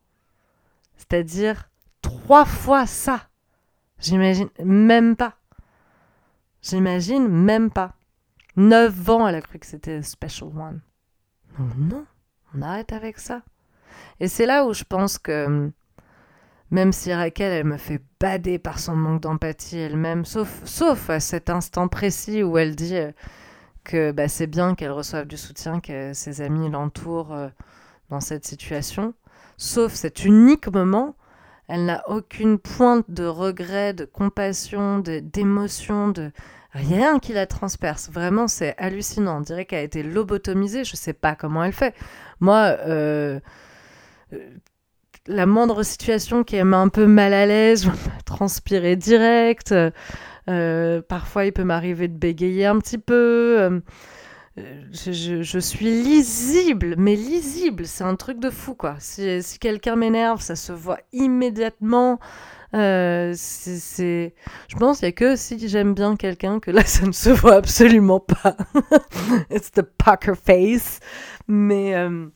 C'est-à-dire 0.98 1.70
3 2.02 2.46
fois 2.46 2.86
ça. 2.86 3.30
J'imagine 4.00 4.50
même 4.64 5.16
pas. 5.16 5.38
J'imagine 6.62 7.28
même 7.28 7.72
pas. 7.72 7.96
9 8.56 9.10
ans, 9.10 9.28
elle 9.28 9.36
a 9.36 9.42
cru 9.42 9.60
que 9.60 9.66
c'était 9.66 10.02
Special 10.02 10.50
One. 10.50 10.82
non, 11.78 12.06
on 12.54 12.62
arrête 12.62 12.94
avec 12.94 13.20
ça. 13.20 13.42
Et 14.20 14.28
c'est 14.28 14.46
là 14.46 14.66
où 14.66 14.74
je 14.74 14.84
pense 14.84 15.18
que, 15.18 15.72
même 16.74 16.92
si 16.92 17.14
Raquel, 17.14 17.52
elle 17.52 17.66
me 17.66 17.78
fait 17.78 18.02
bader 18.20 18.58
par 18.58 18.80
son 18.80 18.96
manque 18.96 19.22
d'empathie 19.22 19.78
elle-même, 19.78 20.26
sauf, 20.26 20.50
sauf 20.66 21.12
à 21.12 21.20
cet 21.20 21.52
instant 21.52 21.88
précis 21.88 22.42
où 22.42 22.58
elle 22.58 22.76
dit 22.76 22.96
euh, 22.96 23.12
que 23.84 24.12
bah, 24.12 24.28
c'est 24.28 24.48
bien 24.48 24.74
qu'elle 24.74 24.90
reçoive 24.90 25.28
du 25.28 25.38
soutien, 25.38 25.80
que 25.80 26.14
ses 26.14 26.42
amis 26.42 26.72
l'entourent 26.72 27.32
euh, 27.32 27.50
dans 28.10 28.22
cette 28.22 28.44
situation, 28.44 29.14
sauf 29.56 29.94
cet 29.94 30.26
unique 30.26 30.68
moment, 30.68 31.16
elle 31.68 31.86
n'a 31.86 32.04
aucune 32.10 32.58
pointe 32.58 33.06
de 33.08 33.26
regret, 33.26 33.94
de 33.94 34.06
compassion, 34.06 34.98
d'émotion, 34.98 36.08
de, 36.08 36.32
rien 36.72 37.20
qui 37.20 37.34
la 37.34 37.46
transperce. 37.46 38.10
Vraiment, 38.10 38.48
c'est 38.48 38.74
hallucinant. 38.80 39.38
On 39.38 39.42
dirait 39.42 39.66
qu'elle 39.66 39.80
a 39.80 39.84
été 39.84 40.02
lobotomisée. 40.02 40.84
Je 40.84 40.94
ne 40.94 40.98
sais 40.98 41.14
pas 41.14 41.36
comment 41.36 41.64
elle 41.64 41.72
fait. 41.72 41.96
Moi, 42.40 42.76
euh, 42.88 43.40
la 45.28 45.46
moindre 45.46 45.84
situation 45.84 46.44
qui 46.44 46.62
met 46.64 46.76
un 46.76 46.90
peu 46.90 47.08
mal 47.08 47.34
à 47.34 47.46
l'aise, 47.46 47.90
transpirer 48.26 48.96
direct. 48.96 49.74
Euh, 50.50 51.02
parfois, 51.02 51.46
il 51.46 51.54
peut 51.54 51.64
m'arriver 51.64 52.08
de 52.08 52.18
bégayer 52.18 52.66
un 52.66 52.80
petit 52.80 52.98
peu. 52.98 53.82
Je, 54.56 55.60
suis 55.60 55.86
lisible, 55.86 56.96
mais 56.98 57.16
lisible, 57.16 57.88
c'est 57.88 58.04
un 58.04 58.16
truc 58.16 58.40
de 58.40 58.52
fou 58.52 58.76
quoi. 58.76 58.98
Si, 59.00 59.42
quelqu'un 59.60 59.96
m'énerve, 59.96 60.42
ça 60.42 60.56
se 60.56 60.72
voit 60.72 61.00
immédiatement. 61.12 62.20
Euh, 62.76 63.34
je 63.34 64.76
pense 64.78 65.00
qu'il 65.00 65.08
n'y 65.08 65.10
a 65.10 65.12
que 65.12 65.36
si 65.36 65.68
j'aime 65.68 65.94
bien 65.94 66.16
quelqu'un 66.16 66.60
que 66.60 66.72
là, 66.72 66.84
ça 66.86 67.06
ne 67.06 67.12
se 67.12 67.30
voit 67.30 67.56
absolument 67.56 68.20
pas. 68.20 68.58
It's 69.52 69.72
the 69.72 69.82
poker 69.82 70.36
face. 70.36 71.00
Mais, 71.48 71.96
euh, 71.96 72.28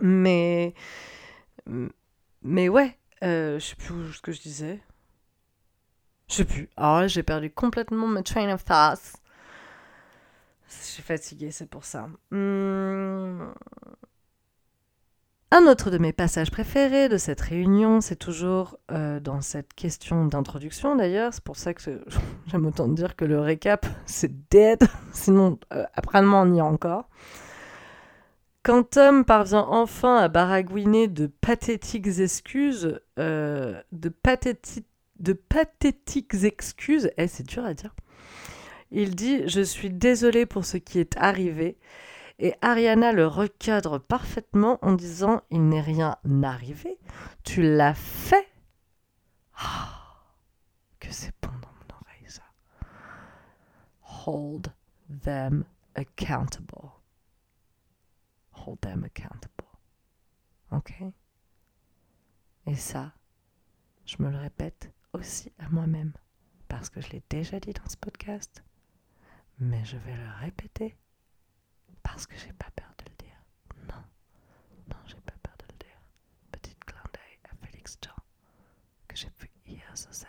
mais, 0.00 0.74
mais 2.42 2.68
ouais, 2.68 2.98
euh, 3.22 3.58
je 3.58 3.66
sais 3.66 3.76
plus 3.76 4.12
ce 4.12 4.22
que 4.22 4.32
je 4.32 4.40
disais. 4.40 4.80
Je 6.28 6.34
sais 6.34 6.44
plus. 6.44 6.68
Alors 6.76 7.08
j'ai 7.08 7.22
perdu 7.22 7.50
complètement 7.50 8.06
ma 8.06 8.22
train 8.22 8.52
of 8.52 8.64
thoughts. 8.64 9.16
Je 10.68 10.84
suis 10.84 11.02
fatiguée, 11.02 11.50
c'est 11.50 11.68
pour 11.68 11.84
ça. 11.84 12.08
Hmm. 12.30 13.50
Un 15.52 15.66
autre 15.66 15.90
de 15.90 15.98
mes 15.98 16.12
passages 16.12 16.52
préférés 16.52 17.08
de 17.08 17.16
cette 17.16 17.40
réunion, 17.40 18.00
c'est 18.00 18.14
toujours 18.14 18.78
euh, 18.92 19.18
dans 19.18 19.40
cette 19.40 19.74
question 19.74 20.24
d'introduction 20.26 20.94
d'ailleurs, 20.94 21.34
c'est 21.34 21.42
pour 21.42 21.56
ça 21.56 21.74
que 21.74 22.04
j'aime 22.46 22.66
autant 22.66 22.86
dire 22.86 23.16
que 23.16 23.24
le 23.24 23.40
récap, 23.40 23.84
c'est 24.06 24.48
dead, 24.48 24.78
sinon 25.12 25.58
euh, 25.72 25.84
après-demain 25.94 26.46
on 26.46 26.54
y 26.54 26.58
est 26.58 26.62
encore. 26.62 27.08
Quand 28.62 28.82
Tom 28.90 29.24
parvient 29.24 29.66
enfin 29.68 30.16
à 30.16 30.28
baragouiner 30.28 31.08
de 31.08 31.26
pathétiques 31.26 32.18
excuses, 32.18 33.00
euh, 33.18 33.80
de, 33.92 34.10
pathéti 34.10 34.84
de 35.18 35.32
pathétiques 35.32 36.44
excuses, 36.44 37.10
eh, 37.16 37.26
c'est 37.26 37.46
dur 37.46 37.64
à 37.64 37.72
dire, 37.72 37.94
il 38.90 39.16
dit 39.16 39.42
«Je 39.48 39.62
suis 39.62 39.90
désolé 39.90 40.44
pour 40.44 40.64
ce 40.64 40.76
qui 40.76 40.98
est 40.98 41.16
arrivé» 41.16 41.78
Et 42.42 42.54
Ariana 42.62 43.12
le 43.12 43.26
recadre 43.26 44.00
parfaitement 44.00 44.78
en 44.80 44.94
disant 44.94 45.42
Il 45.50 45.68
n'est 45.68 45.82
rien 45.82 46.16
arrivé, 46.42 46.98
tu 47.44 47.60
l'as 47.62 47.92
fait. 47.92 48.48
Ah, 49.54 50.24
que 50.98 51.12
c'est 51.12 51.34
bon 51.42 51.50
dans 51.50 51.68
mon 51.68 52.00
oreille 52.00 52.26
ça. 52.28 52.42
Hold 54.26 54.72
them 55.22 55.64
accountable. 55.94 56.99
Hold 58.66 58.80
them 58.80 59.04
accountable. 59.04 59.64
Ok? 60.70 60.94
Et 62.66 62.76
ça, 62.76 63.12
je 64.04 64.22
me 64.22 64.30
le 64.30 64.36
répète 64.38 64.92
aussi 65.12 65.52
à 65.58 65.68
moi-même 65.70 66.12
parce 66.68 66.88
que 66.88 67.00
je 67.00 67.10
l'ai 67.10 67.22
déjà 67.28 67.58
dit 67.58 67.72
dans 67.72 67.88
ce 67.88 67.96
podcast, 67.96 68.62
mais 69.58 69.84
je 69.84 69.96
vais 69.96 70.16
le 70.16 70.30
répéter 70.40 70.96
parce 72.02 72.26
que 72.26 72.36
j'ai 72.36 72.52
pas 72.52 72.70
peur 72.76 72.92
de 72.98 73.04
le 73.10 73.16
dire. 73.16 73.42
Non, 73.88 74.02
non, 74.88 74.96
j'ai 75.06 75.20
pas 75.20 75.34
peur 75.42 75.56
de 75.58 75.64
le 75.72 75.78
dire. 75.78 76.00
Petite 76.52 76.84
clin 76.84 77.02
d'œil 77.12 77.38
à 77.50 77.66
Félix 77.66 77.98
Jean, 78.04 78.14
que 79.08 79.16
j'ai 79.16 79.30
vu 79.38 79.50
hier 79.66 79.96
sur 79.96 80.12
scène. 80.14 80.28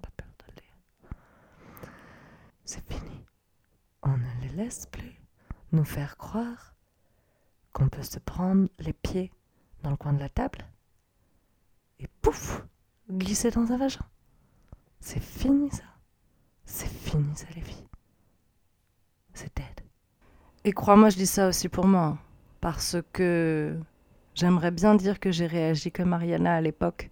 Pas 0.00 0.10
peur 0.16 0.28
de 0.38 0.44
le 0.48 0.60
dire. 0.60 1.10
C'est 2.64 2.86
fini. 2.92 3.24
On 4.02 4.16
ne 4.16 4.40
les 4.42 4.50
laisse 4.50 4.86
plus 4.86 5.20
nous 5.72 5.84
faire 5.84 6.16
croire 6.16 6.74
qu'on 7.72 7.88
peut 7.88 8.02
se 8.02 8.18
prendre 8.18 8.68
les 8.78 8.92
pieds 8.92 9.30
dans 9.82 9.90
le 9.90 9.96
coin 9.96 10.12
de 10.12 10.20
la 10.20 10.28
table 10.28 10.66
et 11.98 12.08
pouf, 12.20 12.62
glisser 13.10 13.50
dans 13.50 13.72
un 13.72 13.76
vagin. 13.76 14.04
C'est 15.00 15.22
fini 15.22 15.70
ça. 15.70 15.84
C'est 16.64 16.88
fini 16.88 17.34
ça 17.34 17.46
les 17.54 17.62
filles. 17.62 17.88
C'est 19.34 19.54
dead. 19.56 19.80
Et 20.64 20.72
crois-moi, 20.72 21.10
je 21.10 21.16
dis 21.16 21.26
ça 21.26 21.48
aussi 21.48 21.68
pour 21.68 21.86
moi, 21.86 22.18
parce 22.60 22.96
que 23.12 23.76
j'aimerais 24.34 24.70
bien 24.70 24.94
dire 24.94 25.18
que 25.18 25.32
j'ai 25.32 25.46
réagi 25.46 25.90
comme 25.90 26.10
Mariana 26.10 26.54
à 26.54 26.60
l'époque, 26.60 27.10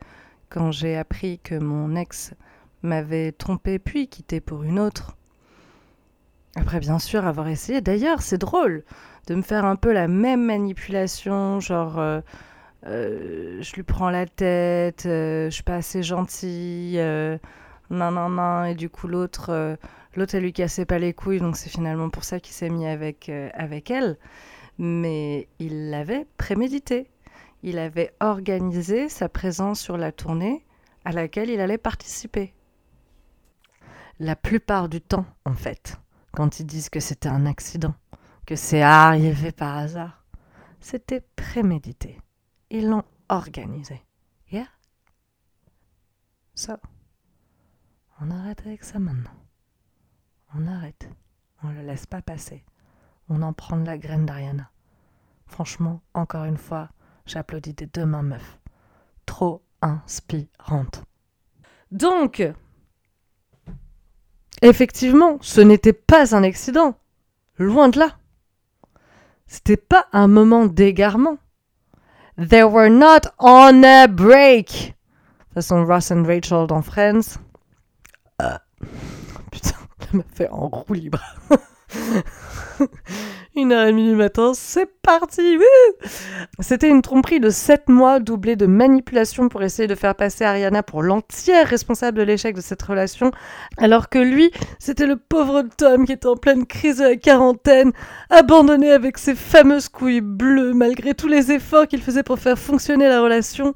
quand 0.49 0.71
j'ai 0.71 0.97
appris 0.97 1.39
que 1.41 1.57
mon 1.57 1.97
ex 1.97 2.35
m'avait 2.83 3.33
trompé 3.33 3.79
puis 3.79 4.09
quitté 4.09 4.41
pour 4.41 4.63
une 4.63 4.79
autre. 4.79 5.17
Après, 6.57 6.81
bien 6.81 6.99
sûr, 6.99 7.27
avoir 7.27 7.49
essayé. 7.49 7.81
D'ailleurs, 7.81 8.23
c'est 8.23 8.39
drôle 8.39 8.85
de 9.27 9.35
me 9.37 9.43
faire 9.43 9.65
un 9.65 9.77
peu 9.77 9.93
la 9.93 10.09
même 10.09 10.45
manipulation, 10.45 11.61
genre 11.61 11.99
euh, 11.99 12.21
euh, 12.87 13.63
je 13.63 13.75
lui 13.75 13.85
prends 13.85 14.11
la 14.11 14.27
tête, 14.27 15.07
euh, 15.07 15.47
je 15.47 15.51
suis 15.51 15.63
pas 15.63 15.77
assez 15.77 16.03
gentille, 16.03 16.99
non, 17.91 18.11
non, 18.11 18.29
non, 18.29 18.65
et 18.65 18.75
du 18.75 18.89
coup 18.89 19.09
l'autre, 19.09 19.77
l'autre 20.15 20.35
elle 20.35 20.43
lui 20.43 20.53
cassait 20.53 20.85
pas 20.85 20.99
les 20.99 21.13
couilles, 21.13 21.41
donc 21.41 21.57
c'est 21.57 21.71
finalement 21.71 22.09
pour 22.11 22.25
ça 22.25 22.41
qu'il 22.41 22.55
s'est 22.55 22.71
mis 22.71 22.87
avec, 22.87 23.31
avec 23.55 23.91
elle. 23.91 24.17
Mais 24.79 25.49
il 25.59 25.91
l'avait 25.91 26.27
prémédité. 26.39 27.11
Il 27.63 27.79
avait 27.79 28.15
organisé 28.21 29.09
sa 29.11 29.29
présence 29.29 29.79
sur 29.81 29.99
la 29.99 30.11
tournée 30.11 30.65
à 31.05 31.13
laquelle 31.13 31.51
il 31.51 31.61
allait 31.61 31.79
participer. 31.79 32.55
La 34.19 34.37
plupart 34.37 34.89
du 34.89 35.01
temps, 35.01 35.27
en 35.45 35.55
fait 35.55 35.99
quand 36.33 36.61
ils 36.61 36.67
disent 36.67 36.89
que 36.89 37.01
c'était 37.01 37.29
un 37.29 37.47
accident, 37.47 37.95
que 38.47 38.57
c'est 38.57 38.83
arrivé 38.83 39.53
par 39.53 39.77
hasard. 39.77 40.25
C'était 40.81 41.21
prémédité. 41.37 42.21
Ils 42.71 42.89
l'ont 42.89 43.05
organisé. 43.29 44.03
Yeah? 44.51 44.67
So, 46.55 46.75
on 48.21 48.31
arrête 48.31 48.61
avec 48.67 48.85
ça 48.85 48.99
maintenant. 48.99 49.35
On 50.55 50.67
arrête. 50.67 51.09
On 51.63 51.71
le 51.71 51.83
laisse 51.83 52.07
pas 52.07 52.23
passer. 52.23 52.65
On 53.29 53.43
en 53.43 53.53
prend 53.53 53.77
la 53.77 53.99
graine 53.99 54.27
d'Ariana. 54.27 54.71
Franchement, 55.47 56.01
encore 56.15 56.45
une 56.45 56.57
fois, 56.57 56.91
j'applaudis 57.27 57.75
des 57.75 57.87
deux 57.87 58.07
mains 58.07 58.23
meuf. 58.23 58.59
Trop 59.27 59.63
inspirante. 59.83 61.05
Donc, 61.91 62.43
Effectivement, 64.63 65.39
ce 65.41 65.61
n'était 65.61 65.93
pas 65.93 66.35
un 66.35 66.43
accident. 66.43 66.95
Loin 67.59 67.89
de 67.89 67.99
là. 67.99 68.17
C'était 69.47 69.77
pas 69.77 70.07
un 70.13 70.29
moment 70.29 70.67
d'égarement. 70.67 71.39
They 72.39 72.63
were 72.63 72.89
not 72.89 73.29
on 73.39 73.83
a 73.83 74.07
break. 74.07 74.67
De 74.69 75.45
toute 75.45 75.55
façon, 75.55 75.85
Ross 75.85 76.11
and 76.11 76.25
Rachel 76.25 76.67
dans 76.67 76.83
Friends. 76.83 77.39
Euh, 78.41 78.57
putain, 79.51 79.77
elle 80.13 80.19
m'a 80.19 80.25
fait 80.33 80.49
en 80.49 80.69
roue 80.69 80.95
libre. 80.95 81.21
Une 83.57 83.73
heure 83.73 83.89
et 83.89 83.91
demie 83.91 84.09
du 84.09 84.15
matin, 84.15 84.53
c'est 84.55 84.89
parti 85.03 85.59
C'était 86.61 86.89
une 86.89 87.03
tromperie 87.03 87.41
de 87.41 87.51
7 87.51 87.89
mois 87.89 88.21
doublée 88.21 88.55
de 88.55 88.67
manipulation 88.67 89.49
pour 89.49 89.65
essayer 89.65 89.89
de 89.89 89.97
faire 89.97 90.15
passer 90.15 90.45
Ariana 90.45 90.85
pour 90.85 91.03
l'entière 91.03 91.67
responsable 91.67 92.19
de 92.19 92.23
l'échec 92.23 92.55
de 92.55 92.61
cette 92.61 92.81
relation, 92.81 93.33
alors 93.77 94.09
que 94.09 94.21
lui, 94.21 94.53
c'était 94.79 95.07
le 95.07 95.17
pauvre 95.17 95.65
Tom 95.77 96.07
qui 96.07 96.13
était 96.13 96.29
en 96.29 96.37
pleine 96.37 96.65
crise 96.65 96.99
de 96.99 97.05
la 97.05 97.17
quarantaine, 97.17 97.91
abandonné 98.31 98.93
avec 98.93 99.19
ses 99.19 99.35
fameuses 99.35 99.89
couilles 99.89 100.21
bleues 100.21 100.73
malgré 100.73 101.15
tous 101.15 101.29
les 101.29 101.51
efforts 101.51 101.89
qu'il 101.89 102.03
faisait 102.03 102.23
pour 102.23 102.39
faire 102.39 102.57
fonctionner 102.57 103.09
la 103.09 103.21
relation 103.21 103.75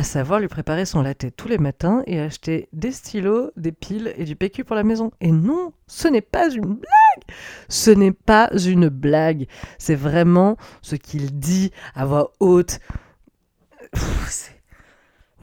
à 0.00 0.02
savoir 0.02 0.40
lui 0.40 0.48
préparer 0.48 0.86
son 0.86 1.02
latte 1.02 1.26
tous 1.36 1.46
les 1.46 1.58
matins 1.58 2.02
et 2.06 2.18
acheter 2.18 2.70
des 2.72 2.90
stylos, 2.90 3.50
des 3.58 3.70
piles 3.70 4.14
et 4.16 4.24
du 4.24 4.34
PQ 4.34 4.64
pour 4.64 4.74
la 4.74 4.82
maison. 4.82 5.12
Et 5.20 5.30
non, 5.30 5.74
ce 5.88 6.08
n'est 6.08 6.22
pas 6.22 6.48
une 6.48 6.76
blague 6.76 7.36
Ce 7.68 7.90
n'est 7.90 8.12
pas 8.12 8.48
une 8.50 8.88
blague. 8.88 9.46
C'est 9.76 9.94
vraiment 9.94 10.56
ce 10.80 10.96
qu'il 10.96 11.38
dit 11.38 11.70
à 11.94 12.06
voix 12.06 12.32
haute. 12.40 12.80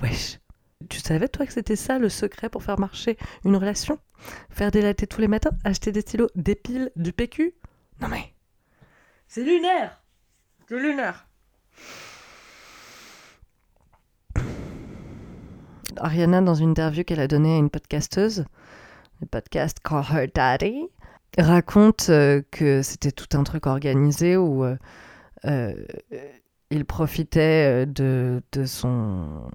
Wesh. 0.01 0.39
Tu 0.89 1.01
savais, 1.01 1.27
toi, 1.27 1.45
que 1.45 1.53
c'était 1.53 1.75
ça 1.75 1.99
le 1.99 2.09
secret 2.09 2.49
pour 2.49 2.63
faire 2.63 2.79
marcher 2.79 3.15
une 3.45 3.57
relation? 3.57 3.99
Faire 4.49 4.71
des 4.71 4.81
lattes 4.81 5.07
tous 5.07 5.21
les 5.21 5.27
matins, 5.27 5.51
acheter 5.65 5.91
des 5.91 6.01
stylos, 6.01 6.29
des 6.33 6.55
piles, 6.55 6.89
du 6.95 7.13
PQ? 7.13 7.53
Non 8.01 8.07
mais... 8.07 8.33
C'est 9.27 9.43
lunaire 9.43 10.01
C'est 10.67 10.79
lunaire 10.79 11.27
Ariana, 15.99 16.41
dans 16.41 16.55
une 16.55 16.71
interview 16.71 17.03
qu'elle 17.03 17.19
a 17.19 17.27
donnée 17.27 17.55
à 17.55 17.57
une 17.57 17.69
podcasteuse, 17.69 18.45
le 19.21 19.27
podcast 19.27 19.77
Call 19.83 20.03
Her 20.11 20.27
Daddy, 20.33 20.87
raconte 21.37 22.07
euh, 22.09 22.41
que 22.51 22.81
c'était 22.81 23.11
tout 23.11 23.37
un 23.37 23.43
truc 23.43 23.67
organisé 23.67 24.37
où 24.37 24.63
euh, 24.63 24.75
euh, 25.45 25.73
il 26.69 26.85
profitait 26.85 27.85
de, 27.85 28.41
son 28.65 29.49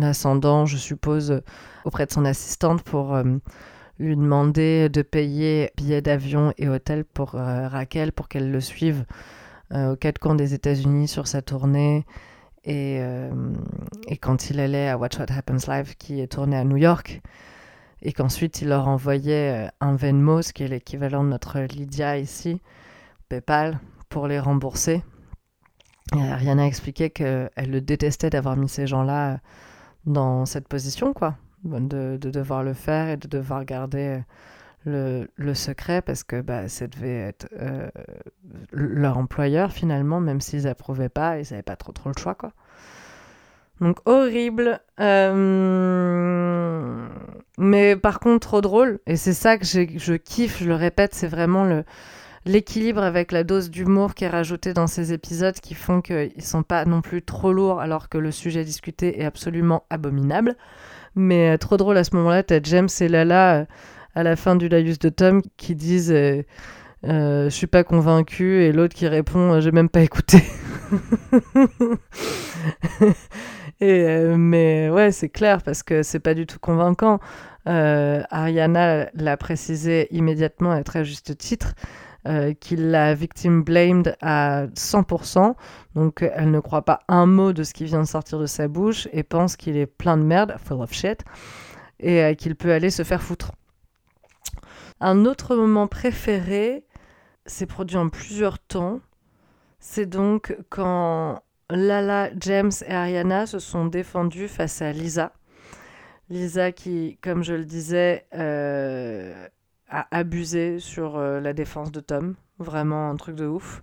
ascendant, 0.00 0.66
je 0.66 0.76
suppose, 0.76 1.42
auprès 1.84 2.06
de 2.06 2.12
son 2.12 2.24
assistante 2.24 2.82
pour 2.82 3.16
lui 3.98 4.16
demander 4.16 4.88
de 4.90 5.02
payer 5.02 5.70
billets 5.76 6.02
d'avion 6.02 6.52
et 6.58 6.68
hôtel 6.68 7.04
pour 7.04 7.30
Raquel 7.30 8.12
pour 8.12 8.28
qu'elle 8.28 8.50
le 8.50 8.60
suive 8.60 9.06
aux 9.74 9.96
quatre 9.96 10.18
coins 10.18 10.34
des 10.34 10.52
États-Unis 10.52 11.08
sur 11.08 11.26
sa 11.26 11.40
tournée 11.40 12.04
et, 12.64 12.98
euh, 13.00 13.30
et, 14.06 14.16
quand 14.16 14.50
il 14.50 14.60
allait 14.60 14.88
à 14.88 14.98
Watch 14.98 15.18
What 15.18 15.32
Happens 15.32 15.66
Live, 15.68 15.96
qui 15.96 16.20
est 16.20 16.26
tourné 16.32 16.56
à 16.56 16.64
New 16.64 16.76
York, 16.76 17.20
et 18.02 18.12
qu'ensuite 18.12 18.60
il 18.62 18.68
leur 18.68 18.88
envoyait 18.88 19.66
euh, 19.66 19.70
un 19.80 19.96
Venmo, 19.96 20.42
ce 20.42 20.52
qui 20.52 20.62
est 20.62 20.68
l'équivalent 20.68 21.24
de 21.24 21.30
notre 21.30 21.60
Lydia 21.60 22.18
ici, 22.18 22.60
PayPal, 23.28 23.80
pour 24.08 24.26
les 24.26 24.38
rembourser. 24.38 25.02
Et 26.16 26.20
Ariana 26.20 26.66
expliqué 26.66 27.10
qu'elle 27.10 27.50
le 27.56 27.80
détestait 27.80 28.30
d'avoir 28.30 28.56
mis 28.56 28.68
ces 28.68 28.86
gens-là 28.86 29.38
dans 30.04 30.44
cette 30.44 30.66
position, 30.68 31.12
quoi, 31.12 31.36
de, 31.64 32.18
de, 32.20 32.30
devoir 32.30 32.62
le 32.62 32.74
faire 32.74 33.08
et 33.08 33.16
de 33.16 33.28
devoir 33.28 33.64
garder 33.64 34.20
le, 34.84 35.54
secret 35.54 36.02
parce 36.02 36.24
que 36.24 36.40
bah, 36.40 36.68
ça 36.68 36.86
devait 36.86 37.20
être 37.20 37.48
euh, 37.60 37.88
leur 38.72 39.18
employeur 39.18 39.72
finalement, 39.72 40.20
même 40.20 40.40
s'ils 40.40 40.66
approuvaient 40.66 41.08
pas, 41.08 41.38
ils 41.38 41.46
n'avaient 41.50 41.62
pas 41.62 41.76
trop 41.76 41.92
trop 41.92 42.10
le 42.14 42.20
choix 42.20 42.34
quoi. 42.34 42.52
Donc 43.80 43.98
horrible, 44.04 44.80
euh, 45.00 45.38
mais 47.56 47.96
par 47.96 48.20
contre 48.20 48.46
trop 48.46 48.60
drôle 48.60 49.00
et 49.06 49.16
c'est 49.16 49.32
ça 49.32 49.56
que 49.56 49.64
je 49.64 50.14
kiffe, 50.16 50.62
je 50.62 50.68
le 50.68 50.74
répète, 50.74 51.14
c'est 51.14 51.28
vraiment 51.28 51.64
le 51.64 51.84
l'équilibre 52.46 53.02
avec 53.02 53.32
la 53.32 53.44
dose 53.44 53.70
d'humour 53.70 54.14
qui 54.14 54.24
est 54.24 54.28
rajoutée 54.28 54.72
dans 54.72 54.86
ces 54.86 55.12
épisodes 55.12 55.54
qui 55.54 55.74
font 55.74 56.00
qu'ils 56.00 56.42
sont 56.42 56.62
pas 56.62 56.84
non 56.84 57.02
plus 57.02 57.22
trop 57.22 57.52
lourds 57.52 57.80
alors 57.80 58.08
que 58.08 58.18
le 58.18 58.30
sujet 58.30 58.64
discuté 58.64 59.20
est 59.20 59.24
absolument 59.24 59.84
abominable. 59.90 60.56
Mais 61.16 61.50
euh, 61.50 61.58
trop 61.58 61.76
drôle 61.76 61.96
à 61.96 62.04
ce 62.04 62.14
moment-là, 62.16 62.42
t'as 62.42 62.60
James 62.62 62.88
et 63.00 63.08
Lala 63.08 63.66
à 64.14 64.22
la 64.22 64.36
fin 64.36 64.56
du 64.56 64.68
laïus 64.68 64.98
de 64.98 65.08
Tom 65.08 65.42
qui 65.56 65.74
disent 65.74 66.12
euh, 66.12 66.42
euh, 67.06 67.44
je 67.44 67.54
suis 67.54 67.66
pas 67.66 67.84
convaincu 67.84 68.62
et 68.62 68.72
l'autre 68.72 68.94
qui 68.94 69.08
répond 69.08 69.54
euh, 69.54 69.60
j'ai 69.60 69.72
même 69.72 69.88
pas 69.88 70.02
écouté. 70.02 70.42
et, 73.80 74.34
mais 74.36 74.90
ouais, 74.90 75.12
c'est 75.12 75.28
clair 75.28 75.62
parce 75.62 75.82
que 75.82 76.02
c'est 76.02 76.20
pas 76.20 76.34
du 76.34 76.46
tout 76.46 76.58
convaincant. 76.58 77.20
Ariana 77.66 79.08
l'a 79.14 79.36
précisé 79.36 80.08
immédiatement 80.10 80.72
à 80.72 80.82
très 80.82 81.04
juste 81.04 81.38
titre. 81.38 81.74
qu'il 82.60 82.90
l'a 82.90 83.14
victime 83.14 83.62
blamed 83.62 84.16
à 84.20 84.66
100%, 84.74 85.54
donc 85.94 86.28
elle 86.34 86.50
ne 86.50 86.58
croit 86.58 86.84
pas 86.84 87.00
un 87.08 87.26
mot 87.26 87.52
de 87.52 87.62
ce 87.62 87.72
qui 87.72 87.84
vient 87.84 88.00
de 88.00 88.08
sortir 88.08 88.40
de 88.40 88.46
sa 88.46 88.66
bouche 88.66 89.06
et 89.12 89.22
pense 89.22 89.56
qu'il 89.56 89.76
est 89.76 89.86
plein 89.86 90.16
de 90.16 90.24
merde, 90.24 90.56
full 90.58 90.82
of 90.82 90.92
shit, 90.92 91.20
et 92.00 92.34
qu'il 92.36 92.56
peut 92.56 92.72
aller 92.72 92.90
se 92.90 93.04
faire 93.04 93.22
foutre. 93.22 93.52
Un 95.02 95.24
autre 95.24 95.56
moment 95.56 95.86
préféré, 95.86 96.84
c'est 97.46 97.64
produit 97.64 97.96
en 97.96 98.10
plusieurs 98.10 98.58
temps. 98.58 99.00
C'est 99.78 100.04
donc 100.04 100.54
quand 100.68 101.42
Lala, 101.70 102.28
James 102.38 102.72
et 102.86 102.92
Ariana 102.92 103.46
se 103.46 103.58
sont 103.58 103.86
défendus 103.86 104.48
face 104.48 104.82
à 104.82 104.92
Lisa. 104.92 105.32
Lisa 106.28 106.70
qui, 106.70 107.18
comme 107.22 107.42
je 107.42 107.54
le 107.54 107.64
disais, 107.64 108.26
euh, 108.34 109.46
a 109.88 110.06
abusé 110.14 110.78
sur 110.80 111.16
euh, 111.16 111.40
la 111.40 111.54
défense 111.54 111.90
de 111.92 112.00
Tom. 112.00 112.34
Vraiment 112.58 113.08
un 113.08 113.16
truc 113.16 113.36
de 113.36 113.46
ouf. 113.46 113.82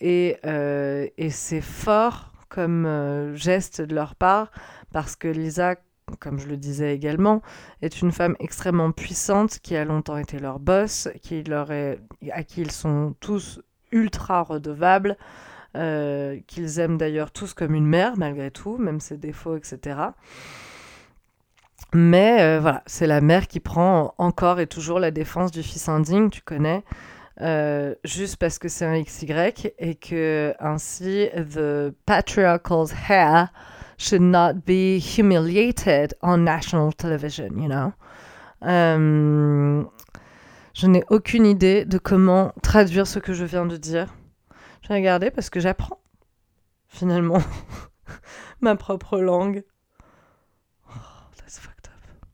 Et, 0.00 0.36
euh, 0.46 1.08
et 1.18 1.30
c'est 1.30 1.60
fort 1.60 2.32
comme 2.48 3.34
geste 3.34 3.82
de 3.82 3.94
leur 3.94 4.14
part 4.14 4.52
parce 4.92 5.16
que 5.16 5.28
Lisa 5.28 5.74
comme 6.18 6.38
je 6.38 6.46
le 6.46 6.56
disais 6.56 6.94
également, 6.94 7.42
est 7.82 8.00
une 8.00 8.12
femme 8.12 8.36
extrêmement 8.40 8.92
puissante 8.92 9.58
qui 9.60 9.76
a 9.76 9.84
longtemps 9.84 10.16
été 10.16 10.38
leur 10.38 10.58
boss, 10.58 11.06
à 11.06 12.42
qui 12.42 12.60
ils 12.60 12.70
sont 12.70 13.14
tous 13.20 13.60
ultra 13.92 14.42
redevables, 14.42 15.16
euh, 15.76 16.38
qu'ils 16.46 16.78
aiment 16.80 16.98
d'ailleurs 16.98 17.30
tous 17.30 17.54
comme 17.54 17.74
une 17.74 17.86
mère 17.86 18.16
malgré 18.16 18.50
tout, 18.50 18.78
même 18.78 19.00
ses 19.00 19.16
défauts, 19.16 19.56
etc. 19.56 19.98
Mais 21.94 22.42
euh, 22.42 22.60
voilà, 22.60 22.82
c'est 22.86 23.06
la 23.06 23.20
mère 23.20 23.46
qui 23.46 23.60
prend 23.60 24.14
encore 24.18 24.60
et 24.60 24.66
toujours 24.66 24.98
la 25.00 25.10
défense 25.10 25.50
du 25.50 25.62
fils 25.62 25.88
indigne, 25.88 26.30
tu 26.30 26.42
connais, 26.42 26.84
euh, 27.40 27.94
juste 28.04 28.36
parce 28.36 28.58
que 28.58 28.68
c'est 28.68 28.84
un 28.84 29.00
XY 29.00 29.72
et 29.78 29.94
que 29.94 30.54
ainsi 30.58 31.28
the 31.34 31.94
patriarchal 32.04 32.86
hair 33.08 33.52
should 33.98 34.22
not 34.22 34.64
be 34.64 34.98
humiliated 35.00 36.14
on 36.22 36.38
national 36.44 36.92
television, 36.94 37.58
you 37.58 37.68
know? 37.68 37.92
Euh, 38.62 39.84
Je 40.74 40.86
n'ai 40.86 41.02
aucune 41.10 41.44
idée 41.44 41.84
de 41.84 41.98
comment 41.98 42.52
traduire 42.62 43.06
ce 43.06 43.18
que 43.18 43.32
je 43.32 43.44
viens 43.44 43.66
de 43.66 43.76
dire. 43.76 44.14
Je 44.82 44.88
vais 44.88 44.94
regarder 44.94 45.30
parce 45.32 45.50
que 45.50 45.58
j'apprends, 45.58 46.00
finalement, 46.86 47.42
ma 48.60 48.76
propre 48.76 49.18
langue. 49.18 49.64
Oh, 50.88 50.92
that's 51.36 51.58
fucked 51.58 51.88
up. 51.88 52.24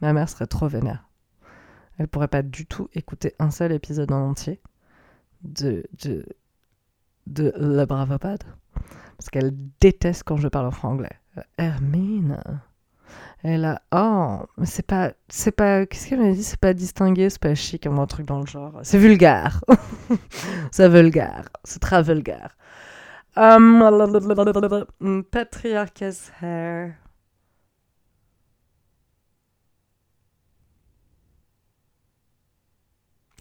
Ma 0.00 0.12
mère 0.12 0.28
serait 0.28 0.46
trop 0.46 0.68
vénère. 0.68 1.08
Elle 1.98 2.06
pourrait 2.06 2.28
pas 2.28 2.42
du 2.42 2.64
tout 2.64 2.88
écouter 2.94 3.34
un 3.40 3.50
seul 3.50 3.72
épisode 3.72 4.12
en 4.12 4.30
entier 4.30 4.60
de, 5.42 5.82
de, 6.04 6.24
de 7.26 7.52
Le 7.56 7.84
Bravopad. 7.86 8.44
Parce 9.20 9.28
qu'elle 9.28 9.52
déteste 9.82 10.22
quand 10.24 10.38
je 10.38 10.48
parle 10.48 10.68
en 10.68 10.70
franglais. 10.70 11.12
Hermine. 11.58 12.40
Elle 13.42 13.66
a. 13.66 13.82
Oh, 13.92 14.46
mais 14.56 14.64
c'est 14.64 14.86
pas. 14.86 15.12
C'est 15.28 15.52
pas. 15.52 15.84
Qu'est-ce 15.84 16.08
qu'elle 16.08 16.20
m'a 16.20 16.32
dit? 16.32 16.42
C'est 16.42 16.58
pas 16.58 16.72
distingué, 16.72 17.28
c'est 17.28 17.38
pas 17.38 17.54
chic, 17.54 17.86
un 17.86 18.06
truc 18.06 18.24
dans 18.24 18.40
le 18.40 18.46
genre. 18.46 18.80
C'est 18.82 18.96
vulgaire. 18.96 19.62
c'est 20.72 20.88
vulgaire. 20.88 21.50
C'est 21.64 21.80
très 21.80 22.02
vulgaire. 22.02 22.56
Um, 23.36 23.84
patriarchas 25.30 26.32
hair. 26.40 26.94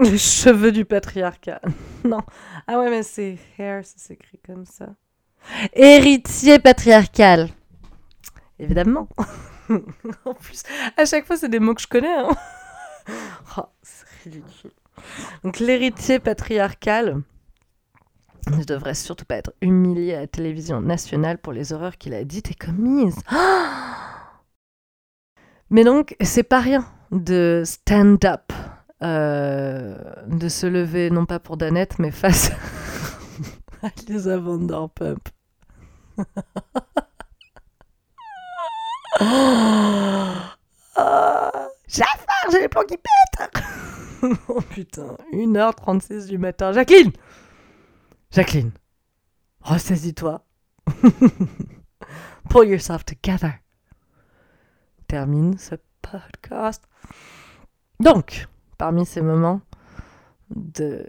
Les 0.01 0.17
cheveux 0.17 0.73
du 0.73 0.83
patriarcat. 0.83 1.61
non. 2.03 2.19
Ah 2.67 2.79
ouais, 2.79 2.89
mais 2.89 3.03
c'est 3.03 3.37
hair, 3.57 3.85
ça 3.85 3.97
s'écrit 3.97 4.39
comme 4.45 4.65
ça. 4.65 4.93
Héritier 5.73 6.59
patriarcal. 6.59 7.49
Évidemment. 8.59 9.07
en 10.25 10.33
plus, 10.33 10.63
à 10.97 11.05
chaque 11.05 11.25
fois, 11.25 11.37
c'est 11.37 11.49
des 11.49 11.59
mots 11.59 11.73
que 11.73 11.81
je 11.81 11.87
connais. 11.87 12.13
Hein. 12.13 12.29
oh, 13.57 13.63
c'est 13.81 14.05
ridicule. 14.23 14.71
Donc, 15.43 15.59
l'héritier 15.59 16.19
patriarcal 16.19 17.21
ne 18.47 18.63
devrait 18.63 18.95
surtout 18.95 19.25
pas 19.25 19.35
être 19.35 19.53
humilié 19.61 20.15
à 20.15 20.21
la 20.21 20.27
télévision 20.27 20.81
nationale 20.81 21.37
pour 21.37 21.53
les 21.53 21.71
horreurs 21.73 21.97
qu'il 21.97 22.13
a 22.13 22.23
dites 22.23 22.51
et 22.51 22.55
commises. 22.55 23.19
Mais 25.69 25.83
donc, 25.83 26.15
c'est 26.21 26.43
pas 26.43 26.59
rien 26.59 26.85
de 27.11 27.63
stand-up, 27.65 28.51
euh, 29.03 29.95
de 30.27 30.49
se 30.49 30.65
lever, 30.65 31.09
non 31.11 31.25
pas 31.25 31.39
pour 31.39 31.57
Danette, 31.57 31.99
mais 31.99 32.11
face 32.11 32.51
à 33.83 33.89
Lisa 34.07 34.37
Vanderpump. 34.37 35.29
j'ai 41.87 42.03
faim, 42.03 42.49
j'ai 42.51 42.59
les 42.61 42.67
plombs 42.67 42.83
qui 42.83 42.97
pètent. 42.97 43.51
oh 44.49 44.61
putain, 44.61 45.15
1h36 45.31 46.27
du 46.27 46.37
matin. 46.37 46.73
Jacqueline 46.73 47.11
Jacqueline, 48.31 48.71
ressaisis-toi. 49.61 50.43
Pull 52.49 52.67
yourself 52.67 53.05
together. 53.05 53.61
Termine 55.07 55.57
ce 55.57 55.75
podcast. 56.01 56.83
Donc, 57.99 58.47
parmi 58.77 59.05
ces 59.05 59.21
moments 59.21 59.61
de 60.49 61.05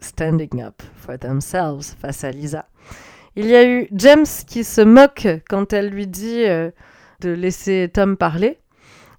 standing 0.00 0.62
up 0.62 0.82
for 0.96 1.18
themselves 1.18 1.96
face 2.00 2.24
à 2.24 2.30
Lisa, 2.30 2.66
il 3.36 3.46
y 3.46 3.54
a 3.54 3.64
eu 3.64 3.88
James 3.92 4.26
qui 4.46 4.64
se 4.64 4.80
moque 4.80 5.28
quand 5.48 5.72
elle 5.72 5.88
lui 5.88 6.06
dit 6.06 6.44
euh, 6.44 6.70
de 7.20 7.30
laisser 7.30 7.90
Tom 7.92 8.16
parler. 8.16 8.58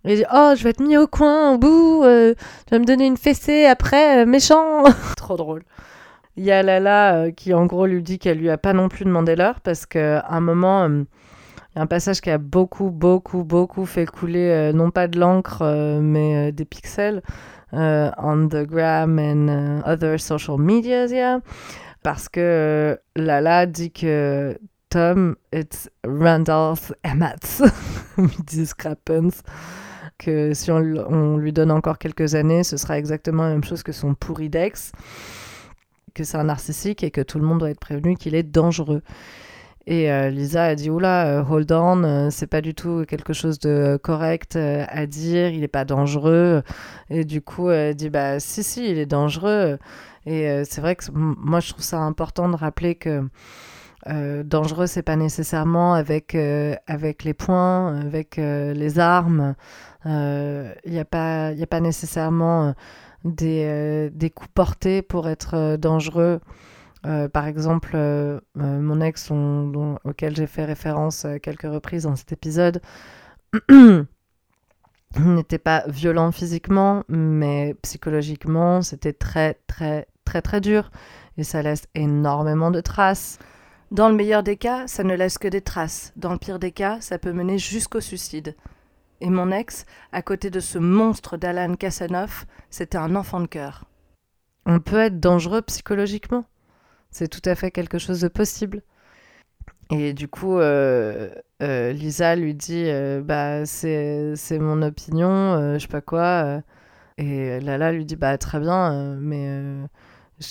Il 0.03 0.17
dit 0.17 0.25
Oh, 0.33 0.53
je 0.55 0.63
vais 0.63 0.71
être 0.71 0.81
mis 0.81 0.97
au 0.97 1.07
coin, 1.07 1.53
au 1.53 1.57
bout, 1.57 2.03
euh, 2.03 2.33
tu 2.67 2.71
vas 2.73 2.79
me 2.79 2.85
donner 2.85 3.05
une 3.05 3.17
fessée 3.17 3.65
après, 3.65 4.23
euh, 4.23 4.25
méchant 4.25 4.83
Trop 5.17 5.37
drôle. 5.37 5.63
Il 6.37 6.43
y 6.43 6.51
a 6.51 6.63
Lala 6.63 7.15
euh, 7.15 7.31
qui, 7.31 7.53
en 7.53 7.65
gros, 7.65 7.85
lui 7.85 8.01
dit 8.01 8.17
qu'elle 8.17 8.39
lui 8.39 8.49
a 8.49 8.57
pas 8.57 8.73
non 8.73 8.89
plus 8.89 9.05
demandé 9.05 9.35
l'heure 9.35 9.61
parce 9.61 9.85
qu'à 9.85 10.25
un 10.29 10.39
moment, 10.39 10.87
il 10.87 11.05
y 11.75 11.79
a 11.79 11.81
un 11.81 11.87
passage 11.87 12.21
qui 12.21 12.31
a 12.31 12.37
beaucoup, 12.37 12.89
beaucoup, 12.89 13.43
beaucoup 13.43 13.85
fait 13.85 14.05
couler, 14.05 14.71
non 14.73 14.91
pas 14.91 15.07
de 15.07 15.19
l'encre, 15.19 15.99
mais 16.01 16.51
des 16.51 16.65
pixels 16.65 17.21
on 17.73 18.49
the 18.49 18.65
gram 18.65 19.19
and 19.19 19.83
other 19.85 20.17
social 20.19 20.57
medias, 20.57 21.11
yeah. 21.11 21.39
Parce 22.03 22.29
que 22.29 22.99
Lala 23.15 23.67
dit 23.67 23.91
que 23.91 24.57
Tom, 24.91 25.35
it's 25.53 25.89
Randolph 26.03 26.91
Emmett, 27.03 27.61
discrepance. 28.45 29.41
Que 30.17 30.53
si 30.53 30.69
on, 30.69 31.37
lui 31.37 31.53
donne 31.53 31.71
encore 31.71 31.97
quelques 31.97 32.35
années, 32.35 32.63
ce 32.63 32.77
sera 32.77 32.99
exactement 32.99 33.43
la 33.43 33.49
même 33.49 33.63
chose 33.63 33.81
que 33.81 33.91
son 33.91 34.13
pourri 34.13 34.49
d'ex, 34.49 34.91
que 36.13 36.23
c'est 36.23 36.37
un 36.37 36.43
narcissique 36.43 37.03
et 37.03 37.09
que 37.09 37.21
tout 37.21 37.39
le 37.39 37.45
monde 37.45 37.59
doit 37.59 37.71
être 37.71 37.79
prévenu 37.79 38.15
qu'il 38.15 38.35
est 38.35 38.43
dangereux. 38.43 39.01
Et 39.87 40.11
euh, 40.11 40.29
Lisa 40.29 40.65
a 40.65 40.75
dit 40.75 40.89
oula, 40.89 41.27
euh, 41.27 41.43
hold 41.43 41.71
on, 41.71 42.03
euh, 42.03 42.29
c'est 42.29 42.47
pas 42.47 42.61
du 42.61 42.75
tout 42.75 43.03
quelque 43.07 43.33
chose 43.33 43.57
de 43.59 43.99
correct 44.01 44.55
à 44.55 45.05
dire, 45.07 45.49
il 45.49 45.63
est 45.63 45.67
pas 45.67 45.85
dangereux. 45.85 46.61
Et 47.09 47.25
du 47.25 47.41
coup, 47.41 47.69
elle 47.71 47.95
dit 47.95 48.09
bah 48.09 48.39
si 48.39 48.63
si, 48.63 48.89
il 48.89 48.97
est 48.99 49.05
dangereux. 49.07 49.79
Et 50.27 50.63
c'est 50.65 50.81
vrai 50.81 50.95
que 50.95 51.05
moi 51.11 51.59
je 51.61 51.69
trouve 51.71 51.83
ça 51.83 51.99
important 51.99 52.47
de 52.47 52.55
rappeler 52.55 52.93
que 52.95 53.23
euh, 54.07 54.43
dangereux, 54.43 54.87
c'est 54.87 55.01
pas 55.01 55.15
nécessairement 55.15 55.93
avec, 55.95 56.35
avec 56.87 57.23
les 57.23 57.33
poings, 57.33 57.99
avec 58.01 58.37
les 58.37 58.99
armes. 58.99 59.55
Il 60.05 60.11
n'y 60.85 60.99
a, 60.99 61.05
pas, 61.05 61.47
a 61.47 61.65
pas 61.67 61.79
nécessairement 61.79 62.75
des, 63.25 64.09
des, 64.13 64.29
coups 64.29 64.49
portés 64.53 65.01
pour 65.01 65.27
être 65.27 65.75
dangereux. 65.77 66.39
Par 67.03 67.47
exemple, 67.47 67.97
mon 68.55 69.01
ex, 69.01 69.31
auquel 70.03 70.35
j'ai 70.35 70.47
fait 70.47 70.65
référence 70.65 71.25
quelques 71.41 71.63
reprises 71.63 72.03
dans 72.03 72.15
cet 72.15 72.31
épisode, 72.31 72.81
n'était 75.19 75.57
pas 75.57 75.83
violent 75.87 76.31
physiquement, 76.31 77.03
mais 77.07 77.75
psychologiquement, 77.81 78.81
c'était 78.81 79.13
très, 79.13 79.55
très, 79.67 80.07
très, 80.25 80.41
très 80.41 80.61
dur. 80.61 80.91
Et 81.37 81.43
ça 81.43 81.61
laisse 81.61 81.87
énormément 81.95 82.71
de 82.71 82.81
traces. 82.81 83.39
Dans 83.91 84.09
le 84.09 84.15
meilleur 84.15 84.43
des 84.43 84.57
cas, 84.57 84.87
ça 84.87 85.03
ne 85.03 85.15
laisse 85.15 85.37
que 85.37 85.47
des 85.47 85.61
traces. 85.61 86.13
Dans 86.15 86.31
le 86.31 86.37
pire 86.37 86.59
des 86.59 86.71
cas, 86.71 87.01
ça 87.01 87.17
peut 87.17 87.33
mener 87.33 87.57
jusqu'au 87.57 87.99
suicide. 87.99 88.55
Et 89.19 89.29
mon 89.29 89.51
ex, 89.51 89.85
à 90.11 90.21
côté 90.21 90.49
de 90.49 90.59
ce 90.59 90.79
monstre 90.79 91.37
d'Alan 91.37 91.75
Kasanoff, 91.75 92.45
c'était 92.69 92.97
un 92.97 93.15
enfant 93.15 93.39
de 93.39 93.47
cœur. 93.47 93.85
On 94.65 94.79
peut 94.79 94.99
être 94.99 95.19
dangereux 95.19 95.61
psychologiquement. 95.63 96.45
C'est 97.11 97.27
tout 97.27 97.47
à 97.49 97.55
fait 97.55 97.71
quelque 97.71 97.97
chose 97.97 98.21
de 98.21 98.27
possible. 98.27 98.81
Et 99.91 100.13
du 100.13 100.29
coup, 100.29 100.57
euh, 100.57 101.29
euh, 101.61 101.91
Lisa 101.91 102.35
lui 102.37 102.55
dit 102.55 102.85
euh, 102.87 103.21
Bah, 103.21 103.65
c'est 103.65 104.59
mon 104.59 104.81
opinion, 104.81 105.73
je 105.73 105.79
sais 105.79 105.87
pas 105.87 106.01
quoi. 106.01 106.61
et 107.17 107.59
Lala 107.59 107.91
lui 107.91 108.05
dit 108.05 108.15
Bah, 108.15 108.37
très 108.37 108.59
bien, 108.59 109.17
mais 109.19 109.49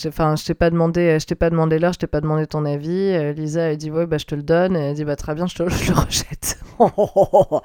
Enfin, 0.07 0.37
je 0.37 0.45
t'ai 0.45 0.55
pas 0.55 0.71
demandé, 0.71 1.19
je 1.19 1.27
t'ai 1.27 1.35
pas 1.35 1.51
demandé 1.51 1.81
l'heure, 1.81 1.93
je 1.95 1.99
t'ai 1.99 2.07
pas 2.07 2.21
demandé 2.21 2.47
ton 2.47 2.65
avis. 2.65 3.35
Lisa, 3.35 3.63
elle 3.73 3.77
dit 3.77 3.91
ouais, 3.91 4.07
bah 4.07 4.19
je 4.19 4.27
te 4.27 4.37
le 4.37 4.43
donne. 4.45 4.77
elle 4.77 4.95
dit 4.95 5.05
bah 5.05 5.17
très 5.17 5.35
bien, 5.35 5.47
je, 5.49 5.57
te, 5.57 5.63
le 5.65 5.69
rejette. 5.99 6.61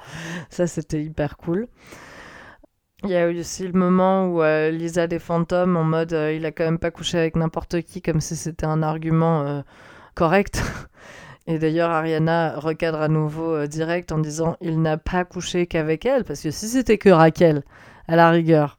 Ça, 0.50 0.66
c'était 0.66 1.02
hyper 1.04 1.36
cool. 1.36 1.68
Il 3.06 3.12
y 3.12 3.16
a 3.16 3.28
aussi 3.28 3.66
le 3.66 3.72
moment 3.72 4.26
où 4.28 4.42
euh, 4.42 4.70
Lisa 4.70 5.06
des 5.06 5.18
fantômes 5.18 5.76
en 5.76 5.84
mode 5.84 6.12
euh, 6.12 6.32
il 6.32 6.44
a 6.44 6.52
quand 6.52 6.64
même 6.64 6.78
pas 6.78 6.90
couché 6.90 7.18
avec 7.18 7.36
n'importe 7.36 7.82
qui, 7.82 8.02
comme 8.02 8.20
si 8.20 8.36
c'était 8.36 8.66
un 8.66 8.82
argument 8.82 9.62
correct. 10.14 10.62
Et 11.48 11.58
d'ailleurs, 11.58 11.90
Ariana 11.90 12.58
recadre 12.58 13.00
à 13.00 13.08
nouveau 13.08 13.66
direct 13.66 14.10
en 14.10 14.18
disant 14.18 14.56
il 14.60 14.82
n'a 14.82 14.96
pas 14.98 15.24
couché 15.24 15.66
qu'avec 15.66 16.04
elle, 16.04 16.24
parce 16.24 16.40
que 16.40 16.50
si 16.50 16.66
c'était 16.66 16.98
que 16.98 17.08
Raquel, 17.08 17.62
à 18.08 18.16
la 18.16 18.30
rigueur, 18.30 18.78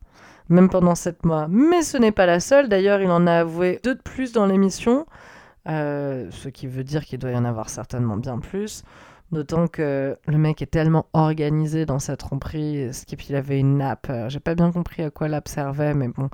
même 0.50 0.70
pendant 0.70 0.96
sept 0.96 1.26
mois. 1.26 1.48
Mais 1.50 1.82
ce 1.82 1.98
n'est 1.98 2.12
pas 2.12 2.26
la 2.26 2.40
seule. 2.40 2.70
D'ailleurs, 2.70 3.02
il 3.02 3.12
en 3.12 3.28
a 3.28 3.34
avoué 3.34 3.80
deux 3.84 3.96
de 3.96 4.02
plus 4.02 4.32
dans 4.32 4.46
l'émission, 4.46 5.06
euh, 5.68 6.28
ce 6.32 6.50
qui 6.50 6.68
veut 6.68 6.84
dire 6.84 7.04
qu'il 7.06 7.20
doit 7.20 7.32
y 7.32 7.36
en 7.36 7.46
avoir 7.46 7.70
certainement 7.70 8.18
bien 8.18 8.40
plus. 8.40 8.84
D'autant 9.32 9.68
que 9.68 10.18
le 10.26 10.38
mec 10.38 10.62
est 10.62 10.72
tellement 10.72 11.08
organisé 11.14 11.86
dans 11.86 12.00
sa 12.00 12.16
tromperie, 12.16 12.94
Skip, 12.94 13.24
il 13.30 13.36
avait 13.36 13.60
une 13.60 13.78
nappe. 13.78 14.08
Euh, 14.10 14.30
j'ai 14.30 14.40
pas 14.40 14.56
bien 14.56 14.72
compris 14.72 15.04
à 15.04 15.10
quoi 15.10 15.28
l'app 15.28 15.48
servait, 15.48 15.94
mais 15.94 16.08
bon, 16.08 16.30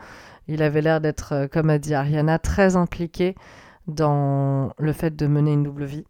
il 0.48 0.62
avait 0.62 0.82
l'air 0.82 1.02
d'être, 1.02 1.34
euh, 1.34 1.48
comme 1.48 1.70
a 1.72 1.80
dit 1.80 1.96
Ariana, 1.96 2.38
très 2.38 2.76
impliqué 2.76 3.36
dans 3.88 4.74
le 4.78 4.94
fait 4.94 5.16
de 5.16 5.26
mener 5.28 5.54
une 5.54 5.64
double 5.64 5.86
vie. 5.86 6.06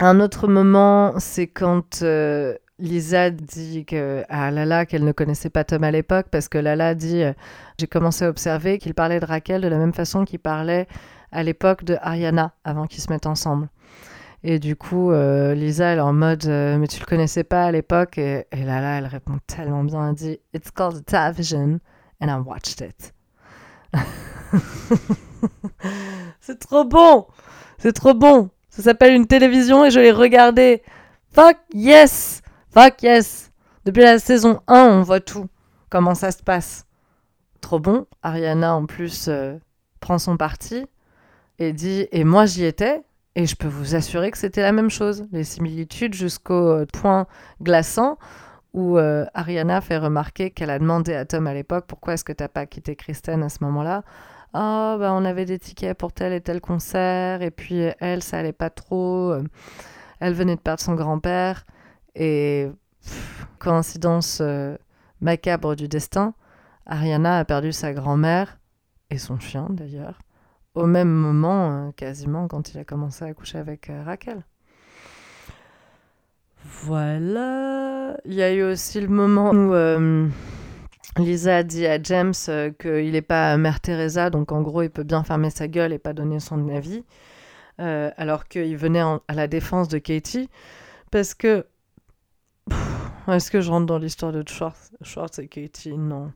Un 0.00 0.20
autre 0.20 0.48
moment, 0.48 1.14
c'est 1.18 1.46
quand 1.46 2.02
Lisa 2.78 3.30
dit 3.30 3.84
que, 3.84 4.24
à 4.28 4.50
Lala 4.52 4.86
qu'elle 4.86 5.04
ne 5.04 5.12
connaissait 5.12 5.50
pas 5.50 5.64
Tom 5.64 5.82
à 5.82 5.90
l'époque 5.90 6.26
parce 6.30 6.48
que 6.48 6.58
Lala 6.58 6.94
dit 6.94 7.22
euh, 7.22 7.32
J'ai 7.78 7.88
commencé 7.88 8.24
à 8.24 8.28
observer 8.28 8.78
qu'il 8.78 8.94
parlait 8.94 9.18
de 9.18 9.24
Raquel 9.24 9.62
de 9.62 9.68
la 9.68 9.78
même 9.78 9.92
façon 9.92 10.24
qu'il 10.24 10.38
parlait 10.38 10.86
à 11.32 11.42
l'époque 11.42 11.84
de 11.84 11.96
Ariana 12.00 12.52
avant 12.64 12.86
qu'ils 12.86 13.02
se 13.02 13.12
mettent 13.12 13.26
ensemble. 13.26 13.68
Et 14.44 14.58
du 14.58 14.76
coup, 14.76 15.10
euh, 15.10 15.54
Lisa, 15.54 15.86
elle 15.86 15.98
est 15.98 16.02
en 16.02 16.12
mode 16.12 16.46
euh, 16.46 16.78
Mais 16.78 16.86
tu 16.86 17.00
le 17.00 17.06
connaissais 17.06 17.44
pas 17.44 17.64
à 17.64 17.72
l'époque 17.72 18.18
et, 18.18 18.46
Lala, 18.52 18.98
elle 18.98 19.06
répond 19.06 19.38
tellement 19.46 19.82
bien 19.84 20.10
Elle 20.10 20.14
dit 20.14 20.40
It's 20.54 20.70
called 20.70 21.04
television 21.04 21.80
and 22.20 22.28
I 22.28 22.40
watched 22.44 22.80
it. 22.80 23.14
c'est 26.40 26.58
trop 26.58 26.84
bon! 26.84 27.26
C'est 27.78 27.92
trop 27.92 28.14
bon! 28.14 28.50
Ça 28.68 28.82
s'appelle 28.82 29.14
une 29.14 29.26
télévision 29.26 29.84
et 29.84 29.90
je 29.90 29.98
l'ai 29.98 30.12
regardé. 30.12 30.82
Fuck 31.32 31.56
yes! 31.74 32.42
Fuck 32.70 33.02
yes! 33.02 33.50
Depuis 33.84 34.02
la 34.02 34.18
saison 34.18 34.60
1, 34.68 34.84
on 34.84 35.02
voit 35.02 35.20
tout. 35.20 35.48
Comment 35.90 36.14
ça 36.14 36.30
se 36.30 36.42
passe. 36.42 36.86
Trop 37.60 37.80
bon. 37.80 38.06
Ariana, 38.22 38.74
en 38.74 38.86
plus, 38.86 39.26
euh, 39.28 39.56
prend 40.00 40.18
son 40.18 40.36
parti 40.36 40.86
et 41.58 41.72
dit 41.72 42.06
Et 42.12 42.24
moi, 42.24 42.46
j'y 42.46 42.64
étais. 42.64 43.02
Et 43.38 43.46
je 43.46 43.54
peux 43.54 43.68
vous 43.68 43.94
assurer 43.94 44.32
que 44.32 44.36
c'était 44.36 44.62
la 44.62 44.72
même 44.72 44.90
chose. 44.90 45.28
Les 45.30 45.44
similitudes 45.44 46.12
jusqu'au 46.12 46.80
euh, 46.80 46.86
point 46.92 47.28
glaçant 47.62 48.18
où 48.74 48.98
euh, 48.98 49.26
Ariana 49.32 49.80
fait 49.80 49.96
remarquer 49.96 50.50
qu'elle 50.50 50.70
a 50.70 50.80
demandé 50.80 51.14
à 51.14 51.24
Tom 51.24 51.46
à 51.46 51.54
l'époque 51.54 51.84
pourquoi 51.86 52.14
est-ce 52.14 52.24
que 52.24 52.32
t'as 52.32 52.48
pas 52.48 52.66
quitté 52.66 52.96
Kristen 52.96 53.44
à 53.44 53.48
ce 53.48 53.62
moment-là. 53.62 54.02
Ah, 54.54 54.96
bah 54.98 55.12
on 55.12 55.24
avait 55.24 55.44
des 55.44 55.60
tickets 55.60 55.96
pour 55.96 56.12
tel 56.12 56.32
et 56.32 56.40
tel 56.40 56.60
concert, 56.60 57.40
et 57.42 57.52
puis 57.52 57.80
elle, 58.00 58.24
ça 58.24 58.38
allait 58.38 58.52
pas 58.52 58.70
trop. 58.70 59.32
Elle 60.18 60.34
venait 60.34 60.56
de 60.56 60.60
perdre 60.60 60.82
son 60.82 60.96
grand-père, 60.96 61.64
et 62.16 62.68
coïncidence 63.58 64.38
euh, 64.40 64.76
macabre 65.20 65.76
du 65.76 65.86
destin, 65.86 66.34
Ariana 66.86 67.38
a 67.38 67.44
perdu 67.44 67.72
sa 67.72 67.92
grand-mère, 67.92 68.58
et 69.10 69.18
son 69.18 69.38
chien 69.38 69.68
d'ailleurs, 69.70 70.18
au 70.78 70.86
même 70.86 71.10
moment, 71.10 71.88
euh, 71.88 71.90
quasiment, 71.92 72.48
quand 72.48 72.72
il 72.72 72.78
a 72.78 72.84
commencé 72.84 73.24
à 73.24 73.34
coucher 73.34 73.58
avec 73.58 73.90
euh, 73.90 74.02
Raquel. 74.04 74.42
Voilà. 76.82 78.16
Il 78.24 78.34
y 78.34 78.42
a 78.42 78.52
eu 78.52 78.62
aussi 78.62 79.00
le 79.00 79.08
moment 79.08 79.50
où 79.50 79.74
euh, 79.74 80.28
Lisa 81.16 81.62
dit 81.62 81.86
à 81.86 82.02
James 82.02 82.34
qu'il 82.78 83.12
n'est 83.12 83.22
pas 83.22 83.56
Mère 83.56 83.80
Teresa, 83.80 84.30
donc 84.30 84.52
en 84.52 84.62
gros, 84.62 84.82
il 84.82 84.90
peut 84.90 85.04
bien 85.04 85.22
fermer 85.24 85.50
sa 85.50 85.68
gueule 85.68 85.92
et 85.92 85.98
pas 85.98 86.12
donner 86.12 86.40
son 86.40 86.68
avis. 86.68 87.04
Euh, 87.80 88.10
alors 88.16 88.48
qu'il 88.48 88.76
venait 88.76 89.02
en- 89.02 89.20
à 89.28 89.34
la 89.34 89.46
défense 89.46 89.88
de 89.88 89.98
Katie. 89.98 90.48
Parce 91.10 91.34
que. 91.34 91.64
Est-ce 93.28 93.50
que 93.50 93.60
je 93.60 93.70
rentre 93.70 93.86
dans 93.86 93.98
l'histoire 93.98 94.32
de 94.32 94.42
Schwartz, 94.48 94.90
Schwartz 95.02 95.38
et 95.38 95.48
Katie? 95.48 95.96
Non. 95.96 96.32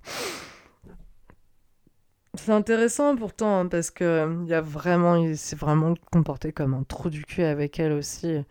C'est 2.34 2.52
intéressant 2.52 3.16
pourtant, 3.16 3.60
hein, 3.60 3.66
parce 3.66 3.90
que 3.90 4.04
euh, 4.04 4.44
il 4.46 4.54
a 4.54 4.60
vraiment, 4.60 5.16
il 5.16 5.36
s'est 5.36 5.56
vraiment 5.56 5.94
comporté 6.10 6.52
comme 6.52 6.74
un 6.74 6.82
trou 6.82 7.10
du 7.10 7.24
cul 7.24 7.42
avec 7.42 7.78
elle 7.78 7.92
aussi 7.92 8.44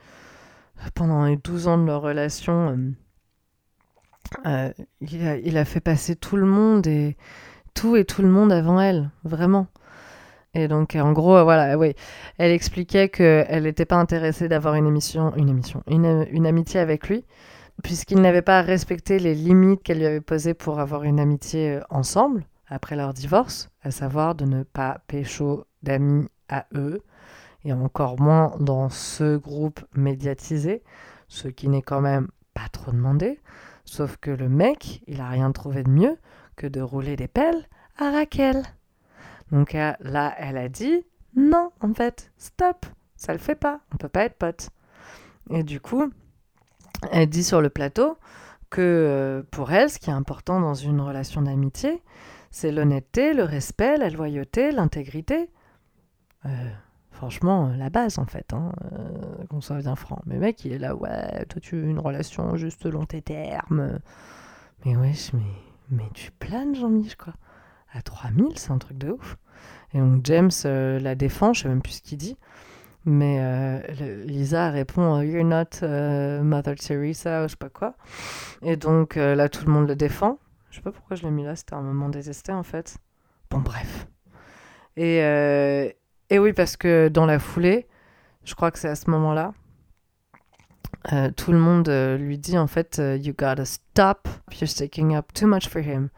pendant 0.96 1.26
les 1.26 1.38
12 1.38 1.68
ans 1.68 1.78
de 1.78 1.86
leur 1.86 2.02
relation, 2.02 2.70
euh, 2.70 2.92
euh, 4.48 4.74
il, 5.02 5.28
a, 5.28 5.38
il 5.38 5.58
a 5.58 5.66
fait 5.66 5.80
passer 5.80 6.16
tout 6.16 6.38
le 6.38 6.46
monde 6.46 6.88
et 6.88 7.18
tout 7.74 7.96
et 7.96 8.06
tout 8.06 8.22
le 8.22 8.30
monde 8.30 8.52
avant 8.52 8.80
elle, 8.82 9.12
vraiment. 9.24 9.68
Et 10.54 10.68
donc, 10.68 10.96
euh, 10.96 11.02
en 11.02 11.14
gros, 11.14 11.38
euh, 11.38 11.44
voilà, 11.44 11.78
oui, 11.78 11.94
elle 12.38 12.52
expliquait 12.52 13.10
qu'elle 13.10 13.64
n'était 13.64 13.86
pas 13.86 13.98
intéressée 13.98 14.50
d'avoir 14.50 14.76
une 14.76 14.88
émission, 14.88 15.34
une 15.36 15.50
émission, 15.50 15.84
une, 15.88 16.28
une 16.32 16.46
amitié 16.48 16.80
avec 16.80 17.10
lui, 17.10 17.26
puisqu'il 17.84 18.22
n'avait 18.22 18.42
pas 18.42 18.62
respecté 18.62 19.20
les 19.20 19.36
limites 19.36 19.84
qu'elle 19.84 20.00
lui 20.00 20.06
avait 20.06 20.22
posées 20.22 20.54
pour 20.54 20.80
avoir 20.80 21.04
une 21.04 21.20
amitié 21.20 21.76
euh, 21.78 21.82
ensemble 21.90 22.46
après 22.72 22.96
leur 22.96 23.14
divorce, 23.14 23.70
à 23.84 23.92
savoir 23.92 24.34
de 24.34 24.46
ne 24.46 24.64
pas 24.64 25.02
pécho 25.08 25.66
d'amis 25.84 26.28
à 26.50 26.66
eux, 26.74 27.04
et 27.64 27.74
encore 27.74 28.20
moins 28.20 28.56
dans 28.60 28.90
ce 28.90 29.38
groupe 29.38 29.82
médiatisé, 29.94 30.82
ce 31.28 31.50
qui 31.50 31.68
n'est 31.68 31.82
quand 31.82 32.02
même 32.02 32.30
pas 32.54 32.70
trop 32.72 32.92
demandé, 32.92 33.40
sauf 33.86 34.18
que 34.18 34.32
le 34.32 34.50
mec, 34.50 35.04
il 35.06 35.22
a 35.22 35.28
rien 35.28 35.52
trouvé 35.52 35.84
de 35.84 35.90
mieux 35.90 36.18
que 36.56 36.66
de 36.66 36.82
rouler 36.82 37.16
des 37.16 37.28
pelles 37.28 37.68
à 37.98 38.10
Raquel. 38.10 38.64
Donc 39.52 39.76
euh, 39.76 39.94
là, 40.00 40.34
elle 40.38 40.58
a 40.58 40.70
dit 40.70 41.06
non, 41.36 41.72
en 41.82 41.94
fait, 41.94 42.32
stop, 42.38 42.86
ça 43.18 43.34
le 43.34 43.40
fait 43.40 43.56
pas, 43.56 43.82
on 43.94 43.98
peut 43.98 44.10
pas 44.10 44.24
être 44.24 44.38
potes. 44.38 44.70
Et 45.50 45.64
du 45.64 45.82
coup, 45.82 46.12
elle 47.12 47.30
dit 47.30 47.44
sur 47.44 47.62
le 47.62 47.70
plateau 47.70 48.18
que 48.70 48.82
euh, 48.82 49.44
pour 49.52 49.72
elle, 49.72 49.90
ce 49.90 50.00
qui 50.00 50.10
est 50.10 50.14
important 50.14 50.62
dans 50.62 50.74
une 50.74 51.02
relation 51.02 51.42
d'amitié, 51.42 52.02
c'est 52.52 52.72
l'honnêteté, 52.72 53.34
le 53.34 53.44
respect, 53.44 53.98
la 53.98 54.10
loyauté, 54.10 54.72
l'intégrité. 54.72 55.50
Euh, 56.46 56.50
franchement, 57.12 57.70
euh, 57.70 57.78
la 57.78 57.90
base 57.90 58.20
en 58.20 58.26
fait, 58.26 58.54
hein, 58.54 58.74
euh, 58.92 59.46
qu'on 59.50 59.62
soit 59.62 59.78
bien 59.78 59.96
franc. 59.96 60.22
Mais 60.26 60.38
mec, 60.38 60.66
il 60.66 60.74
est 60.74 60.78
là, 60.78 60.94
ouais, 60.96 61.46
toi 61.46 61.62
tu 61.62 61.82
une 61.82 62.00
relation 62.00 62.58
juste 62.58 62.86
long 62.86 63.06
tes 63.06 63.22
termes. 63.22 64.00
Mais 64.86 64.98
wesh, 64.98 65.32
mais, 65.34 65.40
mais 65.90 66.10
tu 66.14 66.32
planes, 66.32 66.76
Jean-Mich, 66.76 67.16
quoi. 67.16 67.34
À 67.94 68.02
3000, 68.02 68.58
c'est 68.58 68.72
un 68.72 68.78
truc 68.78 68.98
de 68.98 69.12
ouf. 69.12 69.38
Et 69.94 70.00
donc 70.00 70.22
James 70.26 70.52
la 70.64 71.16
défend, 71.16 71.54
je 71.54 71.64
sais 71.64 71.70
même 71.70 71.82
plus 71.82 71.94
ce 71.94 72.02
qu'il 72.02 72.18
dit. 72.18 72.38
Mais 73.04 73.82
Lisa 74.26 74.70
répond 74.70 75.22
You're 75.22 75.44
not 75.44 75.86
Mother 76.44 76.76
Teresa, 76.76 77.44
ou 77.44 77.48
je 77.48 77.52
sais 77.52 77.58
pas 77.58 77.70
quoi. 77.70 77.96
Et 78.62 78.78
donc 78.78 79.16
là, 79.16 79.50
tout 79.50 79.66
le 79.66 79.72
monde 79.74 79.88
le 79.88 79.96
défend. 79.96 80.40
Je 80.72 80.78
sais 80.78 80.82
pas 80.82 80.92
pourquoi 80.92 81.16
je 81.16 81.24
l'ai 81.24 81.32
mis 81.32 81.44
là, 81.44 81.56
c'était 81.56 81.74
un 81.76 81.82
moment 81.82 82.10
détesté 82.10 82.52
en 82.52 82.64
fait. 82.64 82.98
Bon, 83.50 83.60
bref. 83.60 84.08
Et, 84.96 85.22
euh, 85.22 85.90
et 86.30 86.40
oui, 86.40 86.54
parce 86.54 86.78
que 86.78 87.10
dans 87.10 87.26
la 87.26 87.40
foulée, 87.40 87.88
je 88.46 88.56
crois 88.56 88.72
que 88.72 88.80
c'est 88.80 88.88
à 88.88 88.96
ce 88.96 89.10
moment-là, 89.10 89.54
euh, 91.12 91.30
tout 91.32 91.52
le 91.52 91.58
monde 91.58 91.90
euh, 91.90 92.18
lui 92.18 92.38
dit 92.38 92.58
en 92.58 92.68
fait 92.68 93.00
euh, 93.00 93.18
You 93.18 93.34
gotta 93.38 93.66
stop, 93.66 94.28
you're 94.60 94.70
sticking 94.70 95.16
up 95.16 95.34
too 95.34 95.48
much 95.48 95.68
for 95.68 95.82
him. 95.82 96.10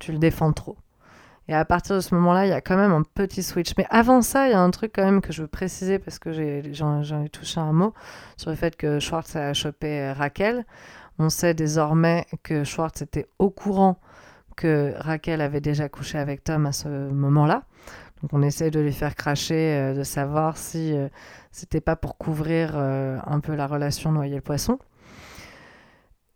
Tu 0.00 0.12
le 0.12 0.18
défends 0.18 0.52
trop. 0.52 0.76
Et 1.48 1.54
à 1.54 1.64
partir 1.64 1.96
de 1.96 2.00
ce 2.00 2.14
moment-là, 2.14 2.46
il 2.46 2.50
y 2.50 2.52
a 2.52 2.60
quand 2.62 2.76
même 2.76 2.92
un 2.92 3.02
petit 3.02 3.42
switch. 3.42 3.74
Mais 3.76 3.86
avant 3.90 4.22
ça, 4.22 4.48
il 4.48 4.52
y 4.52 4.54
a 4.54 4.60
un 4.60 4.70
truc 4.70 4.92
quand 4.94 5.04
même 5.04 5.20
que 5.20 5.32
je 5.32 5.42
veux 5.42 5.48
préciser 5.48 5.98
parce 5.98 6.18
que 6.18 6.32
j'ai- 6.32 6.72
j'en 6.72 7.02
j'en 7.02 7.22
ai 7.22 7.28
touché 7.28 7.60
un 7.60 7.72
mot 7.72 7.92
sur 8.36 8.50
le 8.50 8.56
fait 8.56 8.76
que 8.76 8.98
Schwartz 8.98 9.36
a 9.36 9.52
chopé 9.54 10.12
Raquel. 10.12 10.64
On 11.18 11.28
sait 11.28 11.54
désormais 11.54 12.26
que 12.42 12.64
Schwartz 12.64 13.02
était 13.02 13.26
au 13.38 13.50
courant 13.50 14.00
que 14.56 14.94
Raquel 14.98 15.40
avait 15.40 15.60
déjà 15.60 15.88
couché 15.88 16.18
avec 16.18 16.44
Tom 16.44 16.66
à 16.66 16.72
ce 16.72 16.88
moment-là. 16.88 17.64
Donc 18.22 18.32
on 18.32 18.42
essaie 18.42 18.70
de 18.70 18.80
lui 18.80 18.92
faire 18.92 19.14
cracher, 19.14 19.74
euh, 19.74 19.94
de 19.94 20.02
savoir 20.02 20.56
si 20.56 20.94
euh, 20.96 21.08
c'était 21.50 21.80
pas 21.80 21.96
pour 21.96 22.16
couvrir 22.16 22.72
euh, 22.74 23.18
un 23.26 23.40
peu 23.40 23.54
la 23.54 23.66
relation 23.66 24.12
noyer 24.12 24.36
le 24.36 24.40
poisson. 24.40 24.78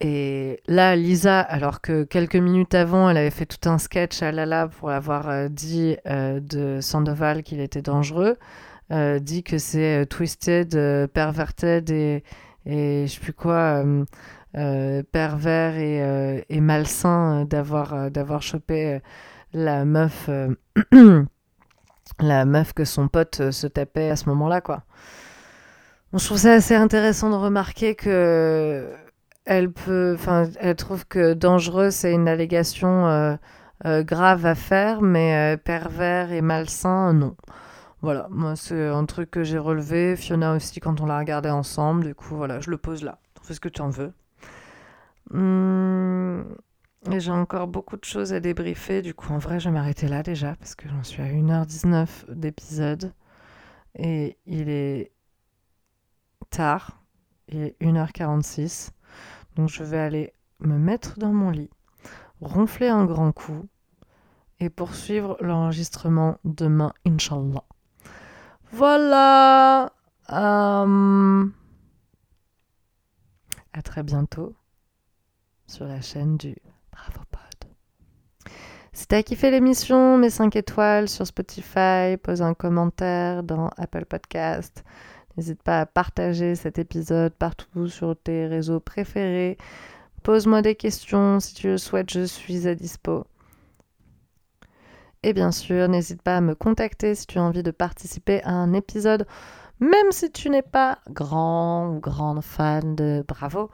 Et 0.01 0.61
là, 0.69 0.95
Lisa, 0.95 1.41
alors 1.41 1.81
que 1.81 2.05
quelques 2.05 2.37
minutes 2.37 2.75
avant, 2.75 3.11
elle 3.11 3.17
avait 3.17 3.31
fait 3.31 3.47
tout 3.47 3.69
un 3.69 3.79
sketch 3.79 4.23
à 4.23 4.31
Lala 4.31 4.69
pour 4.69 4.91
avoir 4.91 5.29
euh, 5.29 5.49
dit 5.49 5.97
de 6.07 6.79
Sandoval 6.81 7.43
qu'il 7.43 7.61
était 7.61 7.83
dangereux, 7.83 8.37
dit 8.91 9.43
que 9.43 9.59
c'est 9.59 10.07
twisted, 10.07 11.09
perverted 11.13 11.91
et, 11.91 12.23
et 12.65 13.07
je 13.09 13.13
sais 13.13 13.21
plus 13.21 13.33
quoi, 13.33 13.83
pervers 14.53 15.77
et, 15.77 16.03
euh, 16.03 16.61
malsain 16.61 17.43
euh, 17.43 17.45
d'avoir 17.45 17.95
euh, 17.95 18.11
d'avoir 18.11 18.43
chopé 18.43 18.95
euh, 18.95 18.99
la 19.53 19.85
meuf, 19.85 20.29
euh, 20.29 20.55
la 22.21 22.45
meuf 22.45 22.73
que 22.73 22.85
son 22.85 23.09
pote 23.09 23.41
euh, 23.41 23.53
se 23.53 23.67
tapait 23.67 24.11
à 24.11 24.17
ce 24.17 24.29
moment-là, 24.29 24.61
quoi. 24.61 24.85
Bon, 26.13 26.19
je 26.19 26.25
trouve 26.25 26.39
ça 26.39 26.55
assez 26.55 26.75
intéressant 26.75 27.31
de 27.31 27.35
remarquer 27.35 27.95
que 27.95 28.91
elle 29.45 29.73
peut, 29.73 30.15
enfin, 30.19 30.49
elle 30.61 30.77
trouve 30.77 31.07
que 31.07 31.35
dangereux 31.35 31.91
c'est 31.91 32.13
une 32.13 32.29
allégation 32.29 33.07
euh, 33.07 33.37
euh, 33.87 34.03
grave 34.03 34.47
à 34.47 34.55
faire, 34.55 35.03
mais 35.03 35.55
euh, 35.55 35.57
pervers 35.57 36.33
et 36.33 36.41
malsain 36.43 37.13
non. 37.13 37.37
Voilà, 38.03 38.29
moi 38.31 38.57
c'est 38.57 38.89
un 38.89 39.05
truc 39.07 39.31
que 39.31 39.43
j'ai 39.45 39.59
relevé. 39.59 40.17
Fiona 40.17 40.55
aussi 40.55 40.81
quand 40.81 41.01
on 41.01 41.07
l'a 41.07 41.19
regardé 41.19 41.51
ensemble. 41.51 42.05
Du 42.07 42.15
coup 42.15 42.37
voilà, 42.37 42.61
je 42.61 42.71
le 42.71 42.79
pose 42.79 43.03
là. 43.03 43.19
Fais 43.43 43.55
ce 43.55 43.61
que 43.61 43.69
tu 43.69 43.81
en 43.83 43.91
veux. 43.91 44.13
Hum, 45.33 46.45
j'ai 47.11 47.31
encore 47.31 47.69
beaucoup 47.69 47.97
de 47.97 48.05
choses 48.05 48.33
à 48.33 48.41
débriefer. 48.41 49.03
Du 49.03 49.15
coup 49.15 49.33
en 49.33 49.39
vrai 49.39 49.61
je 49.61 49.69
vais 49.69 49.75
m'arrêter 49.75 50.09
là 50.09 50.23
déjà 50.23 50.55
parce 50.57 50.75
que 50.75 50.89
j'en 50.89 51.03
suis 51.03 51.23
à 51.23 51.27
1h19 51.27 52.09
d'épisode 52.33 53.13
et 53.95 54.39
il 54.47 54.69
est 54.69 55.13
tard. 56.51 57.03
Il 57.49 57.61
est 57.63 57.77
1h46. 57.81 58.91
Donc 59.57 59.69
je 59.69 59.83
vais 59.83 59.99
aller 59.99 60.33
me 60.61 60.79
mettre 60.79 61.19
dans 61.19 61.33
mon 61.33 61.51
lit, 61.51 61.71
ronfler 62.41 62.89
un 62.89 63.05
grand 63.05 63.33
coup 63.33 63.69
et 64.61 64.71
poursuivre 64.71 65.37
l'enregistrement 65.41 66.39
demain, 66.45 66.93
Inch'Allah. 67.07 67.65
Voilà. 68.73 69.93
Euh, 70.31 71.45
À 73.73 73.83
très 73.83 74.03
bientôt 74.03 74.55
sur 75.69 75.87
la 75.87 76.01
chaîne 76.01 76.37
du 76.39 76.57
Bravo 76.91 77.21
Pod. 77.31 78.53
Si 78.93 79.07
t'as 79.07 79.23
kiffé 79.23 79.51
l'émission, 79.51 80.17
mets 80.17 80.31
5 80.31 80.57
étoiles 80.57 81.09
sur 81.09 81.27
Spotify, 81.27 82.17
pose 82.21 82.43
un 82.43 82.55
commentaire 82.55 83.43
dans 83.43 83.69
Apple 83.77 84.07
Podcast. 84.07 84.83
N'hésite 85.37 85.63
pas 85.63 85.81
à 85.81 85.87
partager 85.87 86.57
cet 86.57 86.79
épisode 86.79 87.33
partout 87.35 87.87
sur 87.87 88.17
tes 88.17 88.47
réseaux 88.47 88.81
préférés. 88.81 89.57
Pose-moi 90.25 90.63
des 90.63 90.75
questions 90.75 91.39
si 91.39 91.55
tu 91.55 91.69
le 91.69 91.79
souhaites, 91.79 92.11
je 92.11 92.25
suis 92.25 92.67
à 92.67 92.75
dispo. 92.75 93.25
Et 95.23 95.33
bien 95.33 95.53
sûr, 95.53 95.89
n'hésite 95.89 96.23
pas 96.23 96.39
à 96.39 96.41
me 96.41 96.55
contacter 96.55 97.15
si 97.15 97.27
tu 97.27 97.39
as 97.39 97.43
envie 97.43 97.63
de 97.63 97.71
participer 97.71 98.43
à 98.43 98.51
un 98.51 98.73
épisode, 98.73 99.27
même 99.81 100.13
si 100.13 100.31
tu 100.31 100.51
n'es 100.51 100.63
pas 100.63 100.99
grand 101.11 101.89
ou 101.89 102.01
grande 102.01 102.43
fan 102.43 102.95
de 102.95 103.25
Bravo. 103.27 103.71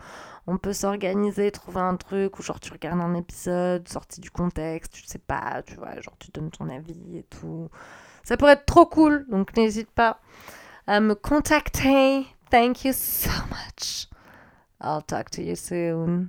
On 0.46 0.58
peut 0.58 0.74
s'organiser, 0.74 1.50
trouver 1.50 1.80
un 1.80 1.96
truc 1.96 2.38
où 2.38 2.42
genre 2.42 2.60
tu 2.60 2.70
regardes 2.70 3.00
un 3.00 3.14
épisode 3.14 3.88
sorti 3.88 4.20
du 4.20 4.30
contexte, 4.30 4.92
tu 4.92 5.04
sais 5.06 5.18
pas, 5.18 5.62
tu 5.66 5.76
vois, 5.76 5.98
genre 6.00 6.16
tu 6.18 6.30
donnes 6.32 6.50
ton 6.50 6.68
avis 6.68 7.16
et 7.16 7.22
tout. 7.24 7.70
Ça 8.24 8.36
pourrait 8.36 8.52
être 8.52 8.66
trop 8.66 8.84
cool, 8.84 9.26
donc 9.30 9.56
n'hésite 9.56 9.90
pas 9.90 10.20
à 10.86 11.00
me 11.00 11.14
contacter. 11.14 12.26
Thank 12.50 12.84
you 12.84 12.92
so 12.92 13.30
much. 13.50 14.08
I'll 14.82 15.02
talk 15.02 15.30
to 15.30 15.40
you 15.40 15.56
soon. 15.56 16.28